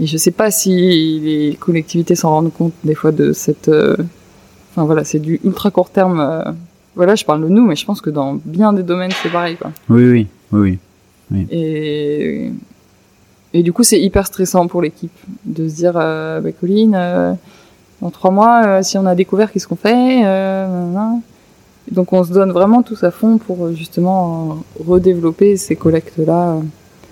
[0.00, 0.70] Et je sais pas si
[1.20, 3.68] les collectivités s'en rendent compte des fois de cette.
[4.76, 6.18] Enfin voilà, c'est du ultra court terme.
[6.20, 6.42] euh,
[6.96, 9.56] Voilà, je parle de nous, mais je pense que dans bien des domaines, c'est pareil,
[9.56, 9.70] quoi.
[9.88, 10.78] Oui, oui, oui,
[11.30, 11.46] oui.
[11.50, 12.50] Et,
[13.52, 15.12] et du coup, c'est hyper stressant pour l'équipe
[15.44, 17.32] de se dire, euh, bah, Colline, euh,
[18.02, 20.66] dans trois mois, euh, si on a découvert, qu'est-ce qu'on fait euh,
[21.90, 26.58] Donc, on se donne vraiment tous à fond pour justement redévelopper ces collectes-là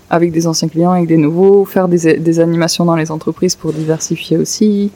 [0.09, 3.71] avec des anciens clients, avec des nouveaux, faire des, des animations dans les entreprises pour
[3.73, 4.91] diversifier aussi.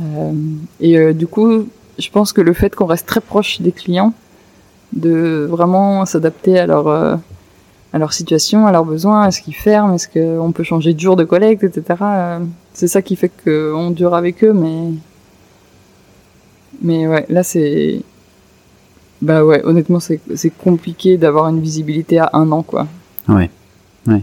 [0.00, 0.32] Euh,
[0.80, 1.68] et euh, du coup,
[1.98, 4.12] je pense que le fait qu'on reste très proche des clients,
[4.92, 7.16] de vraiment s'adapter à leur euh,
[7.92, 11.16] à leur situation, à leurs besoins, est-ce qu'ils ferment, est-ce qu'on peut changer de jour
[11.16, 12.00] de collecte, etc.
[12.02, 12.38] Euh,
[12.72, 14.92] C'est ça qui fait qu'on dure avec eux, mais
[16.82, 18.02] mais ouais, là c'est
[19.20, 22.86] bah ouais, honnêtement c'est c'est compliqué d'avoir une visibilité à un an quoi.
[23.28, 23.50] Ouais,
[24.06, 24.22] ouais.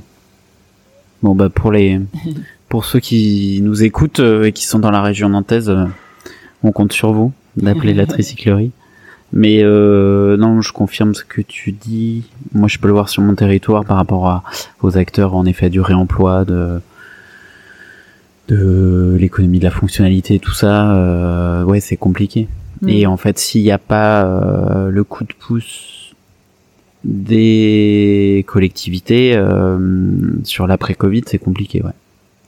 [1.21, 1.99] Bon bah pour les
[2.76, 5.86] pour ceux qui nous écoutent euh, et qui sont dans la région nantaise, euh,
[6.61, 8.71] on compte sur vous d'appeler la tricyclerie.
[9.32, 12.26] Mais euh, non, je confirme ce que tu dis.
[12.53, 14.43] Moi, je peux le voir sur mon territoire par rapport à,
[14.82, 16.82] aux acteurs, en effet, du réemploi, de
[18.49, 20.97] de l'économie de la fonctionnalité, tout ça.
[20.97, 22.49] Euh, ouais, c'est compliqué.
[22.82, 22.89] Mm.
[22.89, 26.13] Et en fait, s'il n'y a pas euh, le coup de pouce
[27.05, 29.41] des collectivités
[30.43, 31.91] sur l'après-Covid, c'est compliqué, ouais.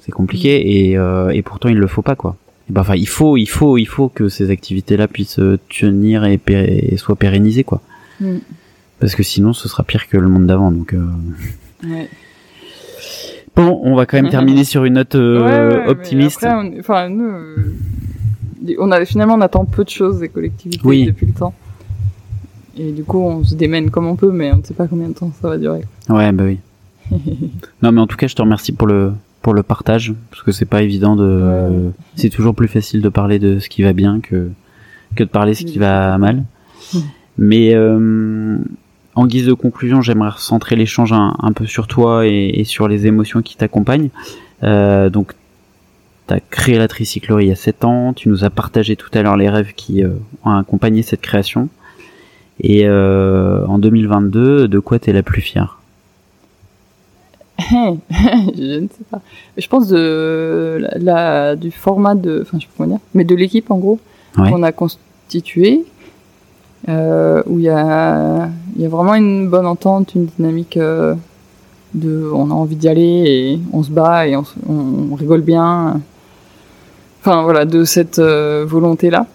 [0.08, 2.36] C'est compliqué et, euh, et pourtant il le faut pas quoi.
[2.70, 6.40] Ben, enfin, il faut, il faut, il faut que ces activités-là puissent euh, tenir et,
[6.98, 7.82] soient pérennisées quoi.
[8.22, 8.38] Mm.
[9.00, 10.72] Parce que sinon, ce sera pire que le monde d'avant.
[10.72, 11.06] Donc euh,
[11.84, 12.10] Ouais.
[13.56, 16.44] bon, on va quand même terminer sur une note euh, Ouais, optimiste.
[16.44, 17.32] après, on- enfin, nous,
[18.80, 21.06] on a finalement on attend peu de choses des collectivités Oui.
[21.06, 21.54] depuis le temps.
[22.78, 25.10] Et du coup, on se démène comme on peut, mais on ne sait pas combien
[25.10, 25.82] de temps ça va durer.
[26.10, 26.60] Ouais, bah oui.
[27.82, 29.14] non, mais en tout cas, je te remercie pour le
[29.48, 31.94] pour le partage parce que c'est pas évident de.
[32.18, 34.50] C'est toujours plus facile de parler de ce qui va bien que
[35.16, 36.44] que de parler ce qui va mal.
[37.38, 38.58] Mais euh,
[39.16, 42.90] en guise de conclusion, j'aimerais recentrer l'échange un, un peu sur toi et, et sur
[42.90, 44.10] les émotions qui t'accompagnent.
[44.64, 45.32] Euh, donc,
[46.28, 48.12] tu as créé la tricyclerie il y a 7 ans.
[48.12, 50.10] Tu nous as partagé tout à l'heure les rêves qui euh,
[50.44, 51.70] ont accompagné cette création.
[52.60, 55.78] Et en 2022, de quoi t'es la plus fière?
[58.10, 59.22] je ne sais pas.
[59.58, 63.36] Je pense de la, du format de, enfin, je sais pas comment dire, mais de
[63.36, 64.00] l'équipe en gros
[64.38, 64.52] Ouais.
[64.52, 65.84] qu'on a constitué,
[66.90, 71.16] euh, où il y a, il y a vraiment une bonne entente, une dynamique euh,
[71.96, 75.16] de, on a envie d'y aller et on se bat et on, se- on, on
[75.16, 76.00] rigole bien.
[77.22, 79.26] Enfin voilà, de cette volonté là.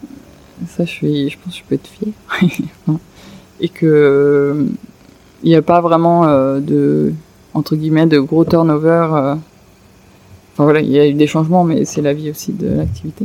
[0.68, 2.12] Ça, je suis, je pense, que je peux être fière.
[3.60, 4.64] et que euh,
[5.42, 7.12] il n'y a pas vraiment euh, de
[7.54, 9.08] entre guillemets de gros turnover.
[9.12, 9.34] euh.
[10.54, 13.24] Enfin voilà, il y a eu des changements, mais c'est la vie aussi de l'activité.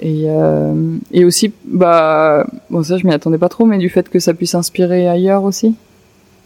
[0.00, 4.08] Et, euh, et aussi, bah, bon ça je m'y attendais pas trop, mais du fait
[4.08, 5.74] que ça puisse inspirer ailleurs aussi.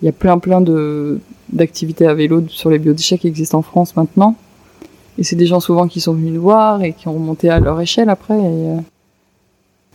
[0.03, 1.19] Il y a plein plein de
[1.53, 4.37] d'activités à vélo sur les biodéchets qui existent en France maintenant.
[5.17, 7.59] Et c'est des gens souvent qui sont venus nous voir et qui ont remonté à
[7.59, 8.39] leur échelle après.
[8.39, 8.77] Et, euh,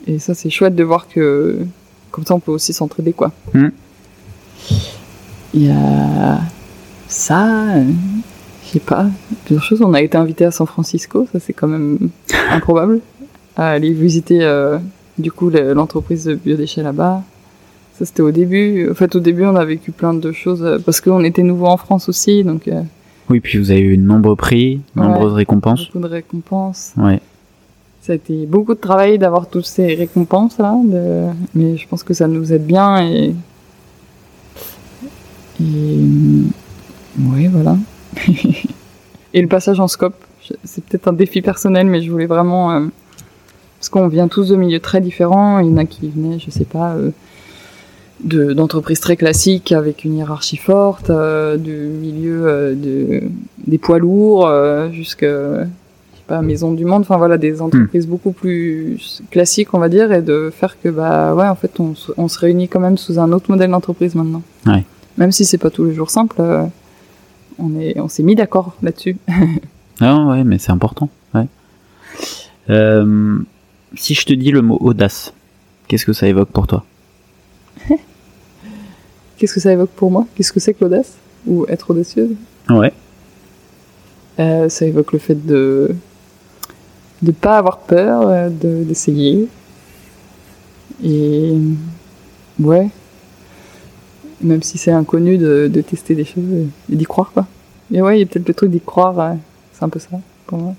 [0.08, 1.60] et ça c'est chouette de voir que
[2.12, 3.32] comme ça on peut aussi s'entraider quoi.
[3.54, 3.70] Hmm.
[5.54, 6.40] Il y a
[7.08, 7.84] ça, euh,
[8.66, 9.06] je sais pas,
[9.46, 9.82] plusieurs choses.
[9.82, 12.10] On a été invité à San Francisco, ça c'est quand même
[12.52, 13.00] improbable,
[13.56, 14.78] à aller visiter euh,
[15.18, 17.22] du coup le- l'entreprise de biodéchets là-bas.
[18.00, 18.90] Ça c'était au début.
[18.90, 21.68] En fait au début on a vécu plein de choses euh, parce qu'on était nouveau
[21.68, 22.82] en France aussi, donc euh,
[23.30, 25.04] Oui, puis vous avez eu de nombreux prix, Ouais.
[25.04, 25.86] nombreuses récompenses.
[25.94, 26.94] beaucoup de récompenses.
[26.98, 27.20] Ouais.
[28.02, 31.28] Ça a été beaucoup de travail d'avoir toutes ces récompenses là, de...
[31.54, 33.36] mais je pense que ça nous aide bien et
[35.64, 36.00] et
[37.32, 37.78] ouais voilà.
[39.34, 40.16] et le passage en scope,
[40.64, 42.86] c'est peut-être un défi personnel, mais je voulais vraiment euh,
[43.80, 45.60] parce qu'on vient tous de milieux très différents.
[45.60, 46.94] Il y en a qui venaient, je sais pas.
[46.94, 47.12] euh,
[48.24, 53.22] de d'entreprises très classiques avec une hiérarchie forte, euh, du milieu euh, de,
[53.68, 55.66] des poids lourds euh, jusqu'à
[56.26, 60.22] pas Maison du Monde, enfin voilà des entreprises beaucoup plus classiques on va dire et
[60.22, 63.20] de faire que bah ouais en fait on, se- on se réunit quand même sous
[63.20, 64.42] un autre modèle d'entreprise maintenant.
[64.66, 64.86] Ouais.
[65.18, 66.66] Même si c'est pas tous les jours simple, euh,
[67.60, 69.18] on est on s'est mis d'accord là-dessus.
[70.02, 71.08] Ah ouais, mais c'est important.
[71.36, 71.46] Ouais.
[72.72, 73.38] Euh,
[73.94, 75.34] si je te dis le mot audace,
[75.88, 76.84] qu'est-ce que ça évoque pour toi?
[79.38, 80.26] Qu'est-ce que ça évoque pour moi?
[80.34, 81.14] Qu'est-ce que c'est que l'audace?
[81.46, 82.32] Ou être audacieuse?
[82.70, 82.92] Ouais.
[84.40, 85.96] Euh, ça évoque le fait de
[87.22, 89.48] de pas avoir peur, de d'essayer.
[91.04, 91.54] Et
[92.60, 92.90] ouais,
[94.44, 96.44] même si c'est inconnu de, de tester des choses
[96.92, 97.46] et d'y croire quoi.
[97.94, 99.36] Et ouais, il y a peut-être le truc d'y croire,
[99.74, 100.10] c'est un peu ça
[100.48, 100.74] pour moi.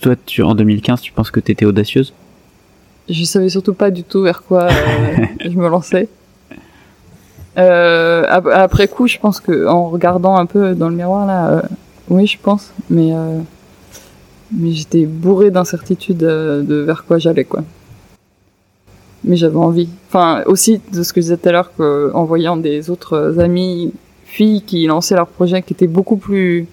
[0.00, 2.12] Toi, tu, en 2015, tu penses que t'étais audacieuse?
[3.08, 4.70] Je savais surtout pas du tout vers quoi euh,
[5.44, 6.08] je me lançais.
[7.58, 11.48] Euh, ap- après coup, je pense que en regardant un peu dans le miroir là,
[11.50, 11.62] euh,
[12.08, 13.12] oui, je pense, mais
[14.50, 17.62] mais j'étais bourré d'incertitude euh, de vers quoi j'allais quoi.
[19.24, 19.88] Mais j'avais envie.
[20.08, 23.92] Enfin, aussi de ce que je disais tout à l'heure, qu'en voyant des autres amis
[24.24, 26.66] filles qui lançaient leurs projets, qui étaient beaucoup plus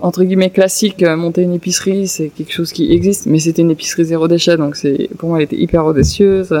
[0.00, 3.70] entre guillemets classique, euh, monter une épicerie, c'est quelque chose qui existe, mais c'était une
[3.70, 6.52] épicerie zéro déchet, donc c'est pour moi elle était hyper audacieuse.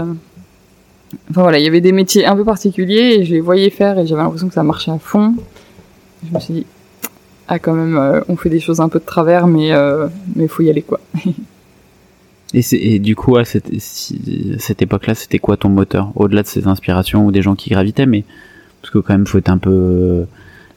[1.30, 3.98] Enfin voilà, il y avait des métiers un peu particuliers et je les voyais faire
[3.98, 5.34] et j'avais l'impression que ça marchait à fond.
[6.28, 6.66] Je me suis dit
[7.46, 10.48] ah quand même euh, on fait des choses un peu de travers mais euh, mais
[10.48, 11.00] faut y aller quoi.
[12.54, 16.10] et, du coup, à cette, cette époque-là, c'était quoi ton moteur?
[16.16, 18.24] Au-delà de ces inspirations ou des gens qui gravitaient, mais
[18.80, 20.24] parce que quand même, faut être un peu euh,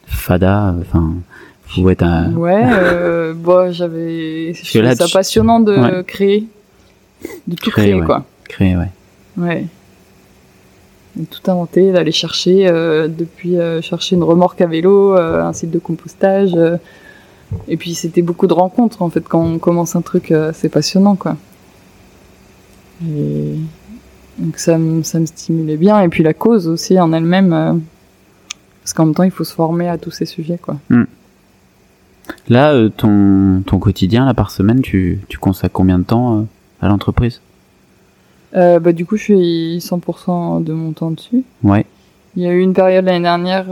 [0.06, 1.14] fada, enfin,
[1.66, 2.32] Faut être un...
[2.34, 6.04] Ouais, euh, bon, j'avais, je trouvais ça tu- passionnant de Ouais.
[6.06, 6.44] créer,
[7.46, 8.04] de tout Créer, créer, ouais.
[8.06, 8.24] quoi.
[8.48, 8.90] créé, ouais.
[9.38, 9.64] Ouais.
[11.16, 15.52] De tout inventer, d'aller chercher, euh, depuis euh, chercher une remorque à vélo, euh, un
[15.54, 16.52] site de compostage.
[16.54, 16.76] euh,
[17.68, 20.70] et puis c'était beaucoup de rencontres en fait quand on commence un truc, euh, c'est
[20.70, 21.36] passionnant quoi.
[23.08, 23.56] Et
[24.38, 26.00] donc ça me, ça me stimulait bien.
[26.00, 27.74] Et puis la cause aussi en elle-même, euh,
[28.82, 30.76] parce qu'en même temps il faut se former à tous ces sujets quoi.
[32.48, 36.42] Là, euh, ton, ton quotidien, là, par semaine, tu, tu consacres combien de temps euh,
[36.80, 37.40] à l'entreprise?
[38.54, 41.42] Bah du coup je suis 100% de mon temps dessus.
[41.62, 41.86] Ouais.
[42.36, 43.66] Il y a eu une période l'année dernière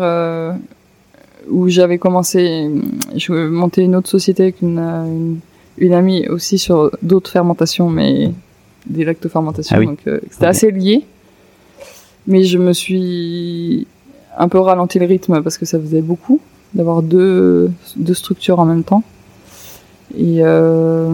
[1.51, 2.71] où j'avais commencé,
[3.15, 5.41] je montais une autre société avec une, une,
[5.77, 8.33] une amie aussi sur d'autres fermentations, mais
[8.87, 9.87] des lactofermentations, Ah oui.
[9.87, 11.05] donc euh, c'était assez lié.
[12.27, 13.87] Mais je me suis
[14.39, 16.41] un peu ralenti le rythme parce que ça faisait beaucoup
[16.75, 19.03] d'avoir deux, deux structures en même temps.
[20.17, 21.09] Et euh,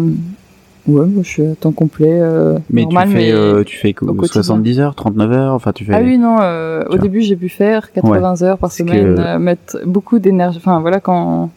[0.86, 3.76] ouais, moi, je suis à temps complet, euh, Mais normal, tu fais, mais euh, tu
[3.76, 4.42] fais que- au quotidien.
[4.42, 5.94] 70 heures, 39 heures, enfin, tu fais.
[5.94, 9.38] ah oui, non, euh, au début j'ai pu faire 80 heures par que- semaine, euh,
[9.38, 10.58] mettre beaucoup d'énergie.
[10.58, 11.50] Enfin voilà, quand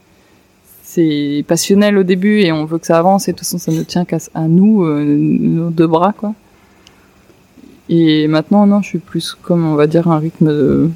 [0.92, 3.72] c'est passionnel au début et on veut que ça avance et de toute façon ça
[3.72, 4.18] ne tient qu'à
[4.48, 6.34] nous, euh, nos deux bras quoi.
[7.90, 10.90] Et maintenant, non, je suis plus comme on va dire un rythme de,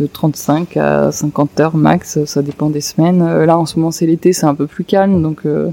[0.00, 3.22] de 35 à 50 heures max, ça dépend des semaines.
[3.22, 5.46] Euh, Là en ce moment c'est l'été, c'est un peu plus calme donc.
[5.46, 5.70] euh,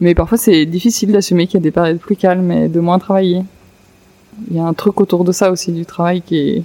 [0.00, 2.98] Mais parfois c'est difficile d'assumer qu'il y a des périodes plus calmes et de moins
[2.98, 3.44] travailler
[4.50, 6.64] il y a un truc autour de ça aussi du travail qui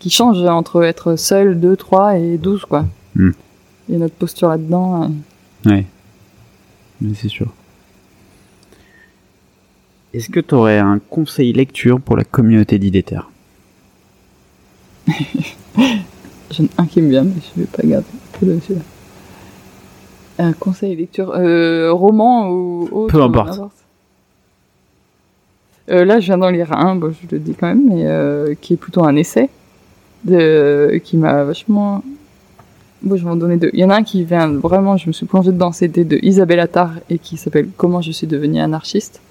[0.00, 2.84] qui change entre être seul 2, 3 et 12 quoi.
[3.14, 3.30] Hmm.
[3.88, 5.04] Et notre posture là-dedans.
[5.04, 5.08] euh,
[5.70, 5.84] Ouais.
[7.00, 7.48] Mais c'est sûr.
[10.12, 13.20] Est-ce que tu aurais un conseil lecture pour la communauté d'Idéter
[15.76, 18.06] J'en ai un qui me vient, mais je vais pas garder.
[20.38, 23.60] Un conseil lecture, euh, roman ou autre Peu importe.
[25.90, 28.54] Euh, là, je viens d'en lire un, bon, je le dis quand même, mais euh,
[28.60, 29.50] qui est plutôt un essai,
[30.24, 32.02] de, qui m'a vachement.
[33.02, 33.70] Bon, je vais en donner deux.
[33.72, 36.18] Il y en a un qui vient vraiment, je me suis plongée dedans, c'était de
[36.22, 39.22] Isabelle Attard et qui s'appelle Comment je suis devenue anarchiste.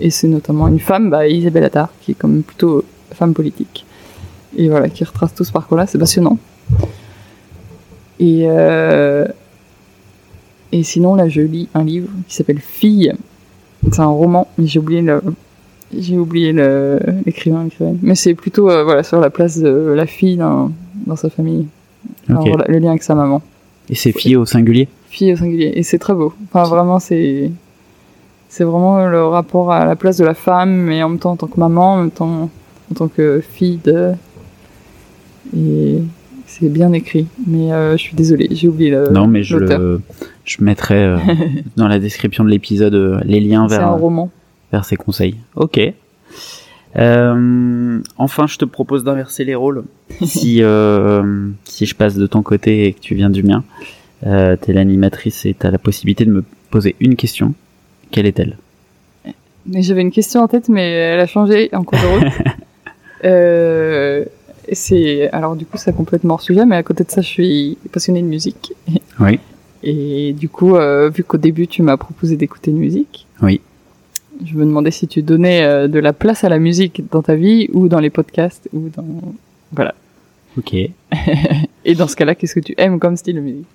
[0.00, 3.84] Et c'est notamment une femme, bah, Isabelle Attard, qui est quand même plutôt femme politique.
[4.56, 6.38] Et voilà, qui retrace tout ce parcours-là, c'est passionnant.
[8.18, 9.26] Et, euh,
[10.72, 13.12] et sinon, là, je lis un livre qui s'appelle Fille.
[13.92, 15.20] C'est un roman, mais j'ai oublié le,
[15.96, 16.52] j'ai oublié
[17.26, 17.98] l'écrivain, l'écrivaine.
[18.02, 20.72] Mais c'est plutôt, euh, voilà, sur la place de la fille dans,
[21.06, 21.66] dans sa famille.
[22.28, 23.42] Alors, le lien avec sa maman.
[23.90, 25.72] Et c'est filles au singulier Fille au singulier.
[25.74, 26.34] Et c'est très beau.
[26.52, 27.50] Enfin, vraiment, c'est,
[28.48, 31.36] c'est vraiment le rapport à la place de la femme, mais en même temps en
[31.36, 32.50] tant que maman, en même temps
[32.90, 34.12] en tant que fille de.
[35.56, 36.02] Et
[36.46, 37.26] c'est bien écrit.
[37.46, 39.08] Mais euh, je suis désolée, j'ai oublié le.
[39.10, 40.00] Non, mais je, le,
[40.44, 41.18] je mettrai euh,
[41.76, 44.30] dans la description de l'épisode euh, les liens C'est un vers, roman.
[44.72, 45.36] vers ces conseils.
[45.56, 45.80] Ok.
[46.98, 49.84] Euh, enfin, je te propose d'inverser les rôles.
[50.24, 53.64] si, euh, si je passe de ton côté et que tu viens du mien,
[54.26, 57.54] euh, t'es l'animatrice et t'as la possibilité de me poser une question.
[58.10, 58.56] Quelle est-elle?
[59.66, 62.32] Mais j'avais une question en tête, mais elle a changé en cours de route.
[63.24, 64.24] euh,
[64.72, 67.78] c'est alors du coup c'est complètement hors sujet, mais à côté de ça, je suis
[67.92, 68.72] passionnée de musique.
[69.20, 69.38] Oui.
[69.82, 73.60] Et du coup, euh, vu qu'au début tu m'as proposé d'écouter une musique, Oui.
[74.44, 77.34] Je me demandais si tu donnais euh, de la place à la musique dans ta
[77.34, 79.04] vie ou dans les podcasts ou dans
[79.72, 79.94] voilà.
[80.56, 80.74] Ok.
[81.84, 83.66] Et dans ce cas-là, qu'est-ce que tu aimes comme style de musique?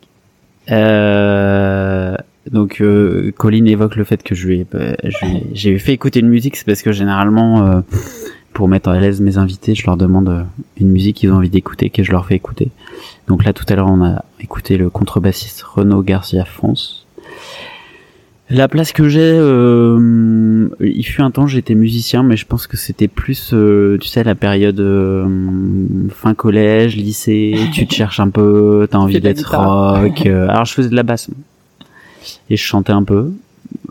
[0.72, 2.16] Euh,
[2.52, 5.80] donc, euh, Colline évoque le fait que je lui ai, bah, je lui ai- j'ai
[5.80, 7.82] fait écouter une musique, c'est parce que généralement, euh,
[8.54, 10.44] pour mettre à l'aise mes invités, je leur demande euh,
[10.78, 12.70] une musique qu'ils ont envie d'écouter, que je leur fais écouter.
[13.28, 17.06] Donc là, tout à l'heure, on a écouté le contrebassiste Renaud Garcia Fonce.
[18.50, 22.76] La place que j'ai, euh, il fut un temps j'étais musicien, mais je pense que
[22.76, 25.26] c'était plus, euh, tu sais, la période euh,
[26.10, 30.24] fin collège, lycée, tu te cherches un peu, t'as envie d'être rock.
[30.26, 31.30] euh, alors je faisais de la basse
[32.50, 33.32] et je chantais un peu.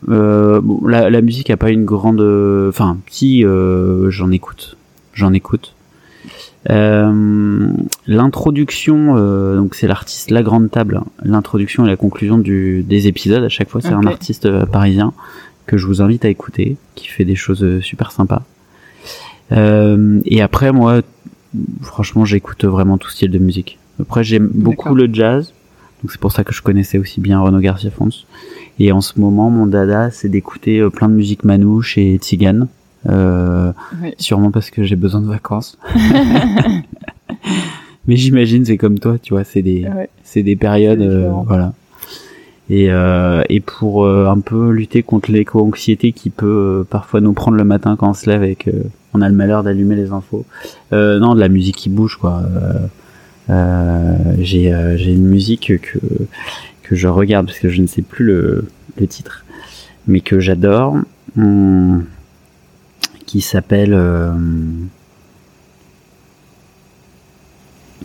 [0.08, 2.20] Euh, bon, la, la musique a pas une grande,
[2.68, 4.76] enfin, si euh, j'en écoute,
[5.14, 5.74] j'en écoute.
[6.70, 7.72] Euh,
[8.06, 11.00] l'introduction, euh, donc c'est l'artiste La Grande Table.
[11.22, 15.12] L'introduction et la conclusion du, des épisodes à chaque fois, c'est un artiste euh, parisien
[15.66, 18.42] que je vous invite à écouter, qui fait des choses euh, super sympas.
[19.52, 21.00] Euh, et après, moi,
[21.82, 23.78] franchement, j'écoute vraiment tout style de musique.
[24.00, 25.52] Après, j'aime beaucoup le jazz,
[26.02, 28.26] donc c'est pour ça que je connaissais aussi bien Renaud Garcia Fonce.
[28.78, 32.68] Et en ce moment, mon dada, c'est d'écouter plein de musique manouche et tzigane.
[33.08, 33.72] Euh,
[34.02, 34.14] Oui.
[34.18, 35.78] sûrement parce que j'ai besoin de vacances.
[38.06, 40.08] mais j'imagine c'est comme toi, tu vois, c'est des, Ouais.
[40.22, 41.72] c'est des périodes, euh, voilà.
[42.70, 47.32] Et, euh, et pour euh, un peu lutter contre l'éco-anxiété qui peut euh, parfois nous
[47.32, 48.70] prendre le matin quand on se lève et que
[49.14, 50.46] on a le malheur d'allumer les infos.
[50.92, 52.42] Euh, non, de la musique qui bouge, quoi.
[53.48, 55.98] J'ai euh, j'ai une musique que
[56.82, 58.64] que je regarde parce que je ne sais plus le,
[58.98, 59.44] le titre,
[60.06, 60.96] mais que j'adore,
[61.36, 62.04] hum,
[63.32, 64.30] qui s'appelle euh,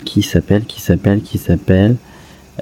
[0.06, 1.98] qui s'appelle qui s'appelle qui s'appelle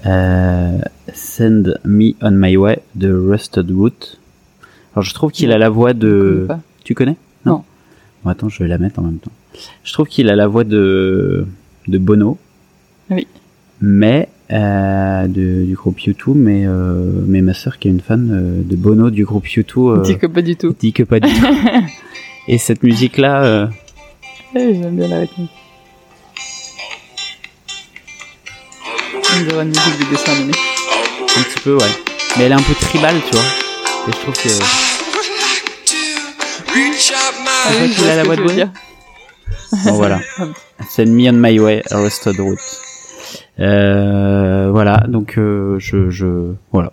[0.08, 0.80] euh,
[1.14, 4.18] Send Me on My Way de Rusted Root.
[4.96, 7.18] Alors je trouve qu'il a la voix de connais tu connais?
[7.46, 7.64] Non.
[8.24, 9.32] Bon, attends, je vais la mettre en même temps.
[9.84, 11.46] Je trouve qu'il a la voix de
[11.88, 12.40] de Bono.
[13.12, 13.28] Oui.
[13.80, 18.30] Mais euh, de, du groupe U2, mais euh, mais ma sœur qui est une fan
[18.32, 20.76] euh, de Bono du groupe U2 euh, Dis que pas du tout.
[20.80, 21.46] dit que pas du tout.
[22.48, 23.68] Et cette musique là, euh,
[24.56, 25.50] Eh, J'aime bien la rythmique.
[29.38, 30.54] On dirait une musique de dessin animé.
[31.38, 31.86] un petit peu ouais.
[32.38, 33.46] Mais elle est un peu tribale, tu vois.
[34.08, 34.50] Et je trouve que
[37.68, 38.70] Ah qu'il je a la voix de dire.
[39.86, 40.20] bon voilà.
[40.90, 42.58] Send Me on My Way, Arrested Root.
[43.60, 46.92] Euh, voilà, donc euh, je, je voilà,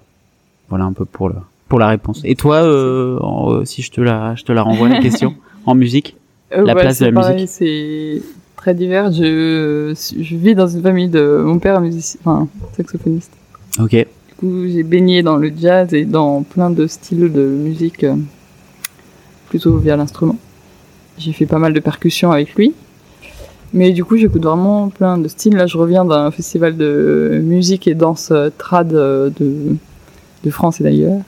[0.69, 1.37] voilà un peu pour la
[1.69, 2.21] pour la réponse.
[2.25, 5.35] Et toi, euh, en- euh, si je te la je te la renvoie la question
[5.67, 6.17] en musique.
[6.57, 7.49] Euh, La place de la pareil, musique.
[7.51, 8.23] C'est
[8.57, 9.13] très divers.
[9.13, 13.33] Je, je vis dans une famille de mon père est musicien, enfin saxophoniste.
[13.79, 13.93] Ok.
[13.93, 18.17] Du coup, j'ai baigné dans le jazz et dans plein de styles de musique, euh,
[19.49, 20.37] plutôt via l'instrument.
[21.19, 22.75] J'ai fait pas mal de percussions avec lui.
[23.75, 25.57] Mais du coup, j'écoute vraiment plein de styles.
[25.57, 29.77] Là, je reviens d'un festival de musique et danse euh, trad euh, de,
[30.45, 31.21] de France et d'ailleurs.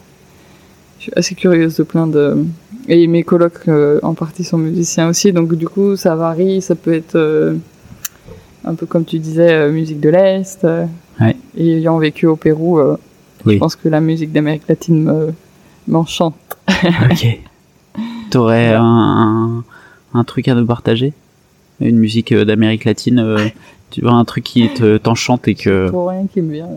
[0.98, 2.44] Je suis assez curieuse de plein de...
[2.88, 5.32] Et mes colocs, euh, en partie, sont musiciens aussi.
[5.32, 6.60] Donc, du coup, ça varie.
[6.60, 7.54] Ça peut être euh,
[8.64, 10.66] un peu comme tu disais, euh, musique de l'Est.
[11.20, 11.36] Ouais.
[11.56, 12.80] Et ayant vécu au Pérou,
[13.46, 13.54] Oui.
[13.54, 15.32] je pense que la musique d'Amérique latine me-
[15.88, 16.34] m'enchante.
[16.68, 17.40] Ok.
[18.30, 19.64] T'aurais un, un
[20.16, 21.12] un truc à nous partager?
[21.80, 23.48] Une musique d'Amérique latine euh,
[23.90, 26.68] Tu vois un truc qui te t'enchante et que Pour rien qui me vient.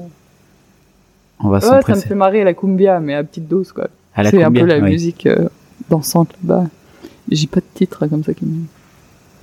[1.39, 3.87] on va Ouais, ça me fait marrer la cumbia, mais à petite dose, quoi.
[4.23, 5.47] C'est un peu la musique euh,
[5.89, 6.65] dansante là-bas.
[7.29, 8.63] J'ai pas de titre comme ça qui me...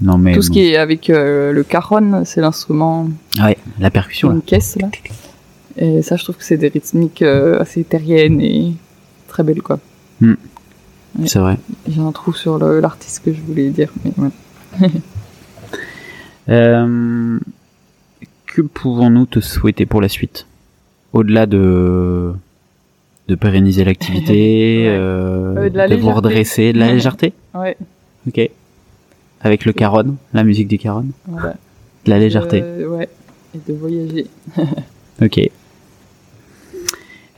[0.01, 0.55] Non mais Tout ce bon.
[0.55, 3.09] qui est avec euh, le cajon, c'est l'instrument,
[3.41, 4.29] ouais, la percussion.
[4.31, 4.35] là.
[4.35, 4.89] une caisse là.
[5.77, 8.73] Et ça, je trouve que c'est des rythmiques euh, assez terriennes et
[9.29, 9.79] très belles, quoi.
[10.21, 10.35] Ouais.
[11.27, 11.59] C'est vrai.
[11.89, 14.91] J'ai un trou sur l'artiste que je voulais dire, mais ouais.
[16.51, 17.39] Euh,
[18.47, 20.47] que pouvons-nous te souhaiter pour la suite?
[21.15, 22.35] Au-delà de
[23.29, 24.33] de pérenniser l'activité,
[24.85, 24.89] Ouais.
[24.89, 26.13] euh, Euh, de la vous légèreté.
[26.13, 27.77] redresser, de la légèreté Ouais,
[28.29, 28.51] Ok.
[29.41, 31.55] Avec le caron, la musique du caron, voilà.
[32.07, 32.61] de la légèreté.
[32.63, 33.09] Euh, ouais,
[33.55, 34.27] et de voyager.
[35.23, 35.41] Ok.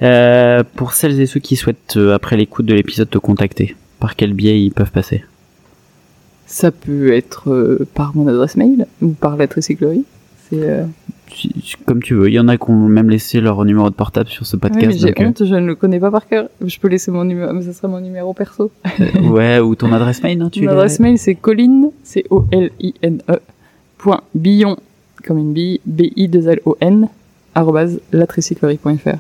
[0.03, 4.15] Euh, pour celles et ceux qui souhaitent, euh, après l'écoute de l'épisode, te contacter, par
[4.17, 5.25] quel biais ils peuvent passer?
[6.47, 10.05] Ça peut être euh, par mon adresse mail ou par la tricyclerie.
[10.49, 10.85] C'est euh,
[11.87, 12.29] Comme tu veux.
[12.29, 14.61] Il y en a qui ont même laissé leur numéro de portable sur ce oui,
[14.61, 14.99] podcast.
[14.99, 16.49] j'ai donc, euh, honte, je ne le connais pas par cœur.
[16.65, 18.71] Je peux laisser mon numéro, mais ce serait mon numéro perso.
[19.01, 22.71] euh, ouais, ou ton adresse mail, tu Mon adresse mail c'est colline, c'est o l
[22.81, 23.39] i n e
[23.99, 24.77] point billon
[25.27, 27.09] comme une bille b i 2 l o n
[27.55, 29.19] arrobase latricyclerie.fr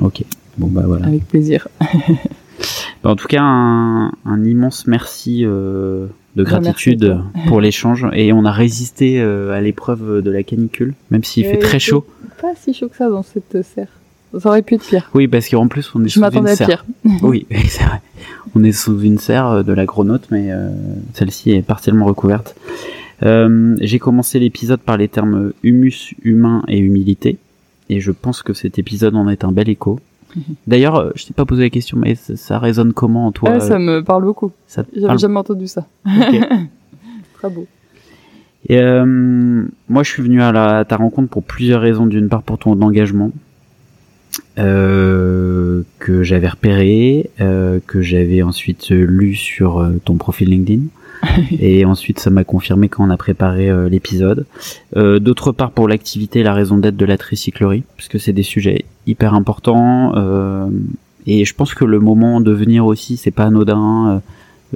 [0.00, 0.24] Ok.
[0.56, 1.06] Bon bah voilà.
[1.06, 1.68] avec plaisir.
[3.02, 8.44] Bah, en tout cas, un, un immense merci euh, de gratitude pour l'échange et on
[8.44, 12.04] a résisté euh, à l'épreuve de la canicule, même s'il fait Et très chaud.
[12.40, 13.88] Pas si chaud que ça dans cette serre.
[14.40, 15.10] Ça aurait pu être pire.
[15.14, 16.68] Oui, parce qu'en plus on est Je sous une m'attendais à serre.
[16.68, 16.84] pire.
[17.22, 18.00] Oui, c'est vrai.
[18.56, 20.70] On est sous une serre euh, de la Gronote, mais euh,
[21.12, 22.56] celle-ci est partiellement recouverte.
[23.22, 27.38] Euh, J'ai commencé l'épisode par les termes humus, humain et humilité,
[27.88, 30.00] et je pense que cet épisode en est un bel écho.
[30.66, 33.50] D'ailleurs, euh, je t'ai pas posé la question, mais ça, ça résonne comment en toi
[33.50, 34.52] Ouais, ça me parle beaucoup.
[34.68, 35.86] J'avais parle jamais entendu ça.
[37.34, 37.66] Très beau.
[38.68, 39.04] Et, euh,
[39.88, 42.06] moi, je suis venu à, la, à ta rencontre pour plusieurs raisons.
[42.06, 43.30] D'une part, pour ton engagement
[44.58, 50.84] euh, que j'avais repéré, euh, que j'avais ensuite lu sur euh, ton profil LinkedIn.
[51.58, 54.46] et ensuite, ça m'a confirmé quand on a préparé euh, l'épisode.
[54.96, 58.84] Euh, D'autre part, pour l'activité la raison d'être de la tricyclerie, puisque c'est des sujets
[59.06, 60.12] hyper importants.
[60.16, 60.66] euh,
[61.26, 64.20] et je pense que le moment de venir aussi, c'est pas anodin.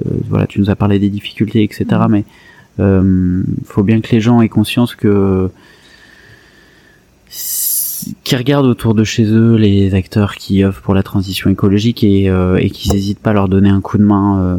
[0.05, 1.85] euh, voilà, tu nous as parlé des difficultés, etc.
[2.09, 2.23] Mais
[2.79, 5.49] euh, faut bien que les gens aient conscience que
[8.23, 12.29] qui regardent autour de chez eux les acteurs qui œuvrent pour la transition écologique et,
[12.29, 14.39] euh, et qu'ils n'hésitent pas à leur donner un coup de main.
[14.39, 14.55] euh,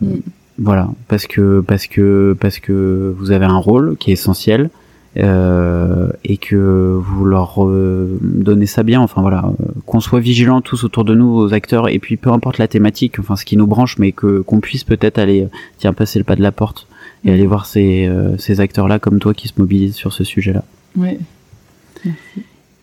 [0.00, 0.18] Mm.
[0.62, 4.68] Voilà, parce que parce que parce que vous avez un rôle qui est essentiel
[5.16, 9.00] euh, et que vous leur euh, donnez ça bien.
[9.00, 12.30] Enfin voilà, euh, qu'on soit vigilants tous autour de nous, aux acteurs, et puis peu
[12.30, 15.94] importe la thématique, enfin ce qui nous branche, mais que qu'on puisse peut-être aller, tiens,
[15.94, 16.86] passer le pas de la porte
[17.24, 20.64] et aller voir ces, ces acteurs-là comme toi qui se mobilisent sur ce sujet-là.
[20.96, 21.18] Oui.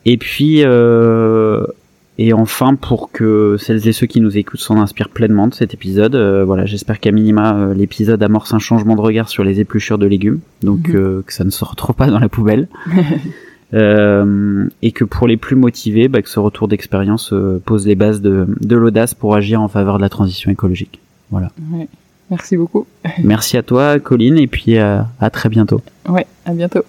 [0.05, 0.63] Et puis
[2.19, 5.75] et enfin, pour que celles et ceux qui nous écoutent s'en inspirent pleinement de cet
[5.75, 9.59] épisode, euh, voilà, j'espère qu'à minima euh, l'épisode amorce un changement de regard sur les
[9.59, 10.95] épluchures de légumes, donc mhm.
[10.95, 12.67] euh, que ça ne se retrouve pas dans la poubelle,
[13.71, 17.35] et que pour les plus motivés, bah, que ce retour d'expérience
[17.65, 20.99] pose les bases de, de l'audace pour agir en faveur de la transition écologique.
[21.29, 21.51] Voilà.
[21.71, 21.87] Ouais.
[22.31, 22.87] Merci beaucoup.
[23.23, 25.81] Merci à toi, Colline, et puis à très bientôt.
[26.09, 26.83] Ouais, à bientôt.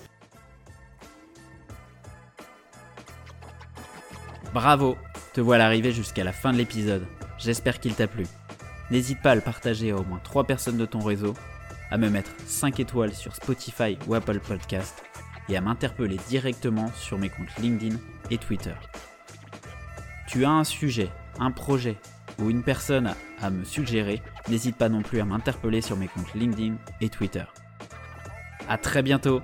[4.55, 4.97] Bravo
[5.39, 7.07] te voilà arrivé jusqu'à la fin de l'épisode.
[7.39, 8.27] J'espère qu'il t'a plu.
[8.91, 11.35] N'hésite pas à le partager à au moins 3 personnes de ton réseau,
[11.93, 15.01] à me mettre 5 étoiles sur Spotify ou Apple Podcast
[15.49, 17.99] et à m'interpeller directement sur mes comptes LinkedIn
[18.33, 18.75] et Twitter.
[20.27, 21.09] Tu as un sujet,
[21.39, 21.99] un projet
[22.41, 26.35] ou une personne à me suggérer, n'hésite pas non plus à m'interpeller sur mes comptes
[26.35, 27.45] LinkedIn et Twitter.
[28.69, 29.41] A très bientôt